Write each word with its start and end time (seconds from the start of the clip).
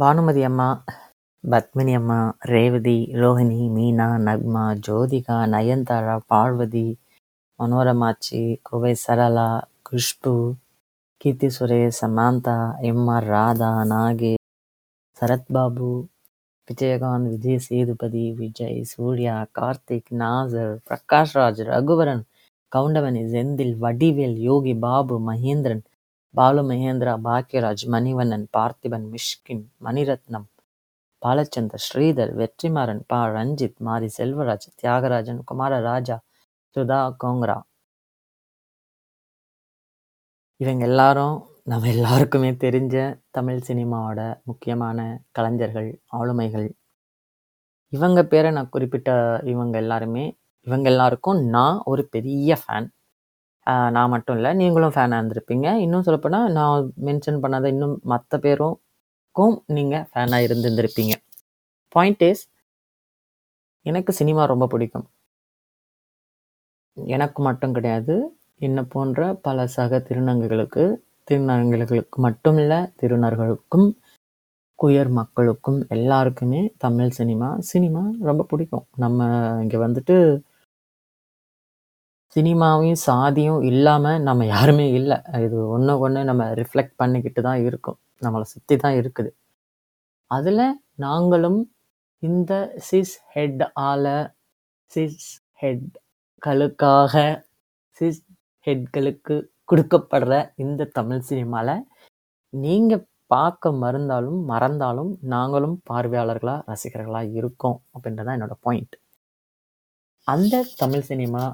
பானுமதி 0.00 0.42
அம்மா, 0.42 0.84
பத்மினி 1.44 1.94
அம்மா, 1.94 2.32
ரேவதி, 2.42 3.10
ரோஹிணி, 3.14 3.58
மீனா, 3.68 4.06
நக்மா, 4.18 4.62
ஜோதிகா, 4.86 5.36
நயன்தாரா, 5.46 6.14
பார்வதி, 6.26 6.96
மனோரமாச்சி, 7.58 8.40
குவை 8.62 8.94
சரளா, 9.06 9.60
குஷ்பு, 9.90 10.54
கீர்த்தி 11.16 11.48
சுரேஷ், 11.48 11.98
சமாந்தா, 12.00 12.56
எம்.ஆர். 12.82 13.24
ராதா, 13.24 13.70
நாகே 13.84 14.34
சரத்பாபு, 15.20 15.90
விஜயகாந்த், 16.68 17.28
விஜய் 17.28 17.58
சேதுபதி, 17.58 18.32
விஜய், 18.32 18.80
சூர்யா, 18.84 19.46
கார்த்திக், 19.58 20.10
நாசர், 20.18 20.74
பிரகாஷ்ராஜ் 20.86 21.62
ரகுவரன், 21.66 22.24
கவுண்டமணி, 22.72 23.24
செந்தில், 23.26 23.76
வடிவேல், 23.78 24.36
யோகி 24.40 24.74
பாபு, 24.74 25.18
மகேந்திரன், 25.30 25.84
பாலு 26.34 26.62
மகேந்திரா, 26.62 27.14
பாக்யராஜ், 27.24 27.82
மணிவண்ணன், 27.94 28.46
பார்த்திபன், 28.56 29.06
மிஷ்கின், 29.14 29.64
மணிரத்னம், 29.84 30.46
பாலச்சந்தர், 31.22 31.84
ஸ்ரீதர், 31.86 32.32
வெற்றிமாறன், 32.40 33.02
பா. 33.06 33.20
ரஞ்சித், 33.28 33.78
மாரி 33.78 34.08
செல்வராஜ், 34.18 34.68
தியாகராஜன், 34.82 35.42
குமாரராஜா, 35.50 36.16
சுதா 36.76 37.00
கோங்கரா. 37.24 37.58
இவங்க 40.60 40.84
எல்லாரும் 40.84 41.36
நம்ம 41.64 41.88
எல்லாருக்குமே 41.88 42.50
தெரிஞ்ச 42.64 42.96
தமிழ் 43.30 43.60
சினிமாவோட 43.68 44.20
முக்கியமான 44.44 44.98
கலைஞர்கள், 45.32 45.90
ஆளுமைகள். 46.12 46.68
இவங்க 47.92 48.20
பேரை 48.24 48.50
நான் 48.50 48.68
குறிப்பிட்ட 48.68 49.10
இவங்க 49.44 49.78
எல்லாருமே 49.78 50.24
இவங்க 50.66 50.86
எல்லாருக்கும் 50.90 51.40
நான் 51.48 51.78
ஒரு 51.84 52.02
பெரிய 52.08 52.56
ஃபேன். 52.62 52.86
நான் 53.96 54.12
மட்டும் 54.14 54.36
இல்லை 54.38 54.50
நீங்களும் 54.60 54.94
ஃபேனாக 54.94 55.20
இருந்திருப்பீங்க. 55.20 55.66
இன்னும் 55.84 56.06
சொல்லப்போனால் 56.06 56.48
நான் 56.58 56.88
மென்ஷன் 57.08 57.42
பண்ணாத 57.44 57.66
இன்னும் 57.74 57.94
மற்ற 58.12 58.38
பேருக்கும் 58.44 59.54
நீங்கள் 59.76 60.06
ஃபேனாக 60.10 60.46
இருந்திருந்திருப்பீங்க. 60.48 61.14
பாயிண்ட் 61.94 62.24
இஸ் 62.30 62.44
எனக்கு 63.86 64.12
சினிமா 64.20 64.42
ரொம்ப 64.52 64.66
பிடிக்கும். 64.72 65.06
எனக்கு 66.96 67.40
மட்டும் 67.48 67.74
கிடையாது. 67.76 68.14
என்ன 68.68 68.80
போன்ற 68.94 69.20
பல 69.46 69.66
சக 69.76 69.98
திருநங்கைகளுக்கு 70.08 70.84
திருநங்கைகளுக்கு 71.28 72.18
மட்டும் 72.26 72.58
இல்லை 72.62 72.78
திருநர்களுக்கும், 73.00 73.88
குயர் 74.78 75.10
மக்களுக்கும் 75.18 75.80
எல்லாருக்குமே 75.96 76.60
தமிழ் 76.84 77.16
சினிமா 77.18 77.48
சினிமா 77.72 78.02
ரொம்ப 78.28 78.42
பிடிக்கும். 78.52 78.84
நம்ம 79.04 79.28
இங்கே 79.64 79.78
வந்துட்டு 79.86 80.16
சினிமாவையும், 82.36 83.00
சாதியும் 83.08 83.62
இல்லாம 83.70 84.12
நம்ம 84.28 84.44
யாருமே 84.54 84.86
இல்ல. 84.98 85.12
இது 85.46 85.56
ஒண்ணுக்கு 85.74 86.04
ஒண்ணு 86.06 86.20
நம்ம 86.30 86.44
ரிஃப்ளெக்ட் 86.60 86.94
பண்ணிக்கிட்டு 87.02 87.40
தான் 87.48 87.60
இருக்கோம். 87.68 87.98
நம்மள 88.24 88.44
சுத்தி 88.54 88.74
தான் 88.84 88.96
இருக்குது. 89.00 89.30
அதுல 90.30 90.60
நாங்களும் 91.04 91.60
இந்த 92.22 92.52
சிஸ் 92.88 93.14
ஹெட் 93.34 93.62
ஆல 93.90 94.06
சிஸ் 94.90 95.26
ஹெட்களுக்காக 95.62 97.14
சிஸ் 97.98 98.20
ஹெட்களுக்கு 98.66 99.36
குடுக்கப்படுற 99.70 100.34
இந்த 100.64 100.90
தமிழ் 100.98 101.26
சினிமால, 101.30 101.68
நீங்க 102.52 102.92
பார்க்க 103.34 103.72
மறந்தாலும் 103.82 104.40
மறந்தாலும் 104.52 105.12
நாங்களும் 105.34 105.76
பார்வையாளர்களா, 105.90 106.56
ரசிகர்களா 106.70 107.22
இருக்கோம். 107.38 107.78
அப்படின்றது 107.94 108.26
தான் 108.28 108.36
என்னோட 108.38 108.56
பாயிண்ட். 108.66 108.96
அந்த 110.26 110.64
தமிழ் 110.82 111.06
சினிமா 111.10 111.44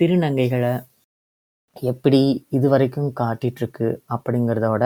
திருநங்கைகளை 0.00 0.74
எப்படி 1.90 2.20
இது 2.50 2.68
வரைக்கும் 2.68 3.10
காட்டிகிட்ருக்கு 3.20 3.88
அப்படிங்கிறதோட 4.14 4.84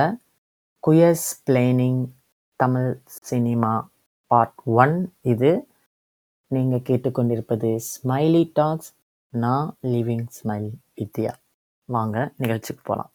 queersplaining 0.83 2.01
Tamil 2.61 2.91
cinema 3.07 3.73
part 4.31 4.61
one 4.83 4.97
இது. 5.33 5.53
நீங்கள் 6.47 6.85
கேட்டுக்கொண்டிருப்பது 6.89 7.71
ஸ்மைலி 7.91 8.43
டாக்ஸ். 8.53 8.91
நான் 9.43 9.77
லிவிங் 9.93 10.27
ஸ்மைல் 10.39 10.69
வித்யா. 10.97 11.33
வாங்க 11.85 12.17
நிகழ்ச்சிக்கு 12.37 12.83
போகலாம் 12.85 13.13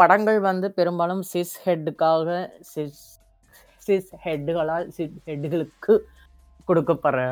படங்கள் 0.00 0.38
வந்து 0.50 0.66
பெரும்பாலும் 0.78 1.22
சிஸ் 1.32 1.54
ஹெட்டுக்காக 1.64 2.28
சிஸ் 2.72 3.02
சிஸ் 3.86 4.10
ஹெட்டுகளால் 4.24 4.86
சிஸ் 4.96 5.16
ஹெட்டுகளுக்கு 5.28 5.94
கொடுக்கப்படுற 6.68 7.22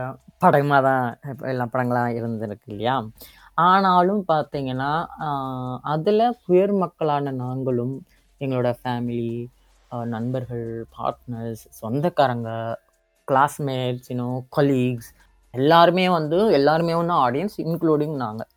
படமாக 0.45 0.81
தான் 0.89 1.05
எல்லா 1.53 1.67
படங்களாக 1.75 2.17
இருந்திருக்கு 2.19 2.69
இல்லையா? 2.73 2.95
ஆனாலும் 3.69 4.23
பார்த்தீங்கன்னா, 4.33 4.93
அதில் 5.95 6.25
உயர் 6.51 6.75
மக்களான 6.83 7.33
நாங்களும், 7.45 7.95
எங்களோட 8.41 8.71
ஃபேமிலி, 8.81 9.33
நண்பர்கள், 10.15 10.69
பார்ட்னர்ஸ், 10.97 11.65
சொந்தக்காரங்க, 11.81 12.51
கிளாஸ்மேட்ஸ், 13.29 14.09
யூ 14.13 14.17
நோ 14.23 14.31
கொலீக்ஸ் 14.57 15.11
எல்லாருமே 15.55 16.07
வந்து 16.19 16.39
எல்லாருமேன்னா 16.59 17.17
ஆடியன்ஸ் 17.27 17.57
இன்க்ளூடிங் 17.65 18.17
நாங்கள் 18.25 18.51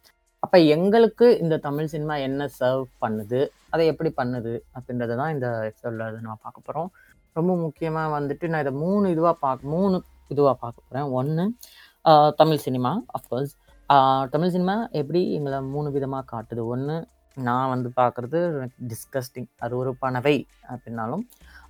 அப்போ 0.43 0.57
எங்களுக்கு 0.75 1.25
இந்த 1.43 1.55
தமிழ் 1.67 1.91
சினிமா 1.93 2.15
என்ன 2.27 2.47
சர்வ் 2.59 2.85
பண்ணுது? 3.03 3.39
அதை 3.75 3.85
எப்படி 3.93 4.11
பண்ணுது? 4.19 4.53
அப்படின்றத 4.77 5.17
தான் 5.21 5.33
இந்த 5.37 5.47
எபிசோடில் 5.69 6.21
நம்ம 6.25 6.37
பார்க்க 6.45 6.67
போகிறோம் 6.67 6.91
ரொம்ப 7.39 7.51
முக்கியமாக 7.63 8.13
வந்துட்டு 8.17 8.51
நான் 8.51 8.63
இதை 8.65 8.75
மூணு 8.83 9.07
இதுவாக 9.15 9.35
பார்க்க 9.45 9.73
மூணு 9.75 9.97
இதுவாக 10.33 10.55
பார்க்க 10.61 10.87
போகிறேன் 10.87 11.09
ஒன்று 11.19 11.45
Tamil 12.39 12.63
cinema 12.67 12.91
of course. 13.17 13.53
Tamil 14.33 14.53
cinema 14.53 14.75
எப்படி 14.99 15.19
எங்களை 15.37 15.57
மூணு 15.73 15.89
விதமாக 15.95 16.25
காட்டுது. 16.31 16.61
ஒன்று 16.73 16.95
நான் 17.47 17.71
வந்து 17.71 17.89
பார்க்குறது 17.99 18.39
டிஸ்கஸ்டிங் 18.89 19.47
அறுவறுப்பானவை 19.65 20.33
அப்படின்னாலும், 20.73 21.23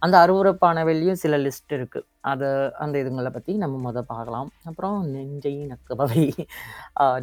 அந்த 0.05 0.15
அறுவறுப்பானவையிலையும் 0.23 1.19
சில 1.21 1.37
லிஸ்ட் 1.45 1.73
இருக்குது 1.77 2.07
அதை 2.31 2.49
அந்த 2.83 2.95
இதுங்களை 3.03 3.31
பற்றி 3.37 3.53
நம்ம 3.63 3.79
முதல் 3.87 4.09
பார்க்கலாம். 4.11 4.49
அப்புறம் 4.69 4.97
நெஞ்சை 5.15 5.53
நக்குபவை. 5.71 6.25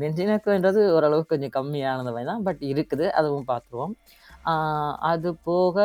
நெஞ்சை 0.02 0.26
நக்குன்றது 0.32 0.82
ஓரளவுக்கு 0.96 1.32
கொஞ்சம் 1.34 1.54
கம்மியானதவை 1.58 2.24
தான். 2.30 2.42
பட் 2.48 2.62
இருக்குது. 2.72 3.06
அதுவும் 3.20 3.48
பார்த்துருவோம். 3.52 3.94
அது 5.12 5.30
போக 5.48 5.76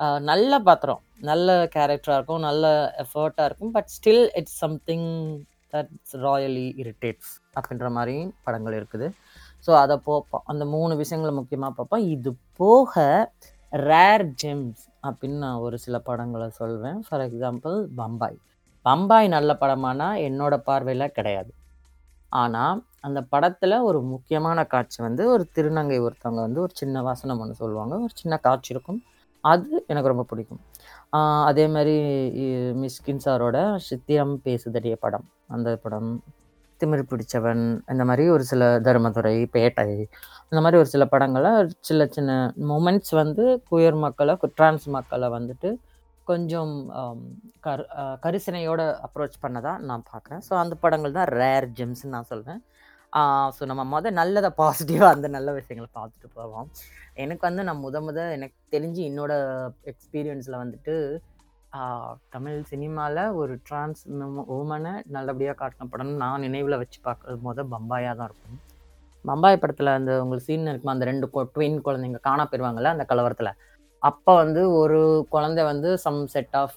அ 0.00 0.06
நல்ல 0.30 0.52
பாத்திரம். 0.66 1.02
நல்ல 1.30 1.48
கேரக்டரா 1.74 2.16
இருக்கும். 2.18 2.42
நல்ல 2.48 2.64
எஃபோர்ட்டா 3.02 3.44
இருக்கும். 3.48 3.72
But 3.76 3.90
still 3.96 4.24
it's 4.40 4.58
something 4.64 5.08
that's 5.72 6.14
really 6.24 6.66
irritates 6.82 7.32
அப்படின்ற 7.58 7.88
மாரி 7.96 8.16
படங்கள் 8.46 8.76
இருக்குது. 8.80 9.06
ஸோ 9.68 9.70
அத 9.82 9.92
போப்போம். 10.08 10.44
அந்த 10.52 10.64
3 10.74 10.98
விஷயங்கள 11.02 11.32
முக்கியமா 11.40 11.70
பார்ப்போம். 11.78 12.04
இது 12.14 12.32
போக 12.60 12.94
ரேர் 13.72 14.26
ஜெம்ஸ் 14.42 14.82
அப்படின்னு 15.08 15.38
நான் 15.46 15.62
ஒரு 15.66 15.76
சில 15.84 15.96
படங்கள 16.08 16.44
சொல்வேன். 16.60 16.98
For 17.06 17.24
example 17.28 17.76
Bombay. 18.00 18.38
பம்பாய் 18.86 19.28
நல்ல 19.36 19.52
படமானால் 19.62 20.20
என்னோட 20.28 20.54
பார்வையில 20.68 21.06
கிடையாது. 21.18 21.50
ஆனால் 22.32 22.78
அந்த 23.00 23.20
படத்தில் 23.22 23.76
ஒரு 23.80 23.98
முக்கியமான 24.02 24.64
காட்சி 24.64 24.98
வந்து 25.02 25.22
ஒரு 25.30 25.44
திருநங்கை 25.54 25.98
ஒருத்தவங்க 26.06 26.40
வந்து 26.46 26.60
ஒரு 26.60 26.72
சின்ன 26.74 27.02
வாசனம் 27.02 27.40
ஒன்று 27.40 27.54
சொல்லுவாங்க. 27.54 27.94
ஒரு 27.96 28.14
சின்ன 28.14 28.36
காட்சி 28.38 28.74
இருக்கும். 28.74 29.00
அது 29.44 29.84
எனக்கு 29.86 30.08
ரொம்ப 30.08 30.24
பிடிக்கும். 30.28 30.60
அதே 31.44 31.66
மாதிரி 31.66 31.96
இ 32.36 32.46
சாரோட 33.26 33.58
சித்திரம் 33.88 34.34
பேசுதடிய 34.44 34.94
படம். 34.96 35.26
அந்த 35.48 35.76
படம், 35.76 36.10
திமிர் 36.80 37.04
பிடிச்சவன் 37.10 37.62
இந்த 37.90 38.04
மாதிரி 38.04 38.24
ஒரு 38.28 38.44
சில 38.44 38.62
தர்மதுரை, 38.80 39.36
பேட்டை 39.54 39.86
இந்த 40.50 40.60
மாதிரி 40.64 40.76
ஒரு 40.76 40.86
சில 40.86 41.04
படங்களை 41.06 41.52
சின்ன 41.80 42.06
சின்ன 42.06 42.32
மூமெண்ட்ஸ் 42.68 43.14
வந்து 43.14 43.44
குயர் 43.70 43.98
மக்களை 43.98 44.34
ட்ரான்ஸ் 44.58 44.86
மக்களை 44.96 45.28
வந்துட்டு 45.28 45.70
கொஞ்சம் 46.30 46.72
கர் 47.66 47.82
கரிசனையோட 48.24 48.82
அப்ரோச் 49.06 49.36
பண்ணதாக 49.44 49.84
நான் 49.90 50.04
பார்க்குறேன். 50.12 50.42
ஸோ 50.48 50.52
அந்த 50.62 50.74
படங்கள் 50.84 51.16
தான் 51.18 51.30
ரேர் 51.40 51.66
ஜெம்ஸ்ன்னு 51.78 52.14
நான் 52.16 52.30
சொல்வேன். 52.32 52.60
ஸோ 53.56 53.62
நம்ம 53.70 53.82
மொதல் 53.94 54.18
நல்லதை 54.20 54.50
பாசிட்டிவாக 54.60 55.14
அந்த 55.16 55.28
நல்ல 55.36 55.48
விஷயங்கள 55.58 55.88
பார்த்துட்டு 55.98 56.28
போவோம். 56.38 56.66
எனக்கு 57.24 57.44
வந்து 57.48 57.62
நான் 57.68 57.82
முத 57.84 58.00
முத 58.06 58.18
எனக்கு 58.36 58.56
தெரிஞ்சு 58.74 59.02
என்னோட 59.10 59.32
எக்ஸ்பீரியன்ஸில் 59.92 60.62
வந்துட்டு, 60.62 60.94
தமிழ் 62.34 62.58
சினிமாவில் 62.72 63.22
ஒரு 63.40 63.54
டிரான்ஸ் 63.68 64.02
உமனை 64.58 64.92
நல்லபடியாக 65.16 65.56
காட்டின 65.60 65.88
படம்னு 65.92 66.20
நான் 66.24 66.44
நினைவில் 66.46 66.80
வச்சு 66.82 66.98
பார்க்குறது 67.08 67.38
மொத 67.48 67.64
பம்பாயாக 67.74 68.14
தான் 68.18 68.28
இருக்கும். 68.30 68.58
பம்பாய் 69.24 69.62
படத்தில் 69.62 69.96
அந்த 69.98 70.12
உங்களுக்கு 70.24 70.48
சீன் 70.48 70.70
இருக்குமா, 70.72 70.94
அந்த 70.96 71.06
2 71.10 71.28
கொ 71.34 71.40
ட்வின் 71.54 71.78
குழந்தைங்க 71.86 72.20
காணா 72.28 72.44
போயிருவாங்கல்ல 72.50 72.92
அந்த 72.94 73.04
கலவரத்தில் 73.12 73.52
அப்போ 74.02 74.32
வந்து 74.34 74.62
ஒரு 74.80 74.98
குழந்தை 75.28 75.62
வந்து 75.64 75.90
சம் 75.98 76.20
செட் 76.26 76.56
ஆஃப் 76.62 76.76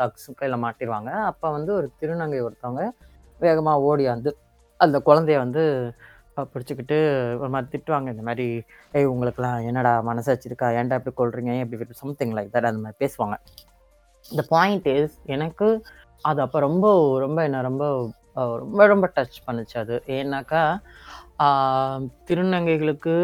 தக்ஸுக்கையில் 0.00 0.62
மாட்டிடுவாங்க 0.64 1.10
அப்போ 1.30 1.46
வந்து 1.50 1.70
ஒரு 1.78 1.88
திருநங்கை 2.00 2.40
ஒருத்தவங்க 2.46 2.84
வேகமா 3.40 3.74
ஓடியாந்து 3.88 4.30
அந்த 4.80 4.96
குழந்தைய 5.08 5.38
வந்து 5.44 5.62
பிடிச்சிக்கிட்டு 6.52 6.98
ஒரு 7.40 7.50
மாதிரி 7.54 7.68
திட்டுவாங்க. 7.72 8.08
இந்த 8.14 8.24
மாதிரி 8.28 8.46
"ஏய் 8.98 9.10
உங்களுக்குலாம் 9.12 9.66
என்னடா 9.68 9.92
மனசாச்சு 10.08 10.46
இருக்கா? 10.48 10.68
ஏன்டா 10.78 10.98
இப்படி 11.00 11.14
கொள்றீங்க 11.18 11.50
ஏன் 11.54 11.64
இப்படி 11.66 11.98
சம்திங் 12.02 12.34
லைக் 12.36 12.52
தட் 12.54 12.68
அந்த 12.70 12.82
மாதிரி 12.84 13.00
பேசுவாங்க. 13.04 13.36
இந்த 14.30 14.42
பாயிண்ட் 14.54 14.88
இஸ் 14.94 15.16
எனக்கு 15.36 15.68
அது 16.24 16.40
அப்போ 16.46 16.58
ரொம்ப 16.66 16.86
ரொம்ப 17.24 17.38
என்ன 17.48 17.62
ரொம்ப 17.68 17.84
ரொம்ப 18.62 18.86
ரொம்ப 18.92 19.06
டச் 19.16 19.38
பண்ணுச்சு 19.46 19.76
அது. 19.82 19.96
ஏன்னாக்கா, 20.18 20.62
திருநங்கைகளுக்கு 22.28 23.14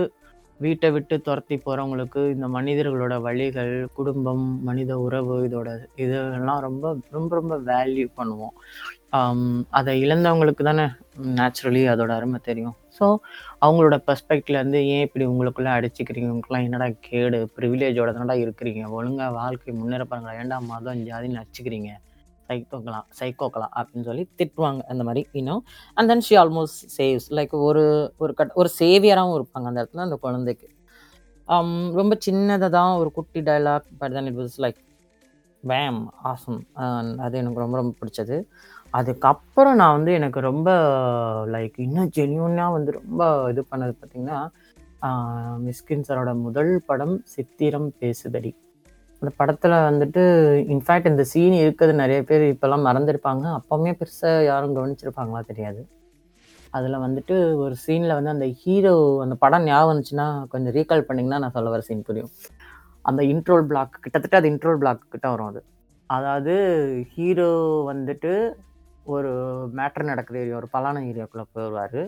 வீட்டை 0.64 0.88
விட்டு 0.91 1.14
துரத்தி 1.20 1.56
போகிறவங்களுக்கு 1.56 2.20
இந்த 2.35 2.47
மனிதர்களோட 2.49 3.14
வழிகள் 3.20 3.73
குடும்பம், 3.93 4.44
மனித 4.62 4.93
உறவு 4.99 5.35
இதோட 5.49 5.70
இதெல்லாம் 5.97 6.61
ரொம்ப 6.61 6.97
ரொம்ப 7.11 7.31
ரொம்ப 7.41 7.56
வேல்யூ 7.70 8.06
பண்ணுவோம். 8.20 8.55
அதை 9.70 9.93
இழந்தவங்களுக்கு 10.05 10.62
தானே 10.64 10.87
நேச்சுரலி 11.38 11.82
அதோட 11.93 12.11
அருமை 12.19 12.41
தெரியும். 12.43 12.76
ஸோ, 12.99 13.06
அவங்களோட 13.67 13.97
பெர்ஸ்பெக்டிவ்லேருந்து 14.08 14.81
ஏன் 14.94 15.05
இப்படி 15.06 15.25
உங்களுக்குள்ளே 15.26 15.73
அடிச்சுக்கிறீங்க? 15.79 16.29
உங்களுக்குலாம் 16.32 16.67
என்னடா 16.69 16.88
கேடு? 17.00 17.41
ப்ரிவிலேஜோட 17.56 18.11
தானடா 18.19 18.37
இருக்கிறீங்க. 18.44 18.82
ஒழுங்கா 18.99 19.29
வாழ்க்கை 19.32 19.75
முன்னேற 19.75 20.05
பாருங்களேன். 20.05 20.41
ஏன்டா 20.43 20.59
மதம், 20.73 21.05
ஜாதின்னு 21.11 21.43
அடிச்சுக்கிறீங்க? 21.43 21.91
சைக்கோக்கலாம் 22.49 23.07
சைக்கோக்கலாம் 23.21 23.73
அப்படின்னு 23.79 24.09
சொல்லி 24.11 24.25
திட்டுவாங்க. 24.41 24.81
அந்த 24.93 25.03
மாதிரி 25.09 25.23
இன்னும் 25.41 25.63
and 25.97 26.11
then 26.13 26.25
she 26.29 26.37
almost 26.43 26.83
saves 26.99 27.29
like 27.39 27.55
ஒரு 27.69 27.85
ஒரு 28.25 28.33
கட் 28.41 28.55
ஒரு 28.61 28.71
சேவியராகவும் 28.81 29.39
இருப்பாங்க 29.39 29.69
அந்த 29.71 29.81
இடத்துல 29.83 30.07
அந்த 30.09 30.19
குழந்தைக்கு. 30.27 30.69
Um, 31.49 31.71
ரொம்ப 31.99 32.15
சின்னதை 32.25 32.69
தான் 32.77 32.93
ஒரு 33.01 33.11
குட்டி 33.19 33.41
dialogue 33.49 33.87
but 34.01 34.15
then 34.17 34.29
it 34.31 34.39
was 34.41 34.57
like 34.65 34.79
wham 35.65 36.01
awesome! 36.31 36.59
அது 37.25 37.35
எனக்கு 37.43 37.63
ரொம்ப 37.63 37.77
ரொம்ப 37.81 37.93
பிடிச்சது. 38.01 38.37
அதுக்கப்புறம் 38.95 39.79
நான் 39.81 39.97
வந்து 39.97 40.13
எனக்கு 40.19 40.41
ரொம்ப 40.49 40.69
லைக் 41.55 41.77
இன்னும் 41.87 42.13
ஜென்யூனாக 42.17 42.75
வந்து 42.77 42.91
ரொம்ப 42.99 43.23
இது 43.53 43.63
பண்ணது 43.73 43.95
பார்த்திங்கன்னா 43.97 44.39
மிஸ்கின் 45.67 46.07
சாரோட 46.09 46.33
முதல் 46.47 46.73
படம் 46.89 47.17
சித்திரம் 47.35 47.89
பேசுதடி. 48.03 48.53
அந்த 49.23 49.31
படத்துல 49.39 49.75
வந்துட்டு 49.89 50.23
இன்ஃபேக்ட் 50.75 51.07
இந்த 51.07 51.25
சீன் 51.25 51.53
இருக்கிறது 51.53 51.95
நிறைய 51.95 52.25
பேர் 52.25 52.43
இப்போல்லாம் 52.55 52.87
மறந்துருப்பாங்க 52.87 53.45
அப்போவுமே 53.59 53.93
பெருசாக 54.01 54.45
யாரும் 54.45 54.77
கவனிச்சிருப்பாங்களா 54.77 55.41
தெரியாது. 55.47 55.89
அதில் 56.71 56.97
வந்துட்டு 56.99 57.55
ஒரு 57.55 57.75
சீனில் 57.87 58.15
வந்து 58.15 58.31
அந்த 58.31 58.47
ஹீரோ 58.47 59.21
அந்த 59.23 59.35
படம் 59.35 59.65
ஞாபகம் 59.65 59.91
வந்துச்சுன்னா, 59.93 60.47
கொஞ்சம் 60.49 60.75
ரீகால் 60.75 61.07
பண்ணிங்கன்னா 61.09 61.39
நான் 61.39 61.51
சொல்ல 61.51 61.71
வர 61.71 61.81
சீன் 61.81 62.03
புரியும். 62.03 62.31
அந்த 63.03 63.23
இன்ட்ரோல் 63.23 63.67
பிளாக் 63.67 63.99
கிட்டத்தட்ட 64.01 64.37
அது 64.37 64.51
இன்ட்ரோல் 64.51 64.77
பிளாக் 64.77 65.03
கிட்ட 65.09 65.31
வரும் 65.31 65.47
அது. 65.47 65.65
அதாவது 66.07 66.55
ஹீரோ 67.15 67.51
வந்துட்டு 67.93 68.55
ஒரு 69.05 69.31
மேட்டர் 69.77 70.05
நடக்கிற 70.05 70.39
ஏரியா, 70.39 70.57
ஒரு 70.57 70.69
பலான 70.73 71.03
ஏரியாவுக்குள்ளே 71.11 71.47
போயிடுவார் 71.55 72.01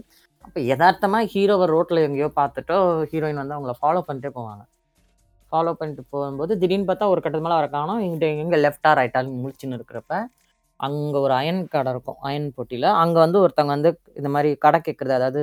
அப்போ 0.44 0.60
யதார்த்தமாக 0.60 1.30
ஹீரோவை 1.34 1.64
ரோட்டில் 1.64 2.06
எங்கேயோ 2.06 2.30
பார்த்துட்டோ, 2.36 2.78
ஹீரோயின் 3.12 3.40
வந்து 3.42 3.56
அவங்கள 3.56 3.74
ஃபாலோ 3.82 4.02
பண்ணிட்டே 4.08 4.30
போவாங்க. 4.34 4.62
ஃபாலோ 5.52 5.72
பண்ணிட்டு 5.80 6.04
போகும்போது 6.14 6.52
திடீர்னு 6.62 6.88
பார்த்தா 6.90 7.10
ஒரு 7.12 7.22
கட்டத்து 7.22 7.46
மேலே 7.46 7.56
அவர 7.58 7.68
காணோம். 7.76 8.02
இங்கே 8.08 8.28
எங்க 8.42 8.56
லெஃப்ட்டா, 8.64 8.90
ரைட்டான்னு 9.00 9.38
முழிச்சுன்னு 9.42 9.78
இருக்கிறப்ப, 9.78 10.12
அங்கே 10.80 11.18
ஒரு 11.26 11.34
அயன் 11.40 11.62
கடை 11.74 11.92
இருக்கும். 11.94 12.18
அயன் 12.28 12.48
போட்டியில் 12.56 12.88
அங்கே 13.02 13.18
வந்து 13.24 13.38
ஒருத்தவங்க 13.44 13.74
வந்து 13.76 13.90
இந்த 14.20 14.30
மாதிரி 14.36 14.50
கடை 14.66 14.80
கேட்குறது 14.88 15.16
அதாவது, 15.20 15.42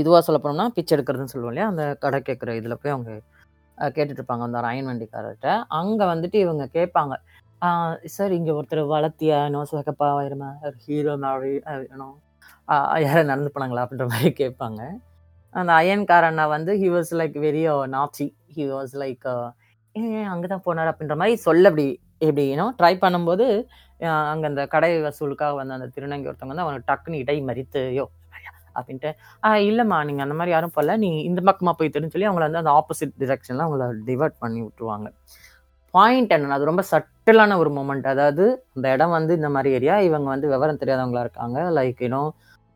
இதுவாக 0.00 0.22
சொல்ல 0.26 0.38
போனோம்னா, 0.42 0.66
பிச்சை 0.76 0.92
எடுக்கிறதுன்னு 0.96 1.32
சொல்லுவோம் 1.34 1.52
இல்லையா? 1.54 1.68
அந்த 1.72 1.84
கடை 2.04 2.20
கேட்குற 2.28 2.50
இதில் 2.60 2.80
போய் 2.82 2.94
அவங்க 2.96 3.12
கேட்டுட்ருப்பாங்க 3.78 4.14
இருப்பாங்க. 4.18 4.46
அந்த 4.46 4.58
ஒரு 4.60 4.68
அயன் 4.70 4.88
வண்டிக்காரர்கிட்ட 4.90 5.50
அங்கே 5.80 6.04
வந்துட்டு 6.12 6.38
இவங்க 6.44 6.64
கேட்பாங்க. 6.76 7.14
"சார் 8.14 8.32
இங்கே 8.38 8.52
ஒருத்தர் 8.58 8.82
வளர்த்தியா? 8.94 9.38
நோ 9.54 9.60
சிகப்பா, 9.72 10.08
இருமா 10.28 10.50
ஹீரோ 10.86 11.14
மாதிரி 11.24 11.52
வேணும் 11.84 12.16
யாராவது 13.04 13.30
நடந்து 13.32 13.52
போனாங்களா?" 13.56 13.84
அப்படின்ற 13.84 14.08
மாதிரி 14.14 14.32
கேட்பாங்க. 14.42 14.80
அந்த 15.54 15.72
அயன்காரண்ணா 15.72 16.30
அண்ணா 16.30 16.44
வந்து 16.46 16.72
he 16.74 16.88
was 16.94 17.12
like 17.20 17.36
very 17.44 17.62
Nachi 17.92 18.26
he 18.56 18.64
was 18.72 18.94
like 18.96 19.26
"ஏன் 19.94 20.26
அங்கே 20.26 20.46
தான் 20.46 20.64
போனார் 20.66 20.90
அப்படின்ற 20.90 21.16
மாதிரி 21.16 21.36
சொல்ல 21.38 21.68
அப்படி 21.70 21.86
எப்படி 22.22 22.44
யூ 22.52 22.66
ட்ரை 22.80 22.94
பண்ணும்போது, 23.02 23.46
அங்கே 24.32 24.46
அந்த 24.50 24.62
கடை 24.66 24.90
வசூலுக்காக 25.02 25.54
வந்த 25.54 25.76
அந்த 25.78 25.88
திருநங்கை 25.94 26.28
ஒருத்தவங்க 26.30 26.54
வந்து 26.54 26.66
அவனுக்கு 26.66 26.88
டக்குன்னு 26.90 27.22
இடை 27.24 27.36
மறித்து, 27.42 27.82
யோ 27.98 28.04
அப்படின்ட்டு, 28.76 29.10
"ஆ 29.42 29.48
நீங்கள் 30.08 30.26
அந்த 30.26 30.36
மாதிரி 30.40 30.52
யாரும் 30.54 30.74
போல. 30.74 30.96
நீ 31.04 31.10
இந்த 31.22 31.40
பக்கமாக 31.48 31.76
போய்த்துன்னு 31.78 32.12
சொல்லி 32.14 32.28
அவங்கள 32.28 32.46
வந்து 32.48 32.62
அந்த 32.62 32.72
ஆப்போசிட் 32.78 33.14
டிரெக்ஷனில் 33.22 33.64
அவங்கள 33.66 33.86
டிவர்ட் 34.08 34.36
பண்ணி 34.38 34.60
விட்டுருவாங்க. 34.64 35.08
பாயிண்ட் 35.94 36.32
என்ன 36.32 36.54
அது 36.56 36.70
ரொம்ப 36.70 36.82
சட்டிலான 36.92 37.56
ஒரு 37.62 37.70
மூமெண்ட் 37.70 38.08
அதாவது 38.14 38.44
அந்த 38.76 38.86
இடம் 38.94 39.14
வந்து 39.16 39.32
இந்த 39.34 39.48
மாதிரி 39.54 39.70
ஏரியா. 39.78 39.96
இவங்க 40.08 40.28
வந்து 40.34 40.48
விவரம் 40.48 40.80
தெரியாதவங்களா 40.82 41.24
இருக்காங்க. 41.26 41.58
லைக் 41.78 42.02
இன்னும் 42.08 42.30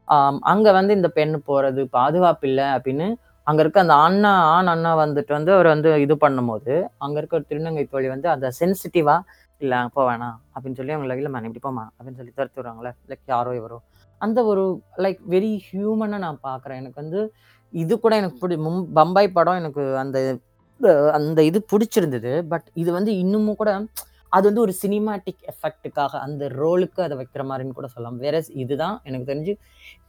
ஆம் 0.09 0.39
அங்க 0.53 0.69
வந்து 0.73 0.93
இந்த 0.95 1.09
பெண் 1.17 1.35
போறது 1.49 1.83
பாதுகாப்பு 1.95 2.47
இல்ல 2.49 2.63
அப்படின்னு, 2.77 3.07
அங்க 3.47 3.61
இருக்க 3.63 3.79
அந்த 3.81 3.95
அண்ணா 4.05 4.33
ஆண் 4.51 4.71
அண்ணா 4.73 4.91
வந்துட்டு 5.01 5.33
வந்து 5.37 5.53
அவர் 5.55 5.69
வந்து 5.73 5.91
இது 6.05 6.15
பண்ணும்போது, 6.25 6.75
அங்க 7.05 7.17
இருக்க 7.21 7.39
ஒரு 7.39 7.47
திருநங்கை 7.51 7.85
தோழி 7.89 8.09
வந்து 8.09 8.29
அத 8.33 8.51
சென்சிட்டிவா, 8.59 9.17
"இல்ல 9.61 9.75
போ 9.95 10.03
வேணாம்" 10.09 10.37
அப்படின்னு 10.55 10.79
சொல்லி 10.81 10.95
அவங்கள 10.97 11.17
"இல்லம்மா 11.19 11.41
நீ 11.43 11.49
இப்படி 11.51 11.65
போம்மா" 11.67 11.85
அப்படின்னு 11.93 12.21
சொல்லி 12.21 12.35
துரத்தி 12.37 12.59
விடுவாங்கல்ல. 12.61 12.93
லைக் 13.11 13.25
யாரோ 13.29 13.53
எவரோ. 13.61 13.79
அந்த 14.21 14.41
ஒரு 14.51 14.65
லைக் 15.05 15.21
வெரி 15.31 15.53
ஹியூமனா 15.67 16.19
நான் 16.25 16.41
பார்க்குறேன். 16.45 16.81
எனக்கு 16.83 17.01
வந்து 17.03 17.21
இது 17.73 17.95
கூட 18.01 18.15
எனக்கு 18.21 18.39
பிடி 18.41 18.57
மும் 18.65 18.83
பம்பாய் 18.97 19.37
படம் 19.37 19.61
எனக்கு 19.61 19.83
அந்த 20.03 20.19
அ 20.81 20.91
அந்த 21.19 21.41
இது 21.49 21.59
புடிச்சிருந்தது. 21.71 22.33
பட் 22.53 22.67
இது 22.77 22.91
வந்து 22.97 23.13
இன்னமும் 23.21 23.59
கூட 23.59 23.71
அது 24.33 24.45
வந்து 24.47 24.61
ஒரு 24.61 24.73
சினிமாட்டிக் 24.83 25.43
எஃபெக்ட்டுக்காக 25.53 26.13
அந்த 26.27 26.45
ரோலுக்கு 26.61 27.01
அதை 27.01 27.15
வைக்கிற 27.19 27.43
மாதிரின்னு 27.49 27.79
கூட 27.79 27.87
சொல்லலாம். 27.87 28.19
வேற 28.19 28.37
இதுதான் 28.55 28.97
எனக்கு 29.03 29.31
தெரிஞ்சு 29.33 29.55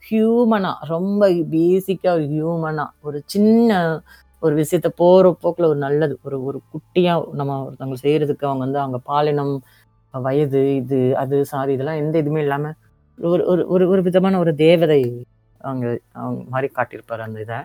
ஹியூமனா 0.06 0.72
ரொம்ப 0.86 1.22
பேசிக்கா 1.54 2.12
ஹியூமனா 2.24 2.86
ஒரு 3.00 3.18
சின்ன 3.26 3.78
ஒரு 4.42 4.54
விஷயத்த 4.56 4.88
போற 4.96 5.36
போக்குல 5.42 5.66
ஒரு 5.66 5.78
நல்லது. 5.78 6.14
ஒரு 6.22 6.36
ஒரு 6.44 6.58
குட்டியா 6.72 7.14
நம்ம 7.32 7.52
ஒருத்தவங்க 7.66 7.98
செய்கிறதுக்கு 8.02 8.44
அவங்க 8.44 8.62
வந்து 8.64 8.78
அவங்க 8.78 8.98
பாலினம், 9.04 9.54
வயது, 10.14 10.62
இது, 10.76 10.98
அது, 11.16 11.36
சாதி 11.44 11.72
இதெல்லாம் 11.72 11.96
எந்த 11.96 12.22
இதுவுமே 12.22 12.38
இல்லாம 12.38 12.72
ஒரு 13.18 13.42
ஒரு 13.44 13.62
ஒரு 13.68 13.84
ஒரு 13.88 14.02
விதமான 14.02 14.38
ஒரு 14.38 14.52
தேவதை 14.56 15.00
அவங்க 15.60 15.86
அவங்க 16.12 16.40
மாதிரி 16.48 16.68
காட்டியிருப்பாரு 16.74 17.22
அந்த 17.26 17.40
இதை 17.40 17.58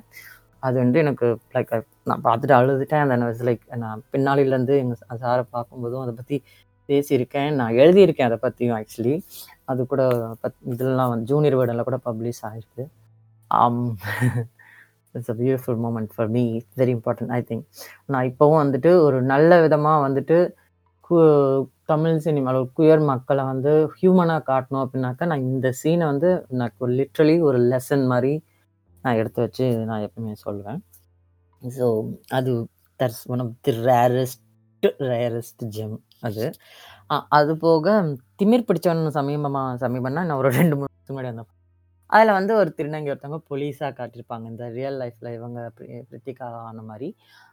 அது 0.68 0.76
வந்து 0.84 0.98
எனக்கு 1.04 1.28
லைக் 1.56 1.72
நான் 2.10 2.24
பார்த்துட்டு 2.28 2.56
அழுதுட்டேன். 2.60 3.04
அந்த 3.04 3.16
தென் 3.40 3.48
லைக் 3.50 3.64
நான் 3.84 4.04
பின்னாளிலேருந்து 4.14 4.76
எங்கள் 4.84 5.22
சாரை 5.24 5.44
பார்க்கும்போதும் 5.56 6.04
அதை 6.06 6.14
பற்றி 6.20 6.38
பேசியிருக்கேன். 6.90 7.52
நான் 7.60 7.78
எழுதியிருக்கேன் 7.82 8.30
அதை 8.30 8.38
பற்றியும் 8.46 8.76
ஆக்சுவலி. 8.80 9.16
அது 9.72 9.82
கூட 9.92 10.04
பத் 10.44 10.58
இதெல்லாம் 10.74 11.12
வந்து 11.14 11.30
ஜூனியர் 11.32 11.58
வேர்டன்ல 11.60 11.84
கூட 11.90 12.00
பப்ளிஷ் 12.08 12.42
ஆகிருக்கு 12.50 12.86
ஆம் 13.52 13.84
it's 15.16 15.32
a 15.34 15.38
beautiful 15.42 15.80
moment 15.86 16.12
for 16.16 16.32
me. 16.38 16.44
Very 16.80 16.92
important 16.98 17.34
I 17.38 17.42
think. 17.50 17.66
நான் 18.14 18.28
இப்போவும் 18.32 18.62
வந்துட்டு 18.64 18.92
ஒரு 19.08 19.20
நல்ல 19.34 19.62
விதமாக 19.66 20.04
வந்துட்டு 20.08 20.38
கு 21.10 21.20
தமிழ் 21.92 22.18
சினிமாவில் 22.26 22.68
குயர் 22.78 23.04
மக்களை 23.12 23.44
வந்து 23.52 23.72
ஹியூமனாக 24.00 24.42
காட்டணும் 24.50 24.84
அப்படின்னாக்கா, 24.84 25.26
நான் 25.32 25.46
இந்த 25.52 25.68
சீனை 25.80 26.06
வந்து 26.12 26.30
நான் 26.60 26.74
லிட்ரலி 27.00 27.36
ஒரு 27.48 27.60
லெசன் 27.72 28.04
மாதிரி 28.12 28.34
நான் 29.04 29.20
எடுத்து 29.22 29.40
வச்சு 29.46 29.66
நான் 29.90 30.06
எப்பவுமே 30.08 30.34
சொல்லுவேன். 30.46 30.80
ஸோ 31.62 31.86
அது 32.38 32.52
that's 33.00 33.24
one 33.34 33.44
of 33.46 33.54
the 33.68 33.74
rarest 33.90 34.44
rarest 35.12 35.64
gem 35.76 35.98
அது. 36.28 36.46
அது 37.38 37.52
போக 37.64 37.94
திமிர் 38.42 38.68
பிடிச்சவன் 38.70 39.16
சமீபமாக 39.18 39.80
சமீபம்னா 39.84 40.24
நான் 40.30 40.40
ஒரு 40.42 40.50
2, 40.58 40.76
3 40.80 40.88
வருஷத்துக்கு 40.88 41.16
முன்னாடி 41.16 41.32
அந்த 41.34 41.44
அதில் 42.10 42.36
வந்து 42.36 42.54
ஒரு 42.60 42.70
திருநங்கை 42.78 43.10
ஒருத்தவங்க 43.12 43.40
போலீஸா 43.50 43.88
காட்டியிருப்பாங்க. 43.98 44.46
இந்த 44.52 44.66
ரியல் 44.76 44.98
லைஃப்ல 45.02 45.30
இவங்க 45.36 45.60
பிரி 45.78 45.88
பிரித்திகா 46.10 46.48
ஆன 46.64 46.82
மாரி. 46.88 47.10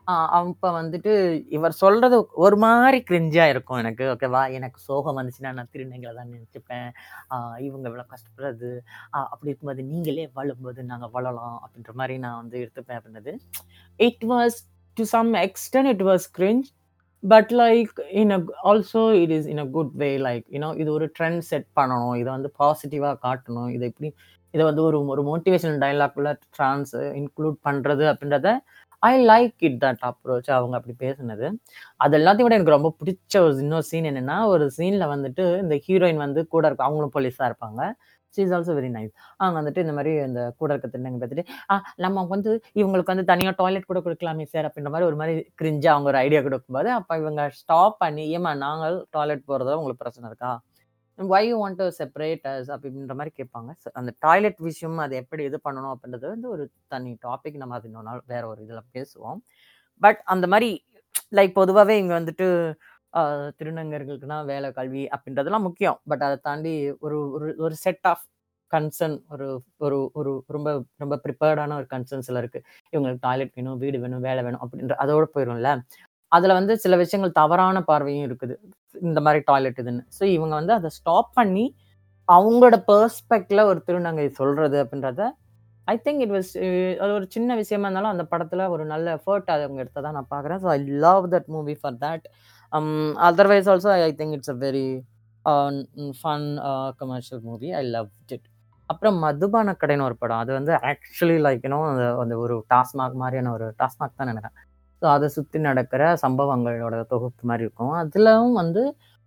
அ 0.08 0.14
அப்ப 0.38 0.70
வந்துட்டு 0.76 1.12
இவர் 1.56 1.74
சொல்றது 1.80 2.16
ஒரு 2.44 2.56
மாரி 2.64 2.98
கிரிஞ்சா 3.08 3.44
இருக்கும் 3.52 3.80
எனக்கு. 3.82 4.04
ஓகேவா? 4.12 4.42
எனக்கு 4.58 4.78
சோகம் 4.86 5.18
வந்துச்சுன்னா 5.18 5.52
நான் 5.58 5.72
திருநங்கையில் 5.74 6.20
தான் 6.20 6.32
நினச்சிப்பேன் 6.34 6.88
அ 7.32 7.36
இவங்க 7.66 7.86
இவ்வளோ 7.90 8.06
கஷ்டப்படுறது, 8.12 8.70
அ 9.14 9.26
அப்படி 9.26 9.50
இருக்கும்போது 9.50 9.84
நீங்களே 9.90 10.26
வாழும்போது 10.36 10.82
நாங்க 10.92 11.08
வாழலாம் 11.14 11.58
அப்படின்ற 11.64 11.94
மாரி 12.00 12.16
நான் 12.24 12.40
வந்து 12.42 12.58
எடுத்துப்பேன் 12.64 13.00
அப்படின்னது. 13.00 13.34
It 14.00 14.24
was 14.32 14.58
to 14.96 15.06
some 15.12 15.32
extent 15.46 15.92
it 15.94 16.06
was 16.08 16.28
cringe. 16.36 16.66
But 17.22 17.52
like 17.60 17.92
in 18.20 18.32
a 18.34 18.40
also 18.70 19.02
it 19.20 19.32
is 19.36 19.48
in 19.52 19.62
a 19.62 19.68
good 19.74 19.92
way 20.00 20.10
like 20.24 20.44
you 20.54 20.60
know 20.62 20.70
இது 20.82 20.90
ஒரு 20.92 21.06
ட்ரெண்ட் 21.16 21.42
செட் 21.50 21.68
பண்ணணும். 21.78 22.16
இத 22.20 22.28
வந்து 22.36 22.50
பாசிட்டிவா 22.60 23.12
காட்டணும். 23.24 23.70
இத 23.76 23.84
எப்படி 23.92 24.10
இதை 24.56 24.64
வந்து 24.64 24.82
ஒரு 24.82 24.98
ஒரு 25.06 25.22
மோட்டிவேஷனல் 25.30 25.80
டயலாக்குள்ள 25.84 26.30
ட்ரான்ஸ் 26.56 26.94
இன்க்ளூட் 27.18 27.58
பண்ணுறது 27.68 28.04
அப்படின்றத 28.12 28.50
I 29.02 29.14
like 29.26 29.54
it 29.60 29.80
that 29.84 30.02
approach 30.08 30.50
அவங்க 30.50 30.76
அப்படி 30.76 30.94
பேசுனது. 31.00 31.46
அது 31.98 32.14
எல்லாத்தையும் 32.18 32.46
விட 32.46 32.54
எனக்கு 32.54 32.76
ரொம்ப 32.76 32.90
பிடிச்ச 33.00 33.34
ஒரு 33.40 33.56
இன்னொரு 33.58 33.82
சீன் 33.82 34.08
என்னன்னா, 34.10 34.36
ஒரு 34.46 34.64
சீனில் 34.78 35.06
வந்துட்டு 35.14 35.44
இந்த 35.62 35.76
ஹீரோயின் 35.86 36.22
வந்து 36.24 36.42
கூட 36.48 36.64
இருக்கும் 36.66 36.88
அவங்களும் 36.88 37.14
போலீஸாக 37.16 37.48
இருப்பாங்க. 37.50 37.80
She 38.34 38.42
is 38.42 38.52
also 38.52 38.72
very 38.72 38.90
nice. 38.94 39.12
அவங்க 39.36 39.58
வந்துட்டு 39.60 39.78
இந்த 39.78 39.92
மாதிரி 39.92 40.12
இந்த 40.24 40.40
கூட 40.58 40.70
இருக்க 40.74 40.88
திண்டங்க 40.92 41.18
பார்த்துட்டு, 41.20 41.44
"ஆ 41.70 41.74
நம்ம 41.96 42.24
வந்து 42.26 42.50
இவங்களுக்கு 42.74 43.12
வந்து 43.12 43.24
தனியாக 43.24 43.54
டாய்லெட் 43.60 43.84
கூட 43.84 44.00
கொடுக்கலாமே 44.00 44.46
சார்" 44.46 44.66
அப்படின்ற 44.66 44.90
மாதிரி 44.90 45.08
ஒரு 45.08 45.16
மாதிரி 45.16 45.34
கிரிஞ்சாக 45.60 45.94
அவங்க 45.94 46.08
ஒரு 46.08 46.18
ஐடியா 46.18 46.42
கொடுக்கும்போது 46.42 46.90
அப்போ 46.92 47.16
இவங்க 47.18 47.42
ஸ்டாப் 47.54 47.98
பண்ணி, 47.98 48.26
ஏமா 48.36 48.52
நாங்கள் 48.58 48.96
டாய்லெட் 49.10 49.46
போகிறதோ 49.48 49.76
உங்களுக்கு 49.76 50.04
பிரச்சனை 50.04 50.28
இருக்கா? 50.28 50.52
Why 51.18 51.42
you 51.48 51.56
want 51.62 51.78
to 51.82 51.86
separate 51.98 52.44
us 52.52 52.70
அப்படின்ற 52.74 53.14
மாதிரி 53.18 53.32
கேட்பாங்க. 53.38 53.70
ஸோ 53.82 53.88
அந்த 54.00 54.10
டாய்லெட் 54.26 54.58
விஷயம் 54.68 54.98
அது 55.04 55.14
எப்படி 55.22 55.42
இது 55.50 55.58
பண்ணணும் 55.66 55.92
அப்படின்றது 55.94 56.26
வந்து 56.34 56.48
ஒரு 56.54 56.64
தனி 56.94 57.12
டாபிக். 57.26 57.56
நம்ம 57.62 57.76
அது 57.78 57.88
இன்னொரு 57.90 58.08
நாள் 58.10 58.22
வேற 58.32 58.42
ஒரு 58.52 58.60
இதில் 58.66 58.88
பேசுவோம். 58.96 59.40
பட் 60.02 60.20
அந்த 60.34 60.46
மாதிரி 60.54 60.70
லைக் 61.38 61.58
பொதுவாகவே 61.60 61.96
இங்கே 62.02 62.14
வந்துட்டு 62.20 62.48
திருநங்கர்களுக்குனா 63.58 64.38
வேலை, 64.50 64.68
கல்வி 64.78 65.02
அப்படின்றதெல்லாம் 65.14 65.66
முக்கியம். 65.68 65.98
பட் 66.10 66.24
அதை 66.26 66.36
தாண்டி 66.48 66.72
ஒரு 67.06 67.18
ஒரு 67.36 67.46
ஒரு 67.66 67.74
செட் 67.84 68.06
ஆஃப் 68.12 68.24
கன்சர்ன் 68.72 69.16
ஒரு 69.34 69.46
ஒரு 69.86 69.98
ஒரு 70.18 70.30
ரொம்ப 70.56 70.70
ரொம்ப 71.02 71.14
ப்ரிப்பேர்டான 71.24 71.76
ஒரு 71.80 71.86
கன்சர்ன்ஸ்ல 71.94 72.40
இருக்கு. 72.42 72.60
இவங்களுக்கு 72.92 73.24
டாய்லெட் 73.28 73.54
வேணும், 73.58 73.78
வீடு 73.84 73.98
வேணும், 74.04 74.24
வேலை 74.28 74.42
வேணும் 74.46 74.62
அப்படின்ற 74.64 74.96
அதோட 75.04 75.26
போயிடும்ல 75.36 75.72
அதில் 76.32 76.56
வந்து 76.58 76.74
சில 76.84 76.94
விஷயங்கள் 77.02 77.38
தவறான 77.40 77.80
பார்வையும் 77.90 78.26
இருக்குது. 78.28 78.54
இந்த 79.08 79.20
மாதிரி 79.26 79.40
டாய்லெட் 79.50 79.80
இதுன்னு. 79.82 80.04
ஸோ 80.18 80.22
இவங்க 80.36 80.54
வந்து 80.60 80.74
அதை 80.78 80.88
ஸ்டாப் 80.98 81.30
பண்ணி, 81.38 81.64
அவங்களோட 82.28 82.76
பெர்ஸ்பெக்ட்ல 82.90 83.64
ஒரு 83.70 83.80
திருநங்கை 83.88 84.26
சொல்கிறது 84.40 84.76
அப்படின்றத, 84.84 85.28
ஐ 85.88 85.94
திங்க் 86.06 86.22
இட் 86.24 86.34
வாஸ் 86.36 86.52
அது 87.02 87.10
ஒரு 87.18 87.26
சின்ன 87.34 87.56
விஷயமா 87.62 87.86
இருந்தாலும் 87.88 88.12
அந்த 88.14 88.24
படத்தில் 88.32 88.64
ஒரு 88.74 88.84
நல்ல 88.92 89.06
எஃபோர்ட் 89.18 89.50
அவங்க 89.54 89.78
எடுத்ததாக 89.84 90.14
நான் 90.18 90.32
பார்க்குறேன். 90.34 90.60
So 90.64 90.68
I 90.76 90.78
love 91.06 91.26
that 91.34 91.48
movie 91.56 91.76
for 91.82 91.98
that. 92.04 92.26
Otherwise 93.28 93.70
also 93.74 93.90
I 94.08 94.12
think 94.20 94.36
it's 94.38 94.54
a 94.54 94.58
very 94.66 94.88
fun 96.20 96.46
commercial 97.02 97.42
movie. 97.48 97.68
I 97.80 97.82
love 97.96 98.10
it. 98.36 98.46
அப்புறம் 98.90 99.16
மதுபான 99.24 99.76
கடைன்னு 99.82 100.06
ஒரு 100.08 100.16
படம். 100.22 100.40
அது 100.42 100.50
வந்து 100.58 100.72
ஆக்சுவலி 100.90 101.38
லைக் 101.46 101.64
யூனோ 101.66 101.78
அந்த 102.22 102.34
ஒரு 102.44 102.56
டாஸ்மாக் 102.72 103.16
மாதிரியான 103.22 103.52
ஒரு 103.56 103.66
டாஸ்மாக் 103.80 104.18
தான் 104.20 104.30
நினைக்கிறேன் 104.32 104.65
ஸோ 105.02 105.06
அதை 105.14 105.26
சுற்றி 105.36 105.58
நடக்கிற 105.68 106.02
சம்பவங்களோட 106.24 106.96
தொகுப்பு 107.12 107.42
மாதிரி 107.50 107.64
இருக்கும். 107.66 107.94
அதுலவும் 108.02 108.56
வந்து 108.62 108.82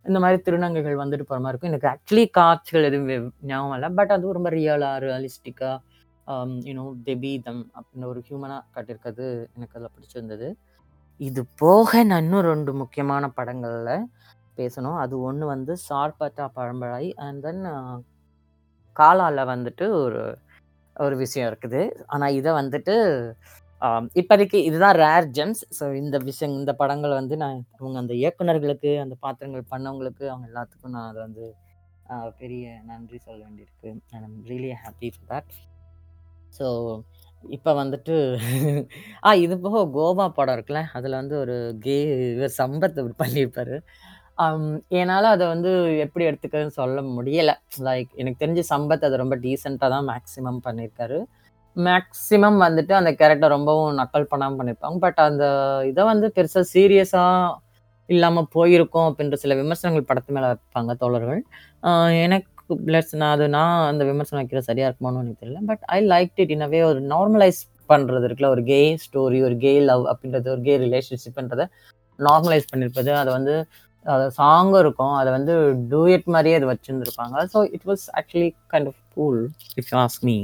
இந்த 0.05 0.17
மாதிரி 0.23 0.37
திருநங்கைகள் 0.45 1.01
வந்துட்டு 1.01 1.25
போகிற 1.29 1.41
மாதிரி 1.43 1.53
இருக்கும். 1.53 1.71
எனக்கு 1.73 1.89
ஆக்சுவலி 1.93 2.25
காட்சிகள் 2.39 2.87
எதுவும் 2.89 3.31
ஞாபகம் 3.51 3.75
இல்லை 3.77 3.89
பட் 3.99 4.13
அது 4.15 4.33
ரொம்ப 4.37 4.51
ரியலாக 4.57 5.03
ரியலிஸ்டிக்காக 5.05 5.77
யூனோ 6.67 6.67
யூ 6.67 6.73
நோ 6.79 6.85
அப்படின்னு 7.77 8.09
ஒரு 8.11 8.19
ஹியூமனாக 8.27 8.61
காட்டியிருக்கிறது 8.75 9.27
எனக்கு 9.55 9.75
அதில் 9.77 9.93
பிடிச்சிருந்தது. 9.95 10.47
இது 11.27 11.41
போக 11.61 12.03
நான் 12.09 12.23
இன்னும் 12.25 12.47
ரெண்டு 12.51 12.71
முக்கியமான 12.81 13.23
படங்களில் 13.37 14.05
பேசணும். 14.59 14.97
அது 15.03 15.15
ஒன்று 15.27 15.45
வந்து 15.53 15.73
சார்பட்டா 15.87 16.45
பழம்பழாய் 16.57 17.09
அண்ட் 17.25 17.41
தென் 17.45 17.63
காலாவில் 18.99 19.49
வந்துட்டு 19.53 19.85
ஒரு 20.03 20.21
ஒரு 20.95 21.15
விஷயம் 21.23 21.49
இருக்குது. 21.49 21.81
ஆனால் 22.13 22.35
இதை 22.39 22.51
வந்துட்டு 22.61 22.95
இப்போதைக்கு 24.21 24.57
இதுதான் 24.69 24.97
ரேர் 25.03 25.27
ஜெம்ஸ். 25.37 25.63
ஸோ 25.77 25.85
இந்த 26.01 26.17
விஷயம் 26.29 26.55
இந்த 26.59 26.71
படங்கள் 26.81 27.19
வந்து 27.19 27.35
நான் 27.43 27.59
அவங்க 27.79 27.97
அந்த 28.03 28.13
இயக்குனர்களுக்கு, 28.21 28.91
அந்த 29.05 29.15
பாத்திரங்கள் 29.25 29.71
பண்ணவங்களுக்கு, 29.73 30.25
அவங்க 30.33 30.47
எல்லாத்துக்கும் 30.51 30.95
நான் 30.97 31.09
அதை 31.11 31.21
வந்து 31.27 31.45
பெரிய 32.41 32.65
நன்றி 32.91 33.17
சொல்ல 33.27 33.39
வேண்டியிருக்கு. 33.45 33.89
I 34.13 34.19
am 34.19 34.37
really 34.51 34.71
happy 34.83 35.09
for 35.15 35.29
that. 35.33 35.51
So 36.57 36.67
இப்போ 37.43 37.71
வந்துட்டு 37.81 38.15
ஆ 39.25 39.29
இது 39.43 39.55
போக 39.65 39.83
கோவா 39.97 40.25
படம் 40.29 40.55
இருக்குல்ல. 40.57 40.81
அதில் 40.97 41.19
வந்து 41.21 41.35
ஒரு 41.43 41.55
கே 41.85 41.95
இவர் 42.35 42.53
சம்பத் 42.61 42.97
பண்ணியிருப்பார் 42.97 43.21
பண்ணியிருப்பாரு. 43.21 43.75
அதை 45.33 45.45
வந்து 45.53 45.71
எப்படி 46.05 46.23
எடுத்துக்கிறதுன்னு 46.29 46.77
சொல்ல 46.81 47.01
முடியலை 47.17 47.55
லைக் 47.87 48.11
எனக்கு 48.21 48.41
தெரிஞ்சு 48.43 48.63
சம்பத் 48.73 49.07
அதை 49.07 49.17
ரொம்ப 49.23 49.37
டீசெண்டாக 49.45 49.89
தான் 49.95 50.07
மேக்ஸிமம் 50.11 50.61
பண்ணியிருக்காரு. 50.67 51.19
மேக்ஸிமம் 51.75 52.59
வந்துட்டு 52.65 52.93
அந்த 52.99 53.11
கேரக்டர் 53.19 53.53
ரொம்பவும் 53.55 53.97
நக்கல் 53.99 54.29
பண்ணாமல் 54.31 54.59
பண்ணியிருப்பாங்க. 54.59 54.97
பட் 55.05 55.19
அந்த 55.27 55.43
இதை 55.91 56.03
வந்து 56.11 56.27
பெருசாக 56.37 56.65
சீரியஸாக 56.73 57.57
இல்லாமல் 58.09 58.49
போயிருக்கோம் 58.55 59.07
அப்படின்ற 59.09 59.35
சில 59.43 59.55
விமர்சனங்கள் 59.61 60.07
படத்து 60.09 60.35
மேலே 60.37 60.47
வைப்பாங்க 60.51 60.93
தோழர்கள். 61.03 61.41
எனக்கு 62.25 62.47
பிளஸ் 62.87 63.11
நான் 63.21 63.33
அது 63.35 63.45
நான் 63.57 63.75
அந்த 63.91 64.03
விமர்சனம் 64.09 64.41
வைக்கிறது 64.41 64.69
சரியாக 64.69 64.89
இருக்குமான்னு 64.89 65.21
எனக்கு 65.23 65.41
தெரியல. 65.43 65.61
But 65.71 65.83
I 65.95 65.99
like 66.13 66.33
it 66.43 66.53
in 66.55 66.65
ஒரு 66.91 67.01
நார்மலைஸ் 67.13 67.61
பண்ணுறது 67.89 68.25
இருக்குல்ல. 68.27 68.51
ஒரு 68.55 68.63
கே 68.71 68.81
ஸ்டோரி, 69.05 69.39
ஒரு 69.47 69.55
கே 69.65 69.73
லவ் 69.91 70.03
அப்படின்றது, 70.11 70.47
ஒரு 70.55 70.63
கே 70.67 70.75
ரிலேஷன்ஷிப்ன்றத 70.85 71.63
நார்மலைஸ் 72.19 72.69
பண்ணியிருப்பது. 72.71 73.11
அதை 73.21 73.31
வந்து 73.37 73.55
அ 74.05 74.13
சாங்கும் 74.39 74.81
இருக்கும். 74.83 75.15
அதை 75.21 75.29
வந்து 75.37 75.53
டூயட் 75.93 76.27
மாதிரியே 76.35 76.57
அது 76.59 76.69
வச்சுருந்துருப்பாங்க 76.71 77.45
so 77.53 77.59
it 77.75 77.87
was 77.91 78.05
actually 78.19 78.49
kind 78.73 78.89
of 78.91 79.01
cool 79.17 79.41
if 79.79 79.89
you 79.93 79.97
ask 80.05 80.25
me. 80.29 80.37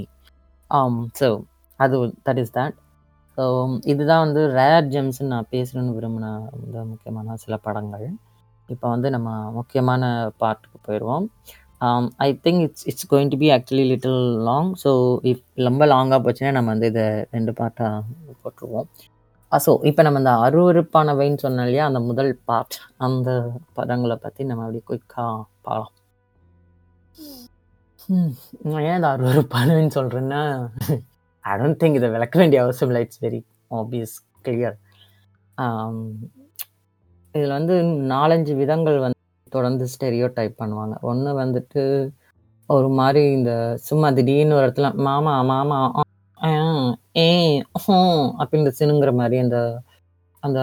Um, 0.71 0.77
um 0.77 0.99
so 1.19 1.27
அது 1.79 1.95
தட் 2.27 2.39
இஸ் 2.41 2.53
தட். 2.55 2.75
ஸோ 3.37 3.43
இதுதான் 3.91 4.23
வந்து 4.23 4.41
ரேர் 4.57 4.87
ஜெம்ஸ்ன்னு 4.93 5.31
நான் 5.33 5.49
பேசணும்னு 5.55 5.91
விரும்பின 5.97 6.29
வந்து 6.53 6.79
முக்கியமான 6.91 7.35
சில 7.43 7.55
படங்கள். 7.65 8.05
இப்போ 8.69 8.85
வந்து 8.93 9.07
நம்ம 9.15 9.29
முக்கியமான 9.57 10.03
பார்ட்டுக்கு 10.41 10.77
போயிடுவோம் 10.87 11.25
I 12.25 12.29
think 12.45 12.61
it's 12.65 12.85
it's 12.91 13.07
going 13.11 13.31
to 13.33 13.37
be 13.43 13.49
actually 13.55 13.85
little 13.91 14.21
long. 14.47 14.71
So 14.83 14.91
if 15.31 15.43
ரொம்ப 15.67 15.85
லாங்காக 15.93 16.19
போச்சுன்னா 16.27 16.53
நம்ம 16.57 16.71
வந்து 16.75 16.89
இதை 16.93 17.05
ரெண்டு 17.35 17.53
பார்ட்டாக 17.59 18.01
போட்டுருவோம். 18.43 18.87
Ah, 19.51 19.59
ஸோ 19.65 19.71
இப்போ 19.89 20.01
நம்ம 20.05 20.19
இந்த 20.23 20.33
அருவருப்பானவைன்னு 20.45 21.43
சொன்னோம் 21.45 21.67
இல்லையா? 21.67 21.85
அந்த 21.89 21.99
முதல் 22.09 22.31
பார்ட் 22.49 22.77
அந்த 23.07 23.29
படங்களை 23.79 24.17
பற்றி 24.25 24.43
நம்ம 24.49 24.63
அப்படியே 24.67 24.85
குயிக்காக 24.89 25.35
பார்க்கலாம். 25.67 25.93
நான் 28.09 28.85
ஏன் 28.87 28.97
இதை 28.99 29.09
அருவருப்பானவைன்னு 29.13 29.93
சொல்கிறேன்னா 29.97 30.41
ஐ 31.43 31.53
டோன்ட் 31.61 31.79
திங்க் 31.81 31.97
இதை 31.99 32.09
விளக்க 32.15 32.35
வேண்டிய 32.41 32.59
அவசியம் 32.63 32.89
இல்ல. 32.91 32.99
It's 33.05 33.21
very 33.25 33.39
obvious, 33.79 34.15
clear. 34.45 34.77
இதில் 37.35 37.55
வந்து 37.57 37.75
4, 38.11 38.33
5 38.35 38.53
விதங்கள் 38.61 38.97
வந்து 39.05 39.19
தொடர்ந்து 39.55 39.85
ஸ்டெரியோ 39.93 40.27
டைப் 40.37 40.59
பண்ணுவாங்க. 40.61 40.95
ஒன்று 41.09 41.31
வந்துட்டு 41.41 41.83
ஒரு 42.69 42.89
மாதிரி 42.99 43.23
இந்த 43.37 43.51
சும்மா 43.87 44.07
திடீர்னு 44.17 44.57
ஒரு 44.57 44.65
இடத்துல 44.67 44.89
மாமா, 45.07 45.33
மாமா, 45.51 45.79
ஏ, 47.17 47.27
ஹோ 47.83 47.97
அப்படின்னு 48.39 48.71
சினுங்கிற 48.79 49.11
மாதிரி 49.21 49.37
அந்த 49.45 49.59
அந்த 50.43 50.59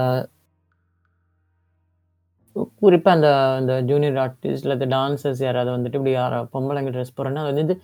குறிப்பாக 2.82 3.14
அந்த 3.16 3.28
அந்த 3.58 3.74
ஜூனியர் 3.90 4.16
ஆர்டிஸ்ட் 4.24 4.66
இல்லை 4.66 4.86
டான்சர்ஸ் 4.94 5.42
யாராவது 5.46 5.70
வந்துட்டு 5.76 5.98
இப்படி 5.98 6.14
யாரா 6.16 6.38
பொம்பளைங்க 6.54 6.90
ட்ரெஸ் 6.94 7.16
போடுறேன்னா, 7.18 7.42
அது 7.50 7.58
வந்து 7.62 7.76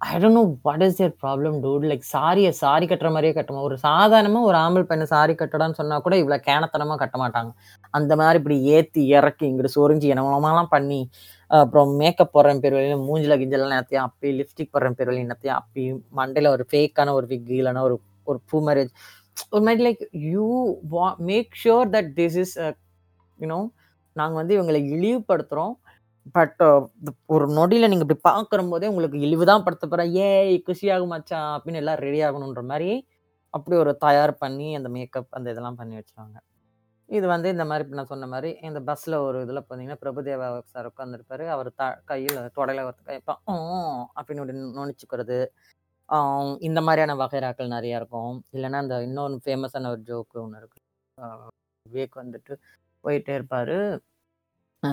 I 0.00 0.12
don't 0.22 0.38
know 0.38 0.42
what 0.66 0.82
is 0.86 0.96
their 0.98 1.14
problem 1.22 1.56
dude. 1.64 1.84
Like 1.90 2.04
சாரியை 2.12 2.50
சாரி 2.60 2.86
கட்டுற 2.90 3.08
மாதிரியே 3.14 3.34
கட்டணும். 3.38 3.66
ஒரு 3.68 3.76
சாதாரணமாக 3.86 4.48
ஒரு 4.50 4.56
ஆம்பள் 4.64 4.86
பையனை 4.90 5.06
சாரி 5.14 5.34
கட்டடான்னு 5.40 5.78
சொன்னால் 5.80 6.04
கூட 6.06 6.14
இவ்வளோ 6.22 6.38
கேனத்தனமாக 6.48 6.98
கட்ட 7.02 7.16
மாட்டாங்க. 7.22 7.50
அந்த 7.94 8.12
மாதிரி 8.20 8.38
இப்படி 8.42 8.56
ஏற்றி 8.76 9.02
இறக்கி, 9.18 9.44
இங்கிட்டு 9.50 9.76
சொரிஞ்சு 9.78 10.08
என்னென்னமோலாம் 10.12 10.72
பண்ணி, 10.76 11.00
அப்புறம் 11.50 11.92
மேக்கப் 12.02 12.32
போடுறேன் 12.36 12.62
பேர் 12.64 12.76
வழியும் 12.78 13.06
மூஞ்சில 13.08 13.36
கிஞ்சலாம் 13.42 13.74
என்னத்தையும் 13.76 14.06
அப்பி, 14.08 14.30
லிப்ஸ்டிக் 14.40 14.72
போடுறேன் 14.74 14.96
பேர் 14.98 15.10
வழியில 15.10 15.26
என்னத்தையும் 15.26 15.58
அப்பி, 15.60 15.84
மண்டையில் 16.20 16.52
ஒரு 16.56 16.66
ஃபேக்கான 16.72 17.14
ஒரு 17.18 17.28
விக் 17.32 17.52
இல்லன்னா 17.60 17.82
ஒரு 17.88 17.96
ஒரு 18.26 18.38
பூ 18.50 18.58
மேரேஜ் 18.66 18.92
ஒரு 19.54 19.62
மாதிரி 19.66 19.82
like 19.86 20.02
you 20.32 20.46
wanna 20.94 21.06
make 21.30 21.52
sure 21.64 21.88
that 21.96 22.10
this 22.18 22.38
is 22.44 22.54
a 22.58 22.68
நாங்கள் 24.16 24.40
வந்து 24.40 24.56
இவங்களை 24.58 24.80
இழிவுபடுத்துகிறோம் 24.94 25.74
பட் 26.36 26.60
uh, 26.62 26.80
ஒரு 27.26 27.44
நொடியில் 27.56 27.90
நீங்கள் 27.90 28.06
இப்படி 28.06 28.20
பார்க்கும்போதே 28.28 28.90
உங்களுக்கு 28.92 29.18
இழிவு 29.26 29.44
தான் 29.50 29.64
படுத்த 29.66 29.84
போகிறேன் 29.86 30.12
ஏய் 30.26 30.54
குஷியாகு 30.66 31.06
மச்சான் 31.06 31.50
அப்படின்னு 31.56 31.80
எல்லாம் 31.82 32.00
ரெடி 32.04 32.20
ஆகணுன்ற 32.26 32.62
மாதிரி 32.62 32.90
அப்படி 33.54 33.76
ஒரு 33.76 33.92
தயார் 34.04 34.32
பண்ணி 34.42 34.68
அந்த 34.78 34.88
மேக்கப் 34.96 35.34
அந்த 35.38 35.48
இதெல்லாம் 35.54 35.78
பண்ணி 35.80 35.94
வச்சுருவாங்க. 35.98 36.38
இது 37.08 37.26
வந்து 37.26 37.48
இந்த 37.54 37.64
மாதிரி 37.68 37.84
இப்போ 37.84 37.96
நான் 37.98 38.10
சொன்ன 38.12 38.26
மாதிரி 38.34 38.50
இந்த 38.68 38.80
பஸ்ஸில் 38.88 39.16
ஒரு 39.26 39.38
இதில் 39.44 39.60
பார்த்தீங்கன்னா, 39.60 40.00
பிரபுதேவா 40.02 40.48
சார் 40.72 40.88
உட்காந்துருப்பாரு 40.90 41.44
அவர் 41.54 41.70
த 41.80 41.84
கையில் 42.10 42.38
தொடையில 42.58 42.84
ஒரு 42.90 42.98
கைப்பா 43.08 43.34
அப்படின்னு 44.16 44.42
இப்படி 44.42 44.56
நுணிச்சுக்கிறது. 44.78 45.38
இந்த 46.68 46.80
மாதிரியான 46.86 47.16
வகைராக்கள் 47.22 47.74
நிறையா 47.76 47.96
இருக்கும். 48.00 48.36
இல்லைன்னா 48.56 48.78
அந்த 48.84 48.96
இன்னொன்று 49.08 49.44
ஃபேமஸான 49.46 49.90
ஒரு 49.94 50.02
ஜோக்கு 50.10 50.38
ஒன்று 50.44 50.60
இருக்கு. 50.62 50.80
விவேக் 51.86 52.20
வந்துட்டு 52.20 52.54
போயிட்டே 53.04 53.32
இருப்பாரு. 53.38 53.76
ஆ 54.82 54.90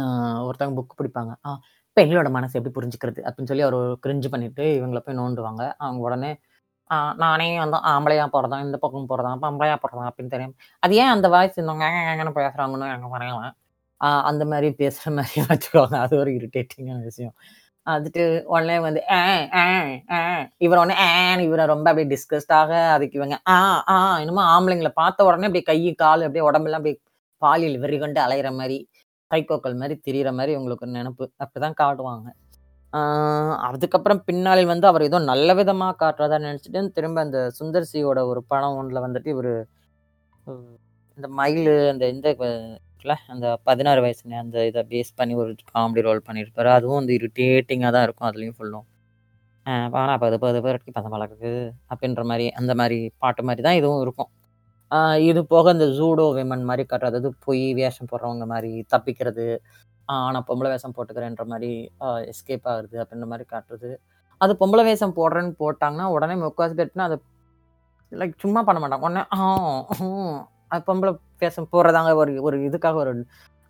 ஒருத்தவங்க 0.47 0.77
புக் 0.79 0.97
பிடிப்பாங்க 0.99 1.33
ஆ 1.47 1.51
பெண்களோட 1.97 2.29
மனசு 2.31 2.55
எப்படி 2.59 2.75
புரிஞ்சுக்கிறது? 2.77 3.21
அப்படின்னு 3.27 3.51
சொல்லி 3.51 3.65
அவரு 3.67 3.79
கிரின்ஜ் 4.05 4.27
பண்ணிட்டு 4.33 4.65
இவங்கள 4.79 4.99
போய் 4.99 5.19
நோண்டுவாங்க. 5.21 5.63
அவங்க 5.79 6.01
உடனே 6.07 6.31
ஆ 6.89 6.97
நானே 7.17 7.47
வந்து 7.61 7.77
ஆம்பளையா 7.91 8.25
பொறந்தேன், 8.35 8.65
இந்த 8.67 8.77
பக்கம் 8.83 9.09
பொறந்தேன், 9.09 9.41
பொம்பளையா 9.43 9.75
பொறந்தேன் 9.83 10.09
அப்படின்னு 10.09 10.33
தெரியும். 10.35 10.53
அது 10.83 10.95
ஏன் 11.01 11.13
அந்த 11.15 11.27
வாய்ஸ் 11.29 11.57
இன்னும் 11.57 11.81
ஙே 11.81 11.89
ங்கேன்னு 12.07 12.33
பேசுறாங்கன்னு 12.39 12.87
எனக்கு 12.91 13.11
தெரியல. 13.17 13.47
ஆ 14.01 14.09
அந்த 14.29 14.43
மாரி 14.51 14.69
பேசுற 14.81 15.13
மாதிரி 15.17 15.41
வச்சுக்கோங்க. 15.49 15.97
அது 16.05 16.15
ஒரு 16.23 16.31
இரிட்டேட்டிங்கான 16.39 17.01
விஷயம். 17.03 17.35
அதுட்டு 17.87 18.23
உடனே 18.47 18.77
வந்து 18.79 19.01
ஆ 19.15 19.19
ஆ 19.57 19.63
ஆ 20.11 20.19
இவர் 20.65 20.81
உடனே 20.83 20.95
ஆன்னு 21.17 21.47
இவர 21.49 21.65
ரொம்ப 21.65 21.87
அப்படியே 21.91 22.09
டிஸ்கஸ்டாக 22.13 22.71
அதுக்கு 22.95 23.19
இவங்க 23.21 23.37
ஆ 23.49 23.57
ஆ 23.89 23.95
என்னமோ 24.21 24.43
ஆம்பளைங்கள 24.53 24.91
பார்த்த 25.01 25.27
உடனே 25.29 25.47
அப்படியே 25.49 25.67
கை, 25.71 25.79
கால் 26.03 26.25
அப்படியே 26.27 26.45
உடம்பெல்லாம் 26.49 26.81
அப்படியே 26.81 26.97
பாலியல் 27.41 27.77
வெறி 27.83 27.97
கொண்டு 27.99 28.19
அலையிற 28.25 28.49
மாதிரி 28.57 28.77
கைகோக்கள் 29.31 29.79
மாதிரி 29.79 29.95
திரியிற 30.05 30.29
மாதிரி 30.37 30.53
உங்களுக்கு 30.59 30.85
ஒரு 30.85 30.95
நெனப்பு. 30.97 31.25
அப்படிதான் 31.43 31.79
காட்டுவாங்க. 31.81 32.27
அதுக்கப்புறம் 33.67 34.21
பின்னாளில் 34.27 34.71
வந்து 34.71 34.87
அவர் 34.89 35.07
ஏதோ 35.07 35.19
நல்ல 35.31 35.49
விதமாக 35.59 35.97
காட்டுறதா 36.01 36.37
நினச்சிட்டு 36.45 36.65
திரும்ப 36.97 37.19
அந்த 37.25 37.39
சுந்தர் 37.57 37.89
சியோட 37.91 38.19
ஒரு 38.31 38.41
படம் 38.51 38.77
ஒன்றில் 38.79 39.05
வந்துட்டு 39.05 39.31
ஒரு 39.39 39.51
இந்த 41.17 41.27
மயில் 41.39 41.63
அந்த 41.91 42.05
இந்த 42.13 42.29
அந்த 43.33 43.47
பதினாறு 43.67 44.01
வயசுல 44.05 44.37
அந்த 44.43 44.57
இதை 44.69 44.81
பேஸ் 44.91 45.11
பண்ணி 45.19 45.33
ஒரு 45.41 45.51
காமெடி 45.71 46.01
ரோல் 46.07 46.25
பண்ணியிருப்பாரு. 46.27 46.69
அதுவும் 46.77 46.99
வந்து 46.99 47.15
இரிட்டேட்டிங்காக 47.19 47.91
தான் 47.95 48.05
இருக்கும் 48.07 48.29
அதுலேயும் 48.29 48.57
ஃபுல்லும். 48.57 48.85
அ 49.65 49.73
"பாடா 49.93 50.15
பது 50.23 50.37
பது 50.43 50.59
பரக்கி 50.65 50.91
பதம் 50.91 51.15
வளர்க்குது 51.15 51.51
அப்படின்ற 51.91 52.23
மாதிரி 52.31 52.47
அந்த 52.59 52.73
மாதிரி 52.81 52.99
பாட்டு 53.23 53.43
மாதிரி 53.47 53.63
தான் 53.67 53.79
இதுவும் 53.81 54.03
இருக்கும். 54.05 54.31
ஆ 54.91 54.97
இது 55.27 55.41
போக 55.47 55.71
இந்த 55.75 55.85
ஜூடோ 55.97 56.25
விமன் 56.37 56.63
மாரி 56.67 56.83
காட்டுறது, 56.83 57.11
அதாவது 57.13 57.29
பொய் 57.45 57.63
வேஷம் 57.79 58.09
போடுறவங்க 58.11 58.45
மாரி 58.51 58.71
தப்பிக்கிறது. 58.93 59.45
ஆ 60.09 60.15
பொம்பளை 60.27 60.41
பொம்பள 60.49 60.67
வேஷம் 60.73 60.95
போட்டுக்கிறேன்ற 60.97 61.43
மாரி 61.51 61.71
அ 62.01 62.09
எஸ்கேப் 62.31 62.67
ஆகுறது 62.71 62.97
அப்படின்ற 63.03 63.27
மாரி 63.31 63.45
காட்டுறது. 63.47 63.89
அது 64.41 64.53
பொம்பள 64.61 64.81
வேஷம் 64.89 65.15
போடுறேன்னு 65.17 65.53
போட்டாங்கன்னா, 65.61 66.07
உடனே 66.15 66.35
முக்காவாசி 66.41 66.75
பேர்னா 66.79 67.07
அதை 67.09 67.17
லைக் 68.11 68.35
சும்மா 68.43 68.61
பண்ண 68.67 68.79
மாட்டாங்க. 68.81 69.05
உடனே 69.07 69.23
ஆ, 69.35 69.39
அது 70.71 70.83
பொம்பள 70.89 71.09
வேஷம் 71.41 71.69
போடுறதாங்க 71.73 72.11
ஒரு 72.21 72.33
ஒரு 72.47 72.57
இதுக்காக 72.67 72.97
ஒரு 73.03 73.13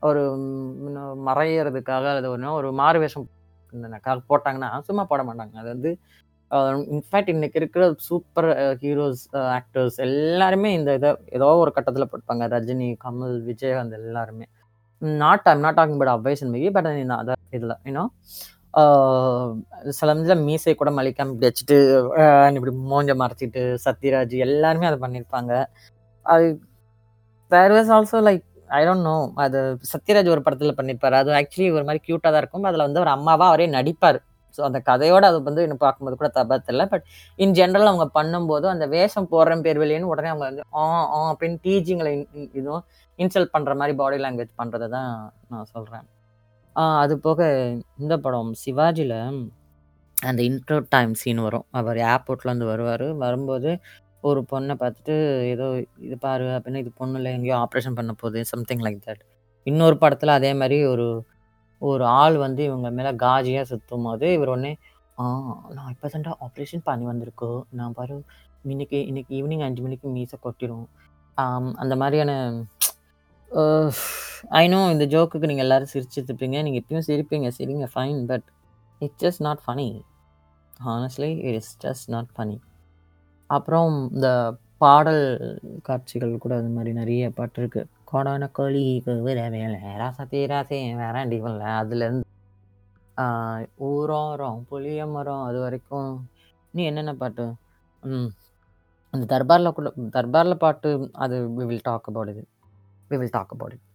ஒரு 0.03 0.21
ம் 0.85 0.97
மறையறதுக்காக 1.27 2.05
அது 2.15 2.29
ஒண்ணு 2.33 2.49
ஒரு 2.59 2.69
மாறு 2.79 2.99
வேஷம் 3.03 3.27
போட்டாங்கன்னா, 4.29 4.69
சும்மா 4.87 5.03
போட 5.11 5.21
மாட்டாங்க. 5.29 5.55
அது 5.61 5.69
வந்து 5.75 5.91
இன்ஃபேக்ட் 6.95 7.31
இன்னைக்கு 7.33 7.57
இருக்கிற 7.61 7.83
சூப்பர் 8.07 8.49
ஹீரோஸ், 8.83 9.23
ஆக்டர்ஸ் 9.57 9.97
எல்லாருமே 10.07 10.69
இந்த 10.77 10.91
இதை 10.99 11.09
ஏதோ 11.37 11.49
ஒரு 11.63 11.71
கட்டத்தில் 11.77 12.09
போட்டுப்பாங்க. 12.11 12.45
ரஜினி, 12.55 12.89
கமல், 13.05 13.35
விஜயகாந்த் 13.49 13.97
எல்லாருமே. 14.01 14.45
Not 15.23 15.47
I'm 15.51 15.63
not 15.65 15.77
talking 15.79 15.99
but 16.01 16.13
அவ்வைஸ் 16.13 16.43
and 16.45 16.59
but 16.77 16.87
அதை 17.21 17.35
இதில் 17.57 17.75
ஏன்னா 17.89 18.03
சில 19.97 20.13
இதில் 20.23 20.43
மீசை 20.47 20.73
கூட 20.79 20.89
மலிக்காம 20.97 21.31
இப்படி 21.33 21.47
வச்சுட்டு, 21.49 21.77
இப்படி 22.57 22.73
மோஞ்ச 22.91 23.11
மறைச்சிட்டு, 23.21 23.61
சத்யராஜ் 23.85 24.35
எல்லாருமே 24.47 24.89
அதை 24.89 24.99
பண்ணியிருப்பாங்க. 25.05 25.51
அது 26.25 26.47
there 27.51 27.73
was 27.77 27.91
also 27.97 28.19
like 28.27 28.43
I 28.77 28.81
don't 28.87 29.07
know 29.09 29.17
அது 29.43 29.59
சத்யராஜ் 29.91 30.29
ஒரு 30.33 30.41
படத்தில் 30.45 30.77
பண்ணியிருப்பார் 30.79 31.15
அது 31.21 31.31
ஆக்சுவலி 31.39 31.69
ஒரு 31.77 31.85
மாதிரி 31.89 32.01
க்யூட்டாக 32.07 32.31
தான் 32.33 32.41
இருக்கும். 32.43 32.67
அதில் 32.69 32.85
வந்து 32.87 33.01
ஒரு 33.03 33.11
அம்மாவாக 33.17 33.51
அவரே 33.51 33.67
நடிப்பார் 33.77 34.19
ஸோ 34.55 34.61
அந்த 34.63 34.79
கதையோட 34.87 35.23
அது 35.29 35.39
வந்து 35.43 35.63
இன்னும் 35.63 35.81
பார்க்கும்போது 35.83 36.17
கூட 36.19 36.29
தப்பா 36.35 36.57
இல்லை 36.67 36.85
பட் 36.87 37.05
இன் 37.39 37.55
ஜென்ரல் 37.59 37.89
அவங்க 37.91 38.05
பண்ணும்போது, 38.15 38.65
அந்த 38.73 38.85
வேஷம் 38.93 39.29
போடுற 39.31 39.57
பேர் 39.65 39.81
வெளியேன்னு 39.83 40.11
உடனே 40.13 40.31
அவங்க 40.33 40.45
வந்து 40.49 40.63
ஆ, 40.75 40.83
ஆ 41.13 41.19
அப்படின்னு 41.31 41.59
டீச்சிங்களை 41.65 42.13
இதுவும் 42.59 42.83
இன்சல்ட் 43.19 43.53
பண்ணுற 43.53 43.73
மாதிரி 43.79 43.95
பாடி 43.97 44.17
லாங்குவேஜ் 44.23 44.59
பண்றத 44.61 44.89
தான் 44.95 45.11
நான் 45.53 45.69
சொல்கிறேன் 45.73 46.05
அது 46.97 47.13
போக 47.19 47.41
இந்த 47.99 48.15
படம் 48.25 48.51
சிவாஜியில் 48.63 49.17
அந்த 50.17 50.41
இன்ட்ரோ 50.47 50.77
டைம் 50.93 51.13
சீன் 51.21 51.41
வரும். 51.45 51.65
அவர் 51.79 51.97
ஏர்போர்ட்லேருந்து 52.07 52.67
வருவார் 52.69 53.05
வரும்போது 53.23 53.71
ஒரு 54.23 54.41
பொண்ணை 54.51 54.75
பார்த்துட்டு, 54.81 55.15
ஏதோ 55.51 55.65
"இது 56.05 56.15
பாரு" 56.23 56.45
அப்படின்னு 56.55 56.81
இது 56.83 56.91
பொண்ணு 56.99 57.17
இல்லை 57.19 57.31
எங்கேயோ 57.37 57.57
ஆப்ரேஷன் 57.63 57.97
பண்ண 57.99 58.11
போகுது. 58.15 58.39
Something 58.51 58.83
like 58.85 59.01
that. 59.07 59.21
இன்னொரு 59.67 59.97
படத்தில் 59.97 60.37
அதே 60.37 60.51
மாதிரி 60.59 60.77
ஒரு 60.93 61.05
ஒரு 61.81 62.05
ஆள் 62.19 62.37
வந்து 62.37 62.61
இவங்க 62.63 62.89
மேல 62.91 63.09
காஜியா 63.23 63.63
சுத்தும்போது, 63.71 64.27
இவர் 64.33 64.51
உடனே 64.53 64.73
"ஆ 65.17 65.25
நான் 65.75 65.91
இப்ப 65.93 66.09
தான்டா 66.13 66.33
ஆப்ரேஷன் 66.45 66.85
பண்ணி 66.87 67.05
வந்திருக்கோம் 67.07 67.61
நான் 67.79 67.93
பாரு 67.93 68.17
இன்னைக்கு 68.65 68.99
இன்னைக்கு 69.09 69.31
ஈவினிங் 69.39 69.65
5 69.65 69.81
மணிக்கு 69.85 70.07
மீச 70.15 70.33
கொட்டிரும்." 70.45 70.85
ஆம் 71.37 71.71
அந்த 71.83 71.95
மாரியான 72.01 72.31
அ 73.51 73.63
ஐ 74.59 74.63
நோ 74.67 74.79
இந்த 74.93 75.05
ஜோக்குக்கு 75.13 75.49
நீங்க 75.51 75.63
எல்லாரும் 75.65 75.91
சிரிச்சுட்டு 75.93 76.29
இருப்பீங்க. 76.31 76.57
நீங்க 76.65 76.79
இப்பயும் 76.81 77.07
சிரிப்பீங்க. 77.09 77.47
சிரிங்க 77.57 77.87
fine. 77.93 78.19
But 78.31 78.47
it's 79.01 79.21
just 79.23 79.43
not 79.47 79.61
funny 79.65 79.89
honestly 80.87 81.31
it 81.47 81.57
is 81.61 81.73
just 81.85 82.09
not 82.15 82.31
funny 82.35 82.57
அப்புறம் 83.49 83.93
இந்த 84.15 84.29
பாடல் 84.81 85.23
காட்சிகள் 85.87 86.33
கூட 86.43 86.53
அது 86.59 86.71
மாரி 86.75 86.91
நெறைய 86.99 87.29
பாட்டு 87.37 87.59
இருக்கு. 87.61 87.81
"கோடான 88.07 88.49
கோழி 88.51 88.83
கூவுற 89.05 89.39
வேள 89.55 89.71
ராசாத்தி 90.01 90.41
ராசே 90.51 90.79
வேறாண்டி 91.01 91.37
அதுலேருந்து 91.79 92.25
ஊரம் 93.89 94.65
புளிய 94.69 95.05
மரம்" 95.13 95.45
அது 95.47 95.59
வரைக்கும் 95.59 96.09
இன்னும் 96.73 96.89
என்னென்ன 96.89 97.13
பாட்டு? 97.21 97.45
அந்த 99.13 99.25
தர்பாரில் 99.33 99.75
கூட 99.77 99.89
தர்பாரில் 100.15 100.61
பாட்டு 100.63 100.89
அது 101.23 101.35
வி 101.57 101.65
வில் 101.69 101.83
டாக் 101.83 102.09
அபவுட் 102.11 102.31
இது 102.33 102.43
we 103.11 103.17
will 103.21 103.35
talk 103.37 103.53
about 103.55 103.75
it. 103.75 103.85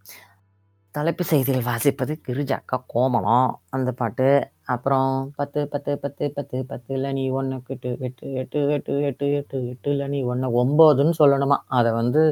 தலைப்பு 0.95 1.25
செய்திகள் 1.25 1.67
வாசிப்பது 1.67 2.13
கிரிஜாக்கா 2.27 2.77
கோமலம் 2.87 3.47
அந்த 3.71 3.91
பாட்டு. 3.93 4.27
அப்புறம் 4.67 5.09
"பத்து 5.37 5.61
பத்து 5.73 5.93
பத்து 6.03 6.25
பத்து 6.37 6.59
பத்துல 6.71 7.13
நீ 7.13 7.25
ஒன்று 7.31 7.57
எட்டு 7.69 7.91
எட்டு 8.01 8.27
எட்டு 8.41 8.61
எட்டு 8.77 8.95
எட்டு 9.09 9.27
எட்டு 9.39 9.59
எட்டுல 9.71 10.07
நீ 10.15 10.21
ஒன்று 10.33 10.49
ஒம்போதுன்னு 10.63 11.15
சொல்லணுமா. 11.21 11.59
அதை 11.71 11.91
வந்து 12.01 12.23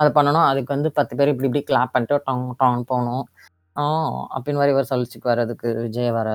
அதை 0.00 0.10
பண்ணணும். 0.18 0.46
அதுக்கு 0.50 0.74
வந்து 0.76 0.90
10 0.92 1.18
பேர் 1.18 1.32
இப்படி 1.32 1.48
இப்படி 1.50 1.62
கிளாப் 1.70 1.94
பண்ணிட்டு 1.94 2.18
டாங் 2.26 2.44
டாங் 2.60 2.82
போகணும் 2.90 3.24
ஆ 3.76 3.84
அப்படின்னு 4.36 4.60
மாதிரி 4.60 4.74
இவர் 4.76 4.90
சொல்லிச்சுக்கு 4.92 5.30
வர்றதுக்கு 5.32 5.70
விஜய் 5.84 6.12
வேற. 6.18 6.30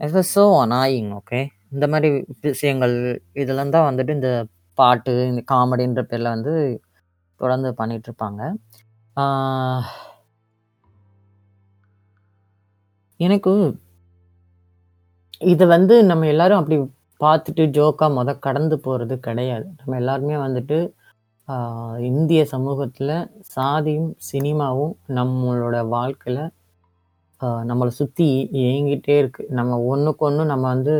It 0.00 0.16
was 0.18 0.32
so 0.36 0.44
annoying 0.64 1.10
okay. 1.20 1.40
இந்த 1.74 1.86
மாதிரி 1.92 2.10
விஷயங்கள் 2.48 2.96
இதெல்லாம் 3.42 3.74
தான் 3.76 3.88
வந்துட்டு 3.90 4.16
இந்த 4.18 4.30
பாட்டு, 4.78 5.14
இந்த 5.30 5.42
காமெடின்ற 5.52 6.02
பேரில் 6.10 6.34
வந்து 6.36 6.54
தொடர்ந்து 7.40 7.70
பண்ணிகிட்ருப்பாங்க 7.80 8.42
எனக்கு 13.20 13.52
இத 15.50 15.62
வந்து 15.70 15.94
நம்ம 16.08 16.26
எல்லாரும் 16.30 16.60
அப்படி 16.60 16.76
பார்த்துட்டு 17.20 17.64
ஜோக்கா 17.76 18.06
மொத 18.14 18.30
கடந்து 18.40 18.76
போறது 18.82 19.14
கிடையாது. 19.22 19.66
நம்ம 19.78 19.96
எல்லாருமே 20.00 20.36
வந்துட்டு 20.44 20.78
ஆ 21.48 21.54
இந்திய 22.08 22.40
சமூகத்தில் 22.50 23.12
சாதியும், 23.50 24.10
சினிமாவும் 24.28 24.94
நம்மளோட 25.16 25.76
வாழ்க்கையில 25.92 26.38
அ 27.40 27.48
நம்மள 27.68 27.90
சுத்தி 27.96 28.26
இயங்கிட்டே 28.60 29.14
இருக்கு. 29.20 29.42
நம்ம 29.58 29.72
ஒன்றுக்கொன்று 29.88 30.44
நம்ம 30.50 30.64
வந்து 30.72 30.94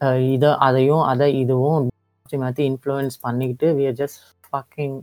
அ 0.00 0.10
இத 0.34 0.44
அதையும், 0.66 1.02
அத 1.10 1.22
இதுவும் 1.40 1.86
மாத்தி 1.86 2.38
மாத்தி 2.40 2.62
இன்ஃப்ளூயன்ஸ் 2.70 3.16
பண்ணிக்கிட்டு 3.24 3.68
we 3.76 3.84
are 3.86 3.98
just 4.00 4.20
fucking 4.46 4.96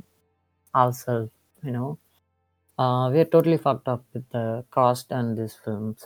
ourselves 0.74 1.34
you 1.64 1.74
know. 1.74 1.88
Ah 2.80 2.86
we 3.12 3.20
are 3.20 3.32
totally 3.34 3.60
fucked 3.64 3.92
up 3.94 4.06
with 4.14 4.30
the 4.32 4.40
cast 4.74 5.14
and 5.20 5.34
this 5.40 5.58
films 5.60 6.06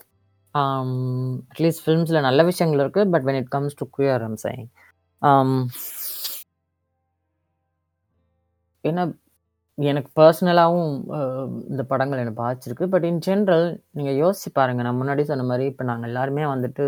um 0.56 0.96
at least 1.52 1.84
ஃபிலிம்ஸ்ல 1.84 2.20
நல்ல 2.22 2.42
விஷயங்கள் 2.50 2.84
இருக்கு. 2.84 3.04
But 3.14 3.26
when 3.28 3.40
it 3.42 3.52
comes 3.56 3.78
to 3.80 3.88
queer 3.98 4.22
I 4.22 4.30
am 4.30 4.40
saying. 4.46 4.68
Um. 5.22 5.58
ஏன்னா, 8.84 9.04
எனக்கு 9.78 10.10
பெர்சனலாவும் 10.20 10.90
அ 11.16 11.20
இந்த 11.72 11.84
படங்கள் 11.92 12.22
என்ன 12.24 12.34
பாதிச்சிருக்கு. 12.40 12.86
But 12.94 13.06
in 13.10 13.22
general 13.28 13.68
நீங்க 13.92 14.12
யோசிச்சு 14.22 14.50
பாருங்க. 14.54 14.82
நான் 14.84 15.00
முன்னாடி 15.02 15.24
சொன்ன 15.24 15.46
மாரி 15.46 15.66
இப்ப 15.66 15.86
நாங்க 15.90 16.06
எல்லாருமே 16.12 16.46
வந்துட்டு 16.54 16.86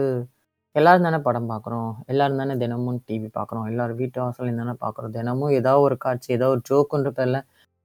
எல்லாரும் 0.75 1.07
தானே 1.07 1.19
படம் 1.23 1.49
பார்க்குறோம். 1.51 1.91
எல்லாரும் 2.07 2.41
தானே 2.41 2.55
தினமும் 2.63 2.99
டிவி 3.07 3.29
பார்க்குறோம். 3.35 3.67
எல்லாரும் 3.71 3.99
வீட்டு 4.01 4.19
வாசல்லயும் 4.23 4.61
தானே 4.63 4.75
பார்க்குறோம். 4.81 5.15
தினமும் 5.17 5.53
ஏதோ 5.59 5.73
ஒரு 5.85 5.97
காட்சி, 5.99 6.29
ஏதோ 6.37 6.47
ஒரு 6.55 6.63
ஜோக்குன்ற 6.69 7.11
பேர்ல 7.19 7.39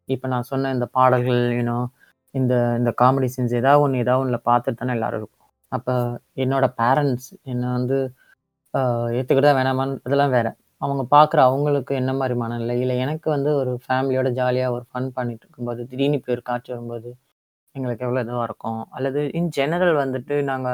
இப்ப 0.08 0.28
நான் 0.28 0.50
சொன்ன 0.50 0.72
இந்த 0.74 0.86
பாடல்கள் 0.96 1.42
யூ 1.54 1.64
நோ 1.64 1.78
இந்த 2.34 2.52
இந்த 2.80 2.92
காமெடி 3.00 3.28
சீன்ஸ் 3.34 3.60
ஏதாவது 3.60 3.84
ஒண்ணு 3.84 4.02
ஏதாவது 4.04 4.22
ஒண்ணுல 4.24 4.40
பார்த்துட்டு 4.48 4.80
தானே 4.82 4.96
எல்லாரும் 4.98 5.20
இருக்கோம். 5.22 5.41
அப்போ 5.72 5.94
என்னோட 6.44 6.66
பேரண்ட்ஸ் 6.80 7.28
என்ன 7.52 7.64
வந்து 7.76 7.98
அ 8.74 8.80
வேணாமான்னு 9.58 9.96
அதெல்லாம் 10.06 10.34
வேற. 10.36 10.48
அவங்க 10.82 11.02
பார்க்குற 11.12 11.40
அவங்களுக்கு 11.48 11.92
என்ன 12.00 12.12
மாரி 12.14 12.34
மனநிலை, 12.40 12.76
இல்ல 12.82 12.94
எனக்கு 13.04 13.28
வந்து 13.34 13.50
ஒரு 13.60 13.72
ஃபேமிலியோட 13.84 14.28
ஜாலியா 14.38 14.66
ஒரு 14.76 14.84
ஃபன் 14.90 15.08
பண்ணிட்டு 15.16 15.44
இருக்கும்போது, 15.46 15.80
திடீர்னு 15.90 16.18
இப்படி 16.18 16.34
ஒரு 16.36 16.44
காட்சி 16.48 16.70
வரும்போது, 16.74 17.10
எங்களுக்கு 17.74 18.04
எவ்வளோ 18.06 18.22
இதுவா 18.24 18.44
இருக்கும். 18.48 18.82
அல்லது 18.96 19.20
இன் 19.38 19.50
ஜெனரல் 19.58 19.94
வந்துட்டு 20.02 20.36
நாங்க 20.50 20.68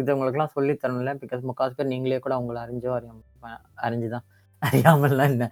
இது 0.00 0.14
உங்களுக்கெல்லாம் 0.16 0.56
சொல்லி 0.56 0.74
தரணும்ல. 0.76 1.14
பிகாஸ் 1.22 1.48
முக்காவாசி 1.50 1.76
பேர் 1.78 1.92
நீங்களே 1.94 2.20
கூட 2.20 2.36
உங்கள 2.42 2.58
அறிஞ்சோ 2.66 2.92
அறியாம 2.98 3.52
அறிஞ்சு 3.86 4.08
தான் 4.14 4.26
அறியாமல்லாம் 4.62 5.32
இல்ல. 5.34 5.44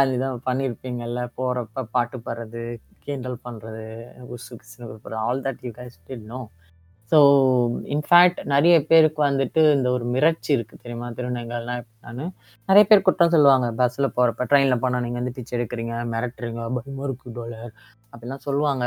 அதுதான் 0.00 0.38
பண்ணியிருப்பீங்கல்ல. 0.46 1.20
போறப்ப 1.38 1.84
பாட்டு 1.94 2.18
பாடுறது, 2.20 2.62
கிண்டல் 3.04 3.38
பண்றது, 3.46 3.84
உசு 4.30 4.52
கிசுன்னு 4.60 4.88
கூப்பிடுறது 4.90 5.20
all 5.26 5.44
that 5.46 5.62
you 5.66 5.72
guys 5.78 5.98
did 6.08 6.26
no. 6.32 6.40
So 7.10 7.18
in fact 7.94 8.40
நிறைய 8.52 8.74
பேருக்கு 8.90 9.20
வந்துட்டு 9.28 9.60
இந்த 9.76 9.88
ஒரு 9.96 10.04
மிரட்சி 10.14 10.50
இருக்கு 10.56 10.74
தெரியுமா? 10.82 11.06
திருநங்கைகள்லாம் 11.18 11.80
எப்படின்னு 11.82 12.26
நிறைய 12.68 12.84
பேர் 12.90 13.06
குற்றம் 13.08 13.32
சொல்லுவாங்க. 13.34 13.68
பஸ்ஸில் 13.80 14.14
போகிறப்ப 14.16 14.46
ட்ரெயினில் 14.50 14.82
போனால் 14.84 15.04
நீங்கள் 15.06 15.20
வந்து 15.20 15.34
பிச்சை 15.38 15.54
எடுக்கிறீங்க, 15.58 15.94
மிரட்டுறீங்க, 16.12 16.60
பயமாக 16.76 17.06
டாலர் 17.38 17.72
அப்படிலாம் 18.12 18.46
சொல்லுவாங்க. 18.48 18.84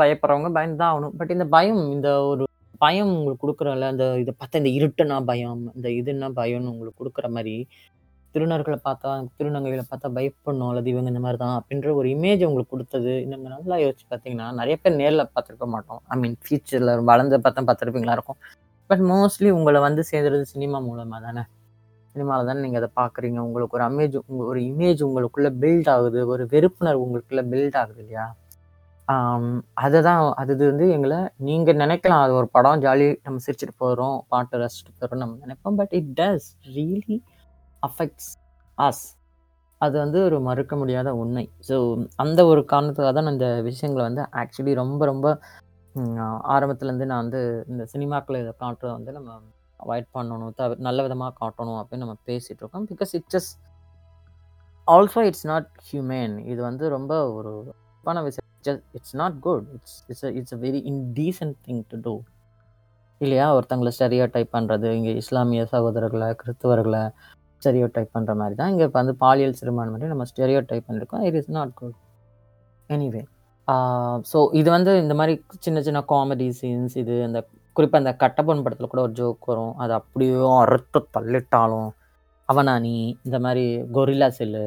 பயப்படுறவங்க 0.00 0.50
பயந்து 0.56 0.80
தான் 0.80 0.90
ஆகணும். 0.92 1.14
பட் 1.20 1.34
இந்த 1.36 1.46
பயம் 1.56 1.82
இந்த 1.96 2.08
ஒரு 2.30 2.44
பயம் 2.84 3.12
உங்களுக்கு 3.16 3.42
குடுக்குறோம்ல, 3.44 3.88
அந்த 3.92 4.04
இதை 4.22 4.32
பார்த்தா 4.40 4.60
இந்த 4.62 4.70
இருட்டுனா 4.78 5.16
பயம், 5.30 5.62
இந்த 5.76 5.88
இதுன்னா 6.00 6.28
பயம்னு 6.40 6.72
உங்களுக்கு 6.72 7.00
கொடுக்குற 7.02 7.26
மாதிரி 7.36 7.56
திருநர்களை 8.34 8.78
பார்த்தா, 8.88 9.10
திருநங்கைகளை 9.38 9.84
பார்த்தா 9.90 10.08
பயப்படணும். 10.18 10.68
அல்லது 10.72 10.90
இவங்க 10.92 11.08
இந்த 11.12 11.22
மாதிரி 11.24 11.38
தான் 11.44 11.56
அப்படின்ற 11.58 11.88
ஒரு 12.00 12.08
இமேஜ் 12.16 12.42
உங்களுக்கு 12.48 12.74
கொடுத்தது 12.74 13.12
இந்த 13.24 13.36
மாதிரி 13.36 13.54
நல்லா 13.56 13.78
யோசிச்சு 13.84 14.06
பார்த்தீங்கன்னா, 14.12 14.46
நிறைய 14.60 14.76
பேர் 14.82 14.98
நேரில் 15.00 15.30
பார்த்துருக்க 15.34 15.68
மாட்டோம். 15.74 16.02
ஐ 16.12 16.18
மீன் 16.22 16.36
ஃபியூச்சரில் 16.44 16.92
வளர்ந்து 17.10 17.42
பார்த்தா 17.46 17.66
பார்த்துருப்பீங்களா 17.70 18.16
இருக்கும். 18.18 18.38
பட் 18.90 19.02
மோஸ்ட்லி 19.12 19.50
உங்களை 19.58 19.80
வந்து 19.88 20.04
சேர்ந்துறது 20.12 20.46
சினிமா 20.54 20.80
மூலமாக 20.88 21.20
தானே. 21.26 21.44
சினிமாவில் 22.14 22.48
தானே 22.48 22.60
நீங்கள் 22.64 22.80
அதை 22.82 22.90
பார்க்குறீங்க. 23.00 23.38
உங்களுக்கு 23.48 23.76
ஒரு 23.78 23.84
அமேஜ் 23.90 24.16
உங்கள் 24.30 24.48
ஒரு 24.52 24.60
இமேஜ் 24.70 25.02
உங்களுக்குள்ளே 25.08 25.50
பில்ட் 25.62 25.90
ஆகுது. 25.96 26.20
ஒரு 26.32 26.44
வெறுப்புணர்வு 26.54 27.04
உங்களுக்குள்ளே 27.06 27.44
பில்ட் 27.52 27.78
ஆகுது 27.82 28.00
இல்லையா? 28.04 28.26
அதை 29.08 29.48
அதுதான் 29.84 30.20
அது 30.40 30.52
வந்து 30.70 30.86
எங்களை 30.96 31.18
நீங்கள் 31.46 31.78
நினைக்கலாம் 31.82 32.22
அது 32.24 32.32
ஒரு 32.40 32.48
படம் 32.56 32.82
ஜாலி 32.84 33.06
நம்ம 33.26 33.40
சிரிச்சுட்டு 33.46 33.74
போகிறோம் 33.82 34.16
பாட்டு 34.32 34.60
ரசிச்சுட்டு 34.62 34.92
போகிறோம் 35.00 35.22
நம்ம 35.24 35.38
நினைப்போம். 35.44 35.76
But 35.80 35.94
it 35.98 36.12
does 36.20 36.46
really 36.76 37.16
affects 37.88 38.30
us. 38.78 39.04
அது 39.80 39.96
வந்து 40.04 40.18
ஒரு 40.28 40.36
மறுக்க 40.48 40.74
முடியாத 40.82 41.08
உண்மை. 41.22 41.44
ஸோ 41.68 41.76
அந்த 42.24 42.40
ஒரு 42.50 42.60
காரணத்துக்காக 42.72 43.12
தான் 43.16 43.26
நான் 43.28 43.36
இந்த 43.38 43.48
விஷயங்களை 43.68 44.04
வந்து 44.08 44.22
ஆக்சுவலி 44.42 44.74
ரொம்ப 44.82 45.02
ரொம்ப 45.12 45.26
ஆரம்பத்துலேருந்து 46.54 47.08
நான் 47.10 47.22
வந்து 47.24 47.40
இந்த 47.72 47.84
சினிமாக்களை 47.94 48.38
இதை 48.44 48.52
காட்டுறத 48.62 48.92
வந்து 48.98 49.12
நம்ம 49.16 49.32
அவாய்ட் 49.80 50.08
பண்ணணும். 50.16 50.52
தவிர 50.60 50.78
நல்ல 50.88 51.02
விதமாக 51.06 51.32
காட்டணும் 51.40 51.78
அப்படின்னு 51.80 52.04
நம்ம 52.04 52.16
பேசிகிட்டு 52.30 52.62
இருக்கோம். 52.62 52.86
Because 52.92 53.12
it's 53.18 53.34
just 53.34 53.56
also 54.88 55.20
it's 55.28 55.46
not 55.52 55.68
humane. 55.88 56.34
இது 56.52 56.60
வந்து 56.68 56.84
ரொம்ப 56.96 57.12
ஒரு 57.38 57.50
தப்பான 57.68 58.22
விஷயம். 58.28 58.48
Just 58.66 58.86
it's 58.98 59.16
not 59.22 59.36
good. 59.46 59.66
It's 59.76 59.98
it's 60.10 60.24
it's 60.38 60.54
a 60.56 60.60
very 60.66 60.80
indecent 60.92 61.56
thing 61.66 61.82
to 61.92 61.98
do. 62.06 62.14
இல்லையா? 63.20 63.46
ஒருத்தங்கள 63.56 63.90
டைப் 64.36 64.54
பண்ணுறது 64.56 64.88
இங்கே 64.98 65.12
இஸ்லாமிய 65.22 65.64
சகோதரர்களை 65.74 66.28
கிறிஸ்தவர்களை 66.42 67.02
ஸ்டெரியோ 67.62 67.88
டைப் 67.96 68.14
பண்ணுற 68.16 68.34
மாதிரி 68.42 68.54
தான் 68.60 68.70
இங்கே 68.72 68.84
இப்போ 68.88 68.98
வந்து 69.02 69.14
பாலியல் 69.24 69.58
சிறுபான்மை 69.60 69.92
மாரி 69.94 70.12
நம்ம 70.12 70.26
ஸ்டெரியோடைப் 70.32 70.86
பண்ணியிருக்கோம். 70.88 71.24
It 71.28 71.38
is 71.40 71.50
not 71.58 71.74
good. 71.80 71.96
Anyway 72.90 73.22
so 74.30 74.38
இது 74.60 74.68
வந்து 74.76 74.92
இந்த 75.02 75.14
மாதிரி 75.18 75.34
சின்ன 75.64 75.80
சின்ன 75.86 76.00
காமெடி 76.12 76.46
சீன்ஸ் 76.60 76.96
இது 77.02 77.14
அந்த 77.26 77.38
குறிப்பாக 77.76 78.00
அந்த 78.02 78.12
கட்டப்பன் 78.22 78.62
படத்தில் 78.64 78.90
கூட 78.92 79.00
ஒரு 79.06 79.14
ஜோக் 79.20 79.46
வரும். 79.50 79.74
அது 79.82 79.92
அப்படியோ 79.98 80.48
அறுத்து 80.62 81.00
தள்ளிட்டாலும், 81.16 81.88
அவனா 82.48 82.74
நீ 82.86 82.94
இந்த 83.26 83.38
மாதிரி 83.44 83.64
கொரில்லா 83.96 84.28
செல்லு 84.38 84.64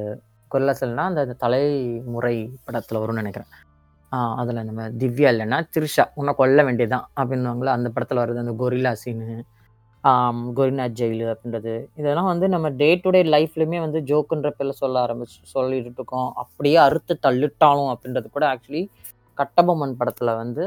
கொரில்லா 0.51 0.73
செல்லுனா 0.81 1.05
அந்த 1.11 1.35
தலைமுறை 1.43 2.35
படத்தில் 2.67 3.01
வரும்னு 3.01 3.21
நினைக்கிறேன் 3.23 3.51
அதில் 4.41 4.65
நம்ம 4.69 4.81
திவ்யா 5.01 5.29
இல்லைன்னா 5.33 5.57
த்ரிஷா 5.75 6.03
உன்னை 6.19 6.33
கொல்ல 6.41 6.63
வேண்டியதுதான் 6.67 7.05
அப்படின்னுவாங்களா 7.19 7.75
அந்த 7.77 7.89
படத்தில் 7.95 8.21
வர்றது 8.21 8.43
அந்த 8.43 8.53
கொரில்லா 8.61 8.91
சீனு. 9.03 9.27
ஆம் 10.05 10.41
ஜெயிலு 10.99 11.25
அப்படின்றது. 11.31 11.71
இதெல்லாம் 11.95 12.29
வந்து 12.31 12.47
நம்ம 12.49 12.67
டே 12.81 12.89
டு 12.95 13.09
டே 13.09 13.21
லைஃப்லையுமே 13.25 13.79
வந்து 13.79 13.99
ஜோக்குன்ற 14.01 14.49
பேரில் 14.57 14.79
சொல்ல 14.81 14.95
ஆரம்பிச்சு 15.05 15.37
சொல்லிட்டு 15.53 15.91
இருக்கோம். 15.93 16.29
அப்படியே 16.43 16.77
அறுத்து 16.85 17.13
தள்ளிட்டாலும் 17.27 17.91
அப்படின்றது 17.93 18.27
கூட 18.29 18.45
ஆக்சுவலி 18.53 18.83
கட்டபொம்மன் 19.37 19.97
படத்தில் 19.97 20.33
வந்து 20.35 20.65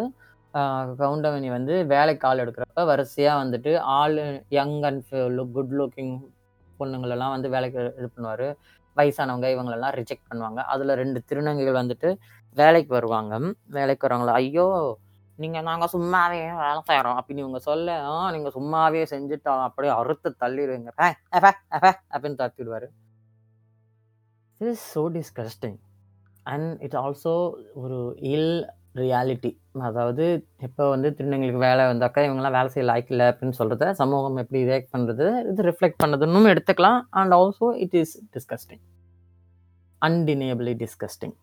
கவுண்டமணி 1.01 1.49
வந்து 1.51 1.75
வேலைக்கு 1.87 2.27
ஆள் 2.29 2.43
எடுக்கிறப்ப 2.45 2.85
வரிசையாக 2.87 3.41
வந்துட்டு 3.43 3.73
ஆள் 3.99 4.17
young 4.51 4.77
and 4.83 5.05
look 5.37 5.53
good 5.53 5.75
looking 5.81 6.15
பொண்ணுங்களெல்லாம் 6.81 7.35
வந்து 7.35 7.49
வேலைக்கு 7.49 7.81
இது 7.99 8.09
பண்ணுவார் 8.17 8.47
வயசானவங்க 8.97 9.49
இவங்களெல்லாம் 9.55 9.97
ரிஜெக்ட் 9.99 10.29
பண்ணுவாங்க. 10.31 10.61
அதில் 10.73 10.95
ரெண்டு 10.95 11.19
திருநங்கைகள் 11.29 11.81
வந்துட்டு 11.83 12.09
வேலைக்கு 12.57 12.93
வருவாங்க. 12.95 13.35
வேலைக்கு 13.71 14.05
வரவங்கள, 14.07 14.33
"ஐயோ! 14.41 14.67
நீங்கள் 15.43 15.67
நாங்கள் 15.69 15.93
சும்மாவே 15.95 16.39
வேலை 16.63 16.81
செய்றோம்" 16.91 17.19
அப்படின்னு 17.19 17.45
இவங்க 17.45 17.61
சொல்ல, 17.67 17.99
நீங்கள் 18.37 18.55
சும்மாவே 18.57 19.03
செஞ்சுட்டா 19.13 19.53
அப்படியே 19.67 19.93
அறுத்து 19.99 20.31
தள்ளிடுவீங்க 20.43 20.93
பே 21.01 21.09
பே 21.45 21.93
அப்படின்னு 22.15 22.41
தொரத்தி 22.41 22.65
it 24.61 24.71
is 24.73 24.87
so 24.95 25.03
disgusting. 25.17 25.79
And 26.53 26.69
it 26.87 26.97
also 27.03 27.35
ஒரு 27.83 27.99
இல் 28.35 28.53
ரியாலிட்டி. 29.01 29.51
அதாவது 29.89 30.25
இப்போ 30.67 30.85
வந்து 30.93 31.09
திருநங்களுக்கு 31.17 31.61
வேலை 31.67 31.83
வந்தாக்கா, 31.91 32.21
இவங்கெல்லாம் 32.27 32.57
வேலை 32.57 32.69
செய்ய 32.75 32.85
லாயக்கு 32.91 33.13
இல்லை 33.15 33.27
அப்படின்னு 33.33 33.59
சொல்கிறத 33.59 33.91
சமூகம் 34.01 34.41
எப்படி 34.43 34.61
ரியாக்ட் 34.71 34.95
பண்ணுறது 34.95 35.27
இது 35.51 35.67
ரிஃப்ளெக்ட் 35.71 36.01
பண்ணுறதுன்னு 36.05 36.53
எடுத்துக்கலாம். 36.55 36.99
And 37.21 37.35
also 37.41 37.69
it 37.85 37.97
is 38.01 38.15
disgusting. 38.37 38.83
Undeniably 40.03 40.75
disgusting. 40.83 41.37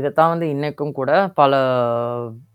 இதைத்தான் 0.00 0.32
வந்து 0.32 0.48
இன்றைக்கும் 0.54 0.96
கூட 0.98 1.12
பல 1.40 1.54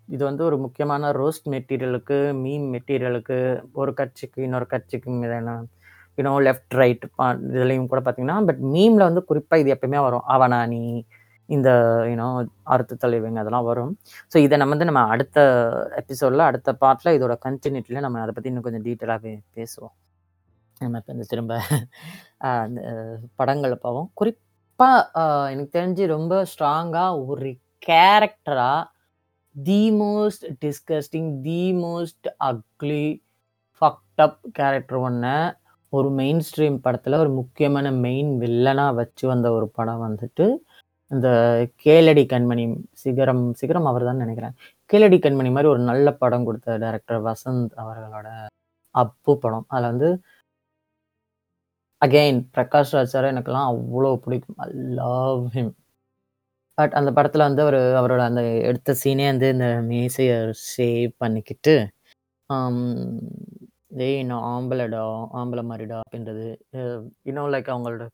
இது 0.10 0.22
வந்து 0.30 0.44
ஒரு 0.50 0.58
முக்கியமான 0.66 1.12
ரோஸ்ட் 1.20 1.48
மெட்டீரியலுக்கு, 1.54 2.18
மீம் 2.44 2.68
மெட்டீரியலுக்கு 2.76 3.38
ஒரு 3.82 3.92
கட்சிக்கு, 4.00 4.40
இன்னொரு 4.48 4.68
கட்சிக்கு 4.74 5.12
இதெல்லாம் 5.28 5.64
யூனோ 6.18 6.34
லெஃப்ட், 6.48 6.74
ரைட் 6.82 7.06
ப 7.18 7.22
இதுலயும் 7.50 7.90
கூட 7.92 8.00
பார்த்தீங்கன்னா, 8.06 8.38
பட் 8.50 8.62
மீமில் 8.76 9.08
வந்து 9.10 9.22
குறிப்பாக 9.30 9.62
இது 9.64 9.74
எப்பயுமே 9.76 10.00
வரும். 10.08 10.26
அவனா 10.36 10.60
நீ, 10.74 10.82
இந்த 11.50 11.70
யூனோ 12.12 12.28
அறுத்து 12.74 12.96
தலைவங்க 13.04 13.40
அதெல்லாம் 13.44 13.68
வரும். 13.70 13.92
ஸோ 14.34 14.38
இதை 14.46 14.56
நம்ம 14.62 14.74
வந்து 14.76 14.90
நம்ம 14.90 15.04
அடுத்த 15.14 15.38
எபிசோடில் 16.02 16.50
அடுத்த 16.50 16.70
பார்ட்டில் 16.84 17.16
இதோட 17.18 17.36
கன்டினியூட்டில 17.46 18.04
நம்ம 18.06 18.22
அதை 18.24 18.34
பற்றி 18.36 18.52
இன்னும் 18.52 18.68
கொஞ்சம் 18.68 18.86
டீட்டெயிலாகவே 18.88 19.34
பேசுவோம். 19.60 19.96
நம்ம 20.82 21.00
இப்போ 21.02 21.12
இந்த 21.16 21.26
திரும்ப 21.32 21.54
அந்த 22.66 22.82
படங்களை 23.40 23.78
பார்ப்போம் 23.78 24.10
குறிப்பாக 24.20 25.24
எனக்கு 25.54 25.72
தெரிஞ்சு 25.80 26.04
ரொம்ப 26.16 26.34
ஸ்ட்ராங்காக 26.52 27.24
ஒரு 27.32 27.50
கேரக்டராக 27.88 28.80
the 29.56 29.92
most 29.92 30.46
disgusting, 30.64 31.42
the 31.42 31.74
most 31.74 32.28
ugly, 32.50 33.22
fucked up 33.82 34.38
character 34.52 34.98
ஒன்று 34.98 35.34
ஒரு 35.90 36.10
மெயின் 36.10 36.42
ஸ்ட்ரீம் 36.48 36.78
படத்தில் 36.78 37.14
ஒரு 37.14 37.30
முக்கியமான 37.30 37.92
மெயின் 37.92 38.32
வில்லனாக 38.40 38.94
வச்சு 38.94 39.28
வந்த 39.28 39.52
ஒரு 39.52 39.68
படம் 39.70 40.04
வந்துட்டு, 40.08 40.46
இந்த 41.12 41.28
கேளடி 41.84 42.24
கண்மணி 42.34 42.66
சிகரம் 42.94 43.54
சிகரம் 43.54 43.86
அவர் 43.86 44.04
தான் 44.04 44.18
நினைக்கிறேன் 44.18 44.56
கேளடி 44.94 45.18
கண்மணி 45.26 45.52
மாதிரி 45.52 45.72
ஒரு 45.74 45.80
நல்ல 45.80 46.14
படம் 46.14 46.46
கொடுத்த 46.46 46.78
டைரக்டர் 46.78 47.24
வசந்த் 47.24 47.74
அவர்களோட 47.84 48.28
அப்பு 48.96 49.38
படம். 49.38 49.66
அதில் 49.68 49.90
வந்து 49.90 50.10
அகெயின் 52.02 52.40
பிரகாஷ் 52.56 52.94
ராஜ் 52.96 53.14
சார் 53.14 53.26
எனக்கெல்லாம் 53.26 53.70
அவ்வளோ 53.72 54.16
பிடிக்கும். 54.16 54.58
ஐ 54.58 54.70
லவ் 55.00 55.42
ஹிம். 55.56 55.74
பட் 56.80 56.92
அந்த 56.92 57.12
படத்தில் 57.12 57.42
வந்து 57.42 57.62
அவர் 57.62 57.78
அவரோட 58.02 58.20
அந்த 58.20 58.42
எடுத்த 58.62 58.96
சீனே 59.04 59.26
வந்து 59.26 59.50
இந்த 59.50 59.68
மேசையை 59.82 60.38
ஷேவ் 60.78 61.12
பண்ணிக்கிட்டு, 61.18 61.76
um, 61.76 61.92
ஆம் 62.50 62.82
"டேய் 63.90 64.24
நான் 64.24 64.48
ஆம்பளடா, 64.54 65.04
ஆம்பளை 65.34 65.64
மாதிரிடா 65.70 66.00
அப்படின்றது. 66.02 66.48
இன்னும் 67.24 67.54
லைக் 67.54 67.70
அவங்களோட 67.70 68.06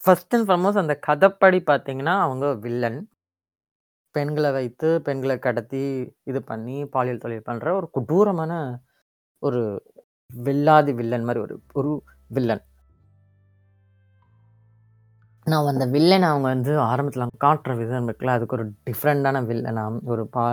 ஃபஸ்ட் 0.00 0.34
அண்ட் 0.36 0.48
ஃபார்மோஸ்ட் 0.48 0.82
அந்த 0.84 0.98
கதைப்படி 1.06 1.58
பார்த்தீங்கன்னா, 1.70 2.20
அவங்க 2.20 2.54
வில்லன். 2.54 3.00
பெண்களை 4.14 4.50
வைத்து, 4.52 5.02
பெண்களை 5.02 5.38
கடத்தி, 5.38 5.82
இது 6.24 6.42
பண்ணி 6.42 6.86
பாலியல் 6.86 7.18
தொழில் 7.18 7.46
பண்ணுற 7.46 7.72
ஒரு 7.76 7.90
கொடூரமான 7.90 8.52
ஒரு 9.42 9.62
வில்லாதி 10.30 10.94
வில்லன் 10.94 11.24
மாதிரி 11.24 11.44
ஒரு 11.44 11.56
ஒரு 11.72 11.92
வில்லன். 12.28 12.64
நான் 15.52 15.70
அந்த 15.72 15.86
வில்லனை 15.94 16.26
அவங்க 16.30 16.46
வந்து 16.54 16.72
ஆரம்பத்தில் 16.90 17.32
காட்டுற 17.44 17.72
விதம் 17.80 18.06
இருக்குல்ல, 18.08 18.34
அதுக்கு 18.36 18.56
ஒரு 18.58 18.64
டிஃப்ரெண்டான 18.88 19.42
வில்லனா, 19.50 19.84
ஒரு 20.12 20.22
பா 20.34 20.44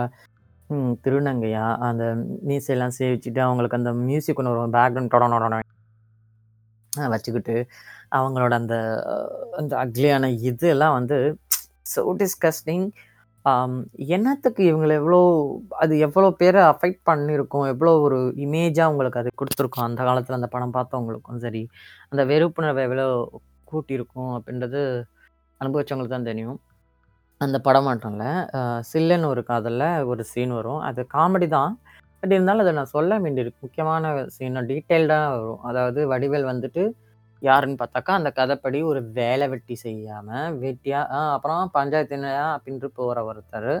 திருநங்கையா, 1.04 1.64
அந்த 1.88 2.04
மீசையெல்லாம் 2.48 2.94
சேவிச்சுட்டு, 2.98 3.40
அவங்களுக்கு 3.46 3.78
அந்த 3.80 3.90
மியூசிக் 4.06 4.40
ஒன்று 4.40 4.52
வரும். 4.54 4.74
பேக்ரவுண்ட் 4.76 5.14
தொடனோட 5.14 5.60
வச்சுக்கிட்டு, 7.14 7.56
அவங்களோட 8.18 8.52
அந்த 8.60 8.76
அந்த 9.60 9.72
அக்லியான 9.84 10.30
இதெல்லாம் 10.50 10.96
வந்து 10.98 11.16
ஸோ 11.92 12.02
டிஸ்கஸ்டிங். 12.22 12.86
என்னத்துக்கு 14.16 14.62
இவங்களை 14.70 14.94
எவ்வளோ 15.00 15.18
அது 15.82 15.94
எவ்வளோ 16.06 16.28
பேரை 16.40 16.62
அஃபெக்ட் 16.70 17.02
பண்ணியிருக்கும். 17.10 17.66
எவ்வளோ 17.72 17.92
ஒரு 18.06 18.18
இமேஜாக 18.46 18.92
உங்களுக்கு 18.92 19.20
அது 19.22 19.30
கொடுத்துருக்கோம் 19.42 19.86
அந்த 19.88 20.00
காலத்தில் 20.08 20.38
அந்த 20.38 20.48
படம் 20.54 20.74
பார்த்தவங்களுக்கும் 20.78 21.42
சரி, 21.44 21.62
அந்த 22.12 22.22
வெறுப்புணர்வை 22.32 22.84
எவ்வளோ 22.88 23.06
கூட்டியிருக்கும் 23.70 24.32
அப்படின்றது 24.36 24.80
அனுபவிச்சவங்களுக்கு 25.60 26.16
தான் 26.16 26.30
தெரியும். 26.30 26.58
அந்த 27.40 27.56
படம் 27.66 27.88
மட்டும் 27.88 28.20
சில்லுன்னு 28.90 29.32
ஒரு 29.32 29.42
காதலில் 29.50 30.04
ஒரு 30.10 30.22
சீன் 30.32 30.54
வரும். 30.58 30.82
அது 30.88 31.00
காமெடி 31.16 31.48
தான். 31.56 31.72
பட் 32.20 32.32
இருந்தாலும் 32.34 32.64
அதை 32.64 32.72
நான் 32.78 32.94
சொல்ல 32.96 33.18
வேண்டியிருக்கு. 33.24 33.64
முக்கியமான 33.64 34.12
சீன் 34.36 34.60
டீட்டெயில்டாக 34.70 35.32
வரும். 35.34 35.60
அதாவது 35.70 36.00
வடிவேல் 36.12 36.50
வந்துட்டு 36.52 36.84
யாருன்னு 37.42 37.80
பார்த்தாக்கா, 37.80 38.12
அந்த 38.18 38.30
கதைப்படி 38.38 38.78
ஒரு 38.90 39.00
வேலை 39.18 39.46
வெட்டி 39.52 39.74
செய்யாமல் 39.82 40.54
வெட்டியாக 40.62 41.18
அப்புறம் 41.34 41.72
பஞ்சாயத்தினா 41.76 42.30
அப்படின்ட்டு 42.54 42.88
போகிற 42.98 43.24
ஒருத்தர் 43.30 43.72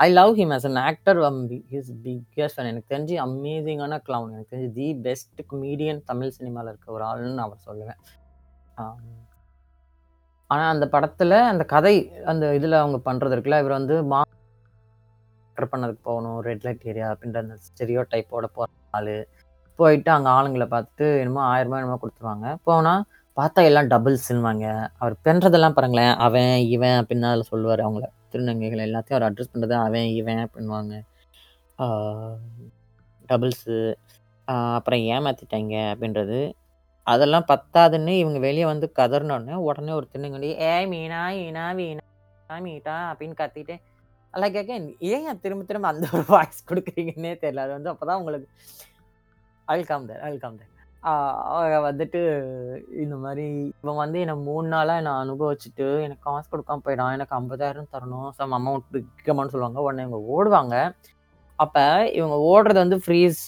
I 0.00 0.08
love 0.18 0.32
him 0.38 0.52
as 0.56 0.66
an 0.68 0.80
actor 0.88 1.20
am 1.28 1.40
his 1.72 1.92
biggest 2.04 2.56
fan. 2.56 2.70
எனக்கு 2.72 2.90
தெரிஞ்சு 2.92 3.14
அமேசிங்கான 3.26 3.98
கிளவுன். 4.08 4.32
எனக்கு 4.34 4.52
தெரிஞ்சு 4.54 4.70
தி 4.80 4.88
பெஸ்ட் 5.06 5.40
கமெடியன் 5.52 6.00
தமிழ் 6.10 6.34
சினிமாவில் 6.38 6.70
இருக்க 6.72 6.96
ஒரு 6.96 7.04
ஆளுன்னு 7.10 7.38
நான் 7.38 7.48
அவர் 7.48 7.66
சொல்லுவேன். 7.68 8.00
ஆனால் 10.50 10.72
அந்த 10.74 10.84
படத்தில் 10.94 11.36
அந்த 11.52 11.64
கதை 11.74 11.94
அந்த 12.30 12.44
இதில் 12.58 12.80
அவங்க 12.82 12.98
பண்றது 13.08 13.34
இருக்குல்ல, 13.36 13.58
வந்து 13.78 13.96
மா 14.12 14.20
பண்ணதுக்கு 15.72 16.02
போகணும். 16.08 16.38
ரெட் 16.48 16.64
லைட் 16.66 16.88
ஏரியா 16.90 17.06
அப்படின்ற 17.12 17.38
அந்த 17.44 17.56
ஸ்டெரியோடைப்போட 17.66 18.46
போகிற 18.56 18.70
ஆள் 18.98 19.14
போயிட்டு 19.78 20.10
அங்கே 20.14 20.30
ஆளுங்களை 20.36 20.66
பார்த்துட்டு 20.74 21.06
என்னமோ 21.22 21.40
ஆயிரம் 21.52 21.68
ரூபாய் 21.68 21.82
என்னமோ 21.82 21.98
கொடுத்துருவாங்க 22.02 22.48
போனால் 22.68 23.02
பார்த்தா 23.36 23.60
எல்லாம் 23.68 23.88
டபுள்ஸ்ன்னுவாங்க. 23.92 24.66
அவர் 25.00 25.14
பண்ணுறதெல்லாம் 25.26 25.76
பாருங்களேன், 25.76 26.14
அவன், 26.26 26.54
இவன் 26.74 26.96
அப்படின்னு 27.00 27.28
அதில் 27.30 27.50
சொல்லுவார் 27.50 27.82
அவங்கள. 27.86 28.06
திருநங்கைகள் 28.32 28.86
எல்லாத்தையும் 28.86 29.16
அவர் 29.18 29.28
அட்ரஸ் 29.28 29.52
பண்ணுறது 29.52 29.74
அவன், 29.86 30.08
இவன் 30.20 30.42
அப்படின்னுவாங்க. 30.44 30.94
டபுள்ஸு 33.30 33.76
அப்புறம் 34.76 35.04
ஏமாற்றிட்டாங்க 35.14 35.74
அப்படின்றது. 35.92 36.40
அதெல்லாம் 37.08 37.46
பத்தாதுன்னு 37.48 38.12
இவங்க 38.22 38.38
வெளிய 38.38 38.64
வந்து 38.66 38.86
கதறுனோனே, 38.98 39.54
உடனே 39.68 39.92
ஒரு 39.98 40.06
திருநங்கை 40.12 40.50
"ஏய் 40.70 40.88
மீனா, 40.92 41.22
ஈனா, 41.44 41.64
வீணா" 41.80 42.04
மீட்டா 42.66 42.96
அப்படின்னு 43.10 43.36
கத்திட்டு 43.40 43.74
லைக் 44.34 44.58
அகைன் 44.60 44.86
ஏன் 45.10 45.40
திரும்ப 45.44 45.62
திரும்ப 45.64 45.86
அந்த 45.88 46.06
ஒரு 46.16 46.24
வாய்ஸ் 46.28 46.60
கொடுக்குறீங்கன்னே 46.70 47.32
தெரியல. 47.42 47.64
அது 47.66 47.72
வந்து 47.76 47.92
அப்பதான் 47.92 48.20
உங்களுக்கு 48.20 48.48
அல் 49.68 49.86
come 49.90 50.06
there 50.10 50.22
Al 50.28 50.40
come 50.42 50.58
there 50.60 50.72
அவங்க 51.52 51.78
வந்துட்டு 51.88 52.20
இந்த 53.02 53.16
மாதிரி 53.24 53.44
இவன் 53.82 54.00
வந்து 54.02 54.18
என்னை 54.24 54.34
மூணு 54.48 54.66
நாளாக 54.68 55.00
என்னை 55.02 55.12
அனுபவிச்சுட்டு 55.22 55.86
எனக்கு 56.06 56.24
காசு 56.28 56.48
கொடுக்காம 56.52 56.82
போயிடான் 56.86 57.14
எனக்கு 57.16 57.36
ஐம்பதாயிரம் 57.40 57.90
தரணும் 57.94 58.30
சம் 58.38 58.56
அமௌண்ட் 58.58 58.88
விற்கமான்னு 58.96 59.52
சொல்லுவாங்க. 59.54 59.80
உடனே 59.86 60.04
இவங்க 60.08 60.20
ஓடுவாங்க. 60.36 60.76
அப்போ 61.58 61.84
இவங்க 62.18 62.36
ஓடுறது 62.50 62.80
வந்து 62.84 62.98
ஃப்ரீஸ் 63.04 63.40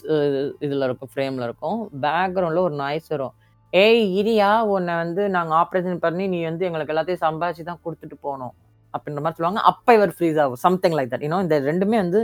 இதில் 0.67 0.87
இருக்கும் 0.89 1.13
ஃப்ரேமில் 1.15 1.47
இருக்கும். 1.49 1.79
பேக்ரவுண்டில் 2.07 2.67
ஒரு 2.69 2.77
நாய்ஸ் 2.85 3.13
வரும். 3.15 3.35
ஏய் 3.73 4.01
இரியா 4.21 4.51
உன்னை 4.75 4.95
வந்து 5.01 5.23
நாங்கள் 5.35 5.57
ஆப்ரேஷன் 5.63 6.01
பண்ணி 6.05 6.25
நீ 6.33 6.39
வந்து 6.49 6.67
எங்களுக்கு 6.69 6.93
எல்லாத்தையும் 6.95 7.25
சம்பாதிச்சு 7.27 7.65
தான் 7.69 7.83
கொடுத்துட்டு 7.85 8.17
போகணும் 8.27 8.55
அப்படின்ற 8.95 9.21
மாதிரி 9.25 9.39
சொல்லுவாங்க. 9.39 9.63
அப்போ 9.71 9.91
இவர் 9.99 10.15
ஃப்ரீஸ் 10.17 10.39
ஆகும் 10.45 10.63
சம்திங் 10.67 10.97
லைக் 10.99 11.13
தட் 11.13 11.27
இன்னும் 11.27 11.45
இந்த 11.47 11.57
ரெண்டுமே 11.71 11.99
வந்து 12.05 12.21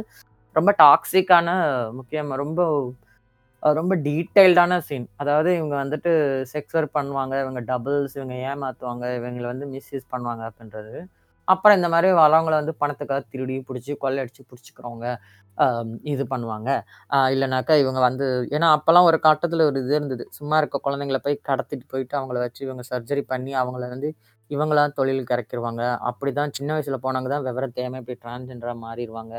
ரொம்ப 0.57 0.71
டாக்ஸிக்கான 0.85 1.49
முக்கியமாக 1.99 2.41
ரொம்ப 2.43 2.61
ரொம்ப 3.63 3.93
டீட்டெயில்டான 4.07 4.79
சீன் 4.89 5.07
அதாவது 5.23 5.51
இவங்க 5.59 5.75
வந்துட்டு 5.83 6.11
செக்ஸ் 6.53 6.77
ஒர்க் 6.79 6.97
பண்ணுவாங்க 6.99 7.35
இவங்க 7.45 7.61
டபுள்ஸ் 7.71 8.17
இவங்க 8.19 8.35
ஏமாற்றுவாங்க 8.51 9.05
இவங்களை 9.19 9.47
வந்து 9.53 9.67
மிஸ்யூஸ் 9.75 10.11
பண்ணுவாங்க 10.13 10.43
அப்படின்றது. 10.51 10.95
அப்புறம் 11.53 11.77
இந்த 11.79 11.89
மாதிரி 11.95 12.09
வரவங்கள 12.21 12.55
வந்து 12.61 12.75
பணத்துக்காக 12.83 13.23
திருடி 13.33 13.57
பிடிச்சி 13.69 13.93
கொள்ளையடிச்சு 14.05 14.43
பிடிச்சிக்கிறவங்க 14.51 15.07
இது 16.13 16.23
பண்ணுவாங்க. 16.33 16.71
இல்லைனாக்கா 17.35 17.75
இவங்க 17.83 18.01
வந்து 18.07 18.27
ஏன்னா 18.57 18.69
அப்போல்லாம் 18.77 19.07
ஒரு 19.11 19.19
கட்டத்தில் 19.27 19.67
ஒரு 19.69 19.79
இது 19.83 19.95
இருந்தது. 19.99 20.25
சும்மா 20.39 20.57
இருக்க 20.63 20.79
குழந்தைங்கள 20.87 21.19
போய் 21.27 21.37
கடத்திட்டு 21.49 21.87
போயிட்டு 21.93 22.15
அவங்கள 22.21 22.39
வச்சு 22.45 22.61
இவங்க 22.67 22.83
சர்ஜரி 22.93 23.23
பண்ணி 23.33 23.53
அவங்கள 23.63 23.87
வந்து 23.95 24.11
இவங்களாம் 24.51 24.97
தொழிலுக்கு 24.99 25.35
இறக்கிடுவாங்க 25.37 25.83
அப்படி 26.11 26.33
தான் 26.41 26.55
சின்ன 26.59 26.71
வயசில் 26.75 27.05
போனவங்க 27.07 27.31
தான் 27.35 27.47
விவரம் 27.49 27.77
தேவை 27.79 28.01
இப்படி 28.03 28.19
டிரான்ஜெண்டராக 28.25 28.79
மாறிடுவாங்க 28.85 29.35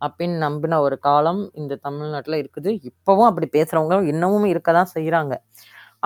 அப்படின்னு 0.00 0.38
நம்பின 0.46 0.78
ஒரு 0.86 0.96
காலம் 1.08 1.42
இந்த 1.60 1.74
தமிழ்நாட்டில் 1.86 2.40
இருக்குது. 2.42 2.70
இப்போவும் 2.90 3.28
அப்படி 3.30 3.46
பேசுகிறவங்க 3.56 3.96
இன்னமும் 4.12 4.48
இருக்க 4.52 4.72
தான் 4.78 4.92
செய்கிறாங்க 4.96 5.34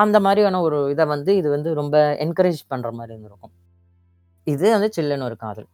அந்த 0.02 0.16
மாதிரியான 0.26 0.60
ஒரு 0.66 0.78
இதை 0.94 1.04
வந்து 1.14 1.30
இது 1.40 1.48
வந்து 1.56 1.70
ரொம்ப 1.80 1.96
என்கரேஜ் 2.24 2.60
பண்ணுற 2.72 2.90
மாதிரி 2.98 3.12
இருந்திருக்கும். 3.14 3.54
இது 4.52 4.66
வந்து 4.74 4.88
சில்லுன்னு 4.96 5.26
ஒரு 5.28 5.36
காதல். 5.44 5.68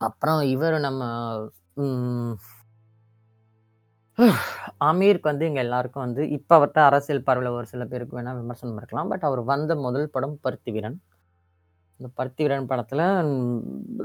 அப்புறம் 0.00 0.40
இவர் 0.54 0.76
நம்ம 0.86 1.02
அமீருக்கு 4.88 5.30
வந்து 5.30 5.46
இங்கே 5.48 5.62
எல்லாருக்கும் 5.66 6.04
வந்து 6.06 6.22
இப்போ 6.36 6.52
அவர்கிட்ட 6.58 6.80
அரசியல் 6.88 7.26
பார்வையில் 7.26 7.56
ஒரு 7.58 7.66
சில 7.72 7.82
பேருக்கு 7.92 8.16
வேணால் 8.18 8.38
விமர்சனம் 8.40 8.78
இருக்கலாம். 8.80 9.10
பட் 9.12 9.26
அவர் 9.28 9.42
வந்த 9.52 9.72
முதல் 9.86 10.12
படம் 10.14 10.36
பருத்தி 10.46 10.72
வீரன் 10.76 10.98
இந்த 12.00 12.08
பருத்தி 12.18 12.42
வீரன் 12.44 12.68
படத்தில் 12.70 13.04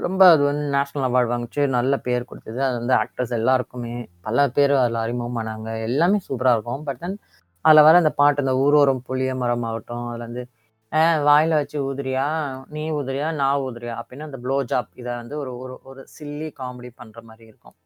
ரொம்ப 0.04 0.22
அது 0.34 0.42
வந்து 0.50 0.64
நேஷ்னல் 0.76 1.06
அவார்டு 1.08 1.30
வாங்கிச்சு. 1.32 1.62
நல்ல 1.76 1.94
பேர் 2.06 2.28
கொடுத்தது. 2.30 2.60
அது 2.68 2.76
வந்து 2.80 2.94
ஆக்டர்ஸ் 3.02 3.34
எல்லாருக்குமே 3.38 3.94
பல 4.26 4.46
பேர் 4.56 4.74
அதில் 4.82 5.00
அறிமுகமானாங்க 5.04 5.68
எல்லாமே 5.88 6.18
சூப்பராக 6.26 6.56
இருக்கும். 6.56 6.84
பட் 6.88 7.00
தென் 7.04 7.16
அதில் 7.64 7.86
வர 7.88 7.94
அந்த 8.02 8.12
பாட்டு 8.20 8.42
அந்த 8.44 8.54
ஊரோரம் 8.64 9.04
புளிய 9.08 9.34
மரம் 9.42 9.66
ஆகட்டும் 9.68 10.06
அதில் 10.10 10.26
வந்து 10.28 10.44
வாயில் 11.28 11.54
வச்சு 11.58 11.78
ஊதுறியா? 11.88 12.24
நீ 12.74 12.82
ஊதுறியா? 12.98 13.28
நான் 13.40 13.62
ஊதுறியா? 13.66 13.94
அப்படின்னு 14.00 14.26
அந்த 14.28 14.38
ப்ளோ 14.44 14.56
ஜாப் 14.72 14.90
இதை 15.00 15.12
வந்து 15.20 15.34
ஒரு 15.42 15.52
ஒரு 15.62 15.74
ஒரு 15.90 16.02
சில்லி 16.16 16.48
காமெடி 16.60 16.90
பண்ணுற 17.00 17.20
மாதிரி 17.30 17.44
இருக்கும். 17.52 17.76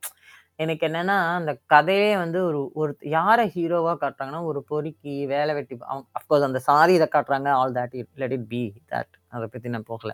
எனக்கு 0.65 0.85
என்னன்னா 0.89 1.17
அந்த 1.39 1.53
கதையே 1.73 2.11
வந்து 2.23 2.39
ஒரு 2.49 2.61
ஒரு 2.81 2.93
யாரை 3.17 3.45
ஹீரோவா 3.57 3.93
காட்டுறாங்கன்னா 4.03 4.43
ஒரு 4.51 4.61
பொறுக்கி 4.71 5.15
வேலை 5.35 5.53
வெட்டி 5.59 5.75
அவங்க 5.93 6.07
அஃப்கோர்ஸ் 6.19 6.47
அந்த 6.49 6.61
சாரி 6.69 6.95
இதை 6.99 7.09
காட்டுறாங்க 7.17 7.51
all 7.61 7.77
that 7.79 7.95
it 8.01 8.11
let 8.23 8.35
it 8.39 8.49
be 8.55 8.63
that 8.95 9.13
அதை 9.37 9.47
பற்றி 9.55 9.71
நான் 9.77 9.89
போகல. 9.93 10.13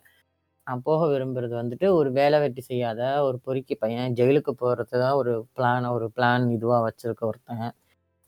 நான் 0.66 0.84
போக 0.88 1.00
விரும்புறது 1.12 1.54
வந்துட்டு 1.62 1.86
ஒரு 1.98 2.10
வேலை 2.20 2.38
வெட்டி 2.44 2.62
செய்யாத 2.70 3.00
ஒரு 3.28 3.38
பொறுக்கி 3.46 3.74
பையன் 3.82 4.14
ஜெயிலுக்கு 4.20 4.52
போகிறது 4.62 4.94
தான் 5.04 5.16
ஒரு 5.22 5.32
பிளான் 5.58 5.88
ஒரு 5.96 6.06
பிளான் 6.16 6.46
இதுவாக 6.56 6.82
வச்சிருக்க 6.88 7.24
ஒருத்தன். 7.30 7.66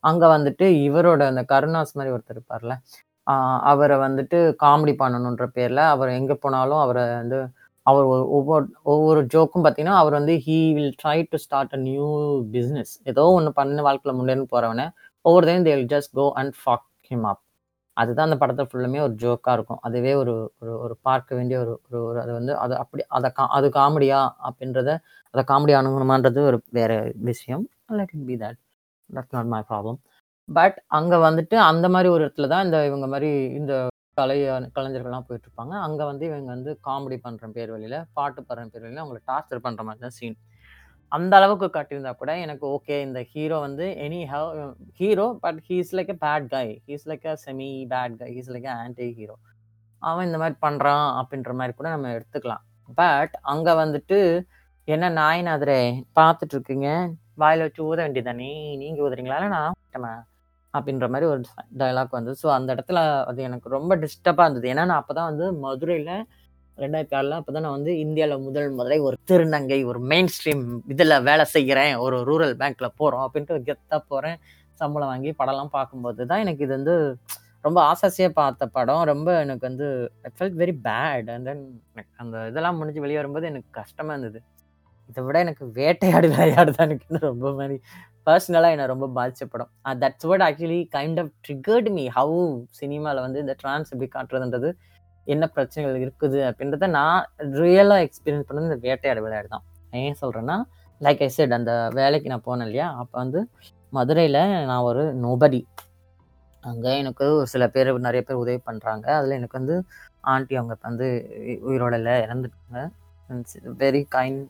அங்கே 0.05 0.29
வந்துட்டு 0.37 0.67
இவரோட 0.89 1.23
அந்த 1.33 1.43
கருணாஸ் 1.55 1.97
மாதிரி 1.99 2.15
ஒருத்தர் 2.17 2.39
இருப்பார்ல 2.39 2.75
அவரை 3.71 3.97
வந்துட்டு 3.99 4.39
காமெடி 4.62 4.95
பண்ணணுன்ற 4.99 5.47
பேரில் 5.57 5.83
அவர் 5.93 6.11
எங்கே 6.19 6.37
போனாலும் 6.43 6.83
அவரை 6.85 7.05
வந்து 7.15 7.39
அவர் 7.87 8.07
ஒவ்வொரு 8.37 8.65
ஒவ்வொரு 8.93 9.21
ஜோக்கும் 9.35 9.65
பார்த்தீங்கன்னா 9.65 9.99
அவர் 10.03 10.19
வந்து 10.19 10.35
he 10.47 10.59
will 10.77 10.95
try 11.03 11.19
to 11.33 11.39
start 11.45 11.75
a 11.75 11.81
new 11.87 12.09
business 12.55 12.93
ஏதோ 13.12 13.25
ஒன்று 13.37 13.53
பண்ண 13.59 13.83
வாழ்க்கையில் 13.89 14.19
முன்னேன்னு 14.19 14.53
போகிறவனை 14.55 14.87
ஒவ்வொரு 15.25 15.47
time 15.47 15.67
they'll 15.69 15.87
just 15.95 16.15
go 16.15 16.27
and 16.41 16.55
fuck 16.61 16.87
him 17.11 17.27
up 17.27 17.43
அதுதான் 17.97 18.29
அந்த 18.29 18.39
படத்தை 18.41 18.65
ஃபுல்லுமே 18.69 18.99
ஒரு 19.05 19.15
ஜோக்காக 19.23 19.57
இருக்கும். 19.57 19.81
அதுவே 19.87 20.12
ஒரு 20.23 20.33
ஒரு 20.62 20.73
ஒரு 20.85 20.95
பார்க்க 21.03 21.39
வேண்டிய 21.39 21.57
ஒரு 21.62 21.73
ஒரு 21.87 21.99
ஒரு 22.09 22.19
அது 22.25 22.33
வந்து 22.33 22.53
அது 22.65 22.75
அப்படி 22.83 23.03
அதை 23.19 23.29
கா 23.39 23.45
அது 23.59 23.69
காமெடியா 23.79 24.19
அப்படின்றத 24.49 24.91
அதை 25.35 25.45
காமெடி 25.51 25.75
அணுகணுமான்றது 25.79 26.41
ஒரு 26.51 26.59
வேற 26.79 26.93
விஷயம். 27.31 27.65
Let 27.99 28.15
it 28.17 28.27
be 28.31 28.37
that 28.37 28.59
that's 29.11 29.35
not 29.37 29.51
my 29.55 29.62
problem 29.71 29.99
but 30.49 30.77
அங்கே 30.99 31.17
வந்துட்டு 31.27 31.57
அந்த 31.71 31.87
மாதிரி 31.95 32.09
ஒரு 32.15 32.23
இடத்துல 32.27 32.49
தான் 32.53 32.65
இந்த 32.67 32.79
இவங்க 32.89 33.07
மாதிரி 33.15 33.31
இந்த 33.61 33.73
கலை 34.21 34.37
கலைஞர்கள்லாம் 34.77 35.27
போயிட்டுருப்பாங்க. 35.29 35.73
அங்கே 35.87 36.05
வந்து 36.11 36.25
இவங்க 36.29 36.51
வந்து 36.57 36.73
காமெடி 36.89 37.17
பண்ணுற 37.25 37.49
பேர் 37.57 37.73
வழியில் 37.75 37.99
பாட்டு 38.19 38.41
பாடுற 38.49 38.67
பேர் 38.75 38.85
வழியில் 38.85 39.03
அவங்களை 39.05 39.21
டார்ச்சர் 39.33 39.65
பண்ணுற 39.67 39.85
மாதிரி 39.89 40.03
தான் 40.05 40.17
சீன் 40.19 40.37
அந்த 41.13 41.33
அளவுக்கு 41.39 41.67
காட்டியிருந்தா 41.75 42.13
கூட 42.21 42.33
எனக்கு 42.45 42.65
ஓகே 42.77 42.97
இந்த 43.09 43.21
ஹீரோ 43.33 43.59
வந்து 43.67 43.87
anyhow 44.33 44.49
hero 45.01 45.27
but 45.45 45.61
he's 45.69 45.93
like 45.99 46.13
a 46.15 46.19
bad 46.25 46.47
guy 46.55 46.67
he's 46.89 47.07
like 47.11 47.27
a 47.33 47.35
semi 47.45 47.71
bad 47.93 48.17
guy 48.23 48.29
he's 48.37 48.51
like 48.55 48.69
a 48.73 48.77
anti 48.85 49.09
hero 49.19 49.37
அவன் 50.03 50.27
இந்த 50.29 50.39
மாதிரி 50.43 50.57
பண்ணுறான் 50.67 51.07
அப்படின்ற 51.21 51.53
மாதிரி 51.61 51.75
கூட 51.79 51.89
நம்ம 51.95 52.11
எடுத்துக்கலாம். 52.17 52.65
பட் 53.01 53.35
அங்கே 53.53 53.73
வந்துட்டு 53.83 54.19
என்ன 54.89 55.11
நாயினாதரே 55.21 55.81
பார்த்துட்டு 56.19 56.55
இருக்கீங்க? 56.57 56.89
வாயில் 57.43 57.65
வச்சு 57.65 57.83
ஊத 57.91 57.99
வேண்டியதானே 58.05 58.51
நீங்கள் 58.83 59.05
ஊதுறீங்களா? 59.07 59.39
நான் 59.57 59.77
அப்படின்ற 60.77 61.07
மாதிரி 61.09 61.27
ஒரு 61.33 61.41
டைலாக் 61.79 62.17
வந்து 62.19 62.33
ஸோ 62.43 62.49
அந்த 62.57 62.69
இடத்துல 62.75 62.99
அது 63.25 63.41
எனக்கு 63.43 63.77
ரொம்ப 63.77 63.93
டிஸ்டர்பாக 64.05 64.47
இருந்தது. 64.47 64.69
ஏன்னா 64.73 64.85
நான் 64.91 65.01
அப்போ 65.03 65.15
தான் 65.15 65.31
வந்து 65.31 65.47
மதுரையில் 65.65 66.12
ரெண்டாயிரத்தி 66.79 67.17
ஆறில் 67.19 67.37
அப்போ 67.39 67.53
தான் 67.53 67.65
நான் 67.67 67.77
வந்து 67.77 67.93
இந்தியாவில் 67.99 68.45
முதல் 68.47 68.77
முதலை 68.79 68.99
ஒரு 69.07 69.17
திருநங்கை 69.31 69.79
ஒரு 69.91 70.01
மெயின் 70.12 70.31
ஸ்ட்ரீம் 70.35 70.65
இதில் 70.87 71.23
வேலை 71.29 71.45
செய்கிறேன் 71.55 71.95
ஒரு 72.07 72.17
ரூரல் 72.31 72.55
பேங்க்கில் 72.62 72.97
போகிறோம் 73.01 73.25
அப்படின்ட்டு 73.27 73.61
கெத்தாக 73.69 74.01
போகிறேன் 74.09 74.39
சம்பளம் 74.81 75.11
வாங்கி 75.12 75.31
படம்லாம் 75.39 75.75
பார்க்கும்போது 75.77 76.27
தான் 76.31 76.43
எனக்கு 76.45 76.65
இது 76.67 76.75
வந்து 76.79 76.97
ரொம்ப 77.67 77.79
ஆசாசியாக 77.91 78.33
பார்த்த 78.41 78.67
படம். 78.77 79.05
ரொம்ப 79.05 79.29
எனக்கு 79.45 79.65
வந்து 79.69 79.87
I 80.27 80.31
felt 80.37 80.59
very 80.62 80.75
bad 80.89 81.31
and 81.35 81.47
then 81.49 81.65
அந்த 82.23 82.45
இதெல்லாம் 82.51 82.79
முடிஞ்சு 82.81 83.03
வெளியே 83.05 83.19
வரும்போது 83.21 83.49
எனக்கு 83.53 83.71
கஷ்டமாக 83.81 84.15
இருந்தது. 84.15 84.41
இதை 85.11 85.23
விட 85.25 85.37
எனக்கு 85.45 85.65
வேட்டையாடு 85.79 86.29
விளையாடுதான் 86.35 86.87
எனக்கு 86.89 87.27
ரொம்ப 87.31 87.51
மாதிரி 87.53 87.77
பர்சனலாக 88.27 88.75
என்னை 88.75 88.87
ரொம்ப 88.93 89.07
பாதிச்ச 89.17 89.45
படம் 89.53 89.71
that's 90.03 90.27
what 90.31 90.45
actually 90.47 90.81
kind 90.97 91.21
of 91.23 91.33
triggered 91.47 91.91
me 91.99 92.05
how 92.17 92.41
சினிமாவில் 92.81 93.25
வந்து 93.27 93.43
இந்த 93.45 93.55
ட்ரான்ஸ் 93.62 93.93
எப்படி 93.95 94.09
காட்டுறதுன்றது 94.17 94.71
என்ன 95.27 95.45
பிரச்சனைகள் 95.55 96.03
இருக்குது 96.05 96.41
அப்படின்றத 96.49 96.89
நான் 96.99 97.23
ரியலாக 97.62 98.05
எக்ஸ்பீரியன்ஸ் 98.07 98.49
பண்ணது 98.49 98.69
இந்த 98.69 98.79
வேட்டையாடு 98.87 99.23
விளையாடு 99.25 99.49
தான். 99.55 99.65
ஏன் 100.01 100.19
சொல்கிறேன்னா 100.23 100.57
லைக் 101.01 101.23
ஐ 101.27 101.29
செட் 101.37 101.57
அந்த 101.59 101.73
வேலைக்கு 101.99 102.31
நான் 102.33 102.47
போனேன் 102.49 102.67
இல்லையா? 102.69 102.87
அப்போ 103.01 103.17
வந்து 103.23 103.41
மதுரையில் 103.93 104.41
நான் 104.71 104.87
ஒரு 104.91 105.03
நோபடி 105.25 105.61
அங்கே 106.65 106.93
எனக்கு 107.03 107.25
ஒரு 107.39 107.49
சில 107.55 107.65
பேர் 107.75 107.91
நிறைய 108.07 108.23
பேர் 108.29 108.43
உதவி 108.45 108.61
பண்ணுறாங்க 108.69 109.07
அதில் 109.19 109.37
எனக்கு 109.39 109.59
வந்து 109.61 109.75
ஆண்டி 110.33 110.55
அவங்க 110.61 110.77
வந்து 110.89 111.09
உயிரோடல 111.71 112.15
இறந்துட்டாங்க. 112.27 112.79
வெரி 113.83 114.03
கைண்ட் 114.17 114.43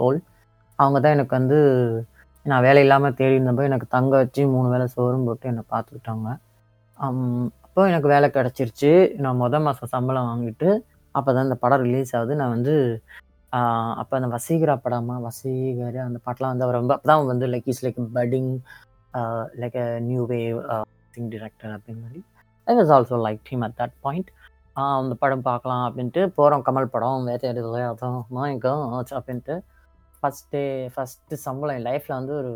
சோல் 0.00 0.20
அவங்க 0.78 0.98
தான் 1.04 1.16
எனக்கு 1.16 1.34
வந்து 1.40 1.58
நான் 2.46 2.64
வேலை 2.66 2.80
இல்லாமல் 2.84 3.16
தேடி 3.18 3.34
இருந்தப்போ 3.36 3.64
எனக்கு 3.68 3.86
தங்க 3.96 4.12
வச்சு 4.22 4.42
மூணு 4.54 4.68
வேலை 4.74 4.86
சோறும் 4.94 5.26
போட்டு 5.28 5.46
என்னை 5.52 5.62
பார்த்துக்கிட்டாங்க. 5.74 6.28
அப்போ 7.66 7.82
எனக்கு 7.90 8.08
வேலை 8.14 8.28
கிடச்சிருச்சு. 8.36 8.90
நான் 9.24 9.40
மொதல் 9.42 9.64
மாதம் 9.66 9.92
சம்பளம் 9.94 10.28
வாங்கிட்டு 10.30 10.68
அப்போ 11.14 11.30
தான் 11.34 11.46
இந்த 11.48 11.56
படம் 11.64 11.84
ரிலீஸ் 11.86 12.12
ஆகுது. 12.18 12.34
நான் 12.40 12.54
வந்து 12.56 12.74
அப்போ 14.00 14.14
அந்த 14.18 14.28
வசீகரா 14.36 14.74
படமா 14.84 15.16
வசீகர் 15.26 15.98
அந்த 16.06 16.18
பாட்டெலாம் 16.26 16.52
வந்து 16.52 16.66
அவர் 16.66 16.78
ரொம்ப 16.80 16.92
அப்போ 16.96 17.08
தான் 17.10 17.28
வந்து 17.32 17.46
like 17.52 17.68
is 17.72 17.82
like 17.86 18.00
putting 18.18 18.50
like 19.62 19.76
a 19.84 19.86
new 20.08 20.22
wave 20.32 20.58
Singh 21.14 21.30
director 21.34 21.74
அப்படின்னு 21.76 22.02
மாதிரி. 22.04 22.20
I 22.66 22.74
was 22.80 22.92
also 22.96 23.18
like 23.26 23.40
team 23.48 23.64
at 23.66 23.76
that 23.80 23.96
point 24.06 24.30
அந்த 25.00 25.14
படம் 25.22 25.46
பார்க்கலாம் 25.50 25.84
அப்படின்ட்டு 25.88 26.22
போகிறோம் 26.38 26.64
கமல் 26.68 26.92
படம் 26.94 27.26
வேட்டையாடு 27.30 27.62
விளையாட்டம் 27.68 28.18
அப்படின்ட்டு. 29.18 29.56
ஃபஸ்ட் 30.24 30.48
டே 30.50 30.62
ஃபஸ்ட்டு 30.94 31.38
சம்பளம் 31.46 31.76
என் 31.78 31.88
லைஃப்பில் 31.90 32.18
வந்து 32.18 32.34
ஒரு 32.40 32.52